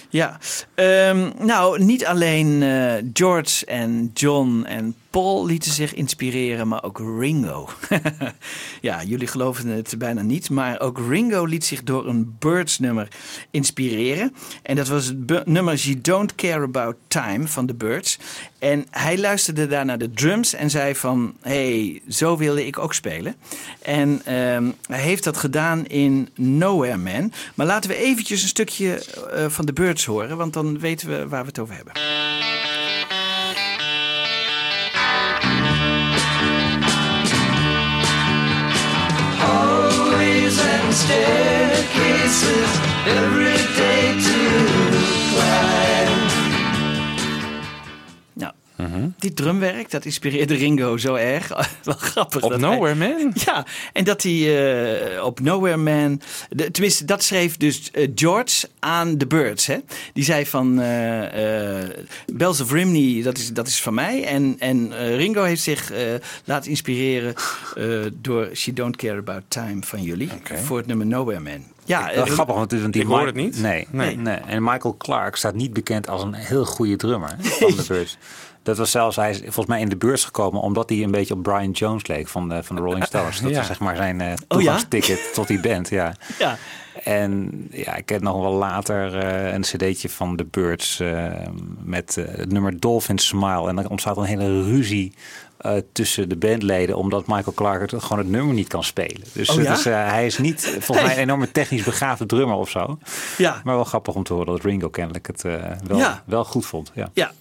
[0.09, 0.37] Ja,
[0.75, 6.99] Ehm, nou, niet alleen eh, George en John en Paul lieten zich inspireren, maar ook
[7.19, 7.69] Ringo.
[8.81, 13.07] ja, jullie geloven het bijna niet, maar ook Ringo liet zich door een Birds nummer
[13.49, 14.35] inspireren.
[14.63, 18.19] En dat was het nummer You Don't Care About Time van de Birds.
[18.59, 22.93] En hij luisterde daar naar de drums en zei van, hey, zo wilde ik ook
[22.93, 23.35] spelen.
[23.81, 27.33] En ehm, hij heeft dat gedaan in Nowhere Man.
[27.55, 31.27] Maar laten we eventjes een stukje eh, van de Birds horen, want dan weten we
[31.27, 31.93] waar we het over hebben.
[40.93, 42.69] Staircases
[43.07, 44.61] every day to
[48.87, 48.99] climb.
[49.01, 51.47] Nou, die drumwerk, dat inspireerde Ringo zo erg.
[51.83, 52.41] Wel grappig.
[52.43, 53.31] Op dat hij- Nowhere Man?
[53.45, 56.21] Ja, en dat hij eh, op Nowhere Man...
[56.49, 59.65] De, tenminste, dat schreef dus eh, George aan The Birds.
[59.65, 59.77] Hè?
[60.13, 60.79] Die zei van...
[60.81, 61.89] eh, eh,
[62.33, 64.23] Bells of Rimney, dat is, dat is van mij.
[64.23, 65.99] En, en eh, Ringo heeft zich eh,
[66.45, 67.33] laten inspireren...
[67.75, 70.29] eh, door She Don't Care About Time van jullie.
[70.63, 71.63] Voor het nummer Nowhere Man.
[71.85, 73.59] Ja, Wel eh, grappig, want want die Ik hoor het niet.
[73.61, 74.17] Nee, Nee.
[74.17, 74.35] nee.
[74.35, 78.17] En Michael Clark staat niet bekend als een heel goede drummer van de Birds.
[78.63, 81.33] Dat was zelfs, hij is volgens mij in de beurs gekomen omdat hij een beetje
[81.33, 83.39] op Brian Jones leek van de, van de Rolling Stones.
[83.41, 83.57] Dat Ja.
[83.57, 84.45] was zeg maar zijn eh Oh ja?
[84.47, 86.13] toegangsticket tot die band, ja.
[86.39, 86.57] ja.
[87.03, 91.25] En ja, ik heb nog wel later eh, een cd'tje van The Birds eh,
[91.83, 93.67] met eh, het nummer Dolphin Smile.
[93.69, 95.13] En dan ontstaat een hele ruzie
[95.57, 99.21] eh, tussen de bandleden, omdat Michael Clark het, gewoon het nummer niet kan spelen.
[99.33, 99.73] Dus Oh ja?
[99.77, 102.97] eh, hij is niet volgens mij een enorme technisch begaafde drummer of zo.
[103.37, 103.61] ja.
[103.63, 105.53] Maar wel grappig om te horen dat Ringo kennelijk het eh,
[105.87, 106.23] wel, Ja.
[106.25, 106.91] wel goed vond.
[106.95, 107.09] Ja.
[107.13, 107.31] Ja.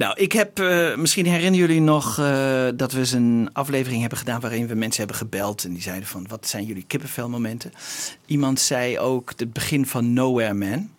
[0.00, 4.18] Nou, ik heb, eh, misschien herinneren jullie nog eh, dat we eens een aflevering hebben
[4.18, 7.72] gedaan waarin we mensen hebben gebeld en die zeiden van wat zijn jullie kippenvelmomenten?
[8.26, 10.90] Iemand zei ook het begin van Nowhere Man.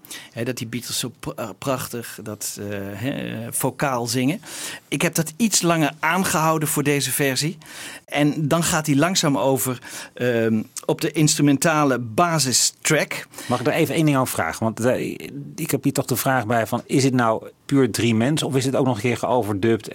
[0.44, 3.10] Dat die Beatles zo eh, prachtig dat eh,
[3.50, 4.42] vocaal zingen.
[4.88, 7.58] Ik heb dat iets langer aangehouden voor deze versie.
[8.06, 9.82] En dan gaat hij langzaam over
[10.14, 13.28] ehm, op de instrumentale basistrack.
[13.48, 14.64] Mag ik daar even één ding over vragen?
[14.64, 15.18] Want eh,
[15.56, 18.56] ik heb hier toch de vraag bij van, is het nou puur drie mensen of
[18.56, 19.86] is het ook nog een keer geoverdubt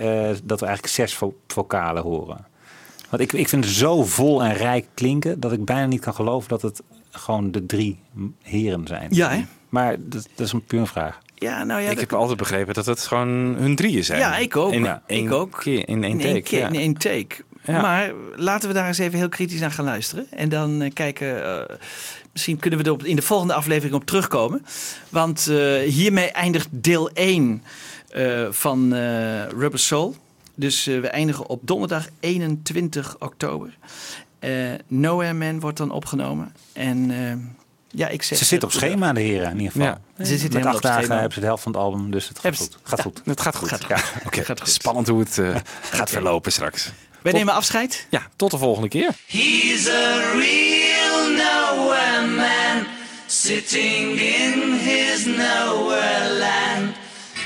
[0.44, 2.46] dat we eigenlijk zes vo- vocalen horen?
[3.10, 6.14] Want ik, ik vind het zo vol en rijk klinken dat ik bijna niet kan
[6.14, 7.98] geloven dat het gewoon de drie
[8.42, 9.08] heren zijn.
[9.10, 9.44] Ja, hè?
[9.76, 11.18] Maar dat, dat is een puur vraag.
[11.34, 13.28] Ja, nou ja, ik heb altijd begrepen dat het gewoon
[13.58, 14.18] hun drieën zijn.
[14.18, 14.72] Ja, ik ook.
[14.72, 15.58] In Ja, ik ook.
[15.60, 16.32] Keer, in één in take.
[16.32, 16.68] één keer, ja.
[16.68, 17.44] in één take.
[17.64, 17.80] Ja.
[17.80, 20.26] Maar laten we daar eens even heel kritisch naar gaan luisteren.
[20.30, 21.76] En dan eh, kijken, eh,
[22.32, 24.66] misschien kunnen we er op, in de volgende aflevering op terugkomen.
[25.08, 27.62] Want eh, hiermee eindigt deel 1
[28.08, 30.16] eh, van eh, Rubber Soul.
[30.54, 33.76] Dus eh, we eindigen op donderdag 21 oktober.
[34.38, 34.52] Eh
[34.86, 36.52] Nowhere Man wordt dan opgenomen.
[36.72, 37.32] En eh,
[37.96, 39.86] Ja, ik zeg Ze zitten op schema, de heren, in ieder geval.
[39.86, 40.24] Ja.
[40.24, 41.14] Ze zitten Met acht dagen schema.
[41.14, 42.78] hebben ze de helft van het album, dus het gaat goed.
[42.82, 43.02] Gaat ja.
[43.04, 43.20] goed.
[43.24, 43.68] Het gaat goed.
[43.68, 44.24] Gaat Ja, goed.
[44.26, 44.44] oké.
[44.44, 44.70] Gaat goed.
[44.70, 45.56] Spannend hoe het eh,
[45.90, 46.90] gaat verlopen straks.
[47.22, 48.06] Wij nemen afscheid.
[48.10, 49.10] Ja, tot de volgende keer.
[49.26, 52.86] He's a real nowhere man,
[53.26, 56.94] sitting in his nowhere land,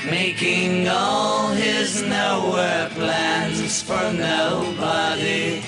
[0.09, 5.61] making all his nowhere plans for nobody.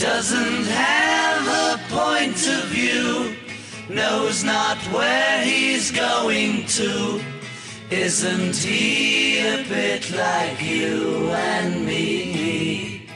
[0.00, 3.36] Doesn't have a point of view,
[3.90, 7.20] knows not where he's going to.
[7.90, 13.06] Isn't he a bit like you and me?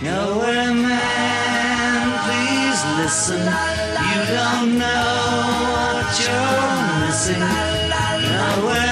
[0.00, 3.40] Nowhere man, please listen.
[3.40, 5.06] You don't know
[5.74, 7.44] what you're missing.
[8.30, 8.85] Nowhere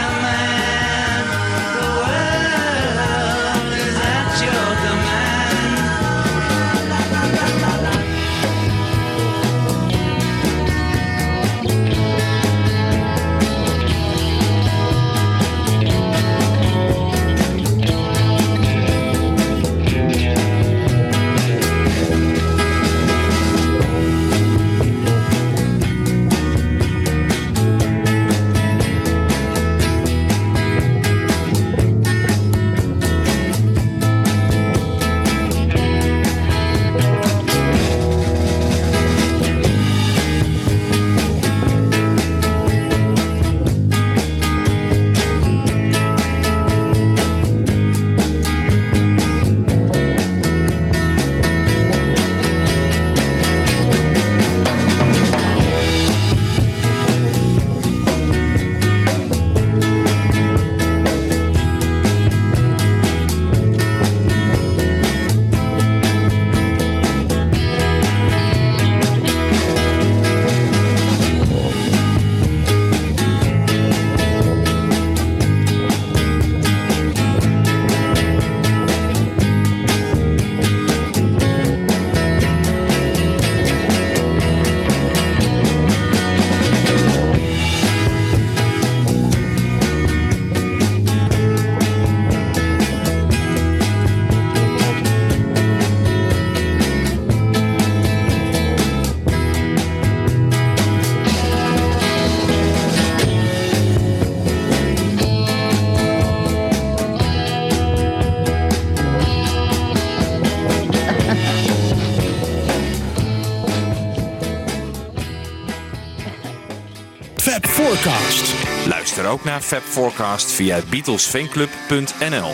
[119.26, 122.52] Ook naar Fab Forecast via beatlesfanclub.nl.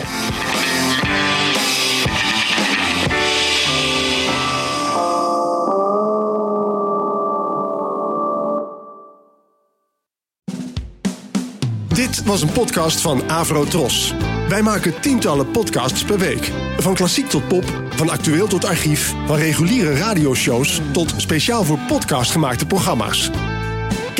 [11.87, 14.13] Dit was een podcast van Avro Tros.
[14.49, 16.51] Wij maken tientallen podcasts per week.
[16.77, 17.63] Van klassiek tot pop,
[17.95, 23.29] van actueel tot archief, van reguliere radioshows tot speciaal voor podcast gemaakte programma's.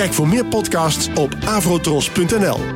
[0.01, 2.70] Kijk voor meer podcasts op avrotros.nl.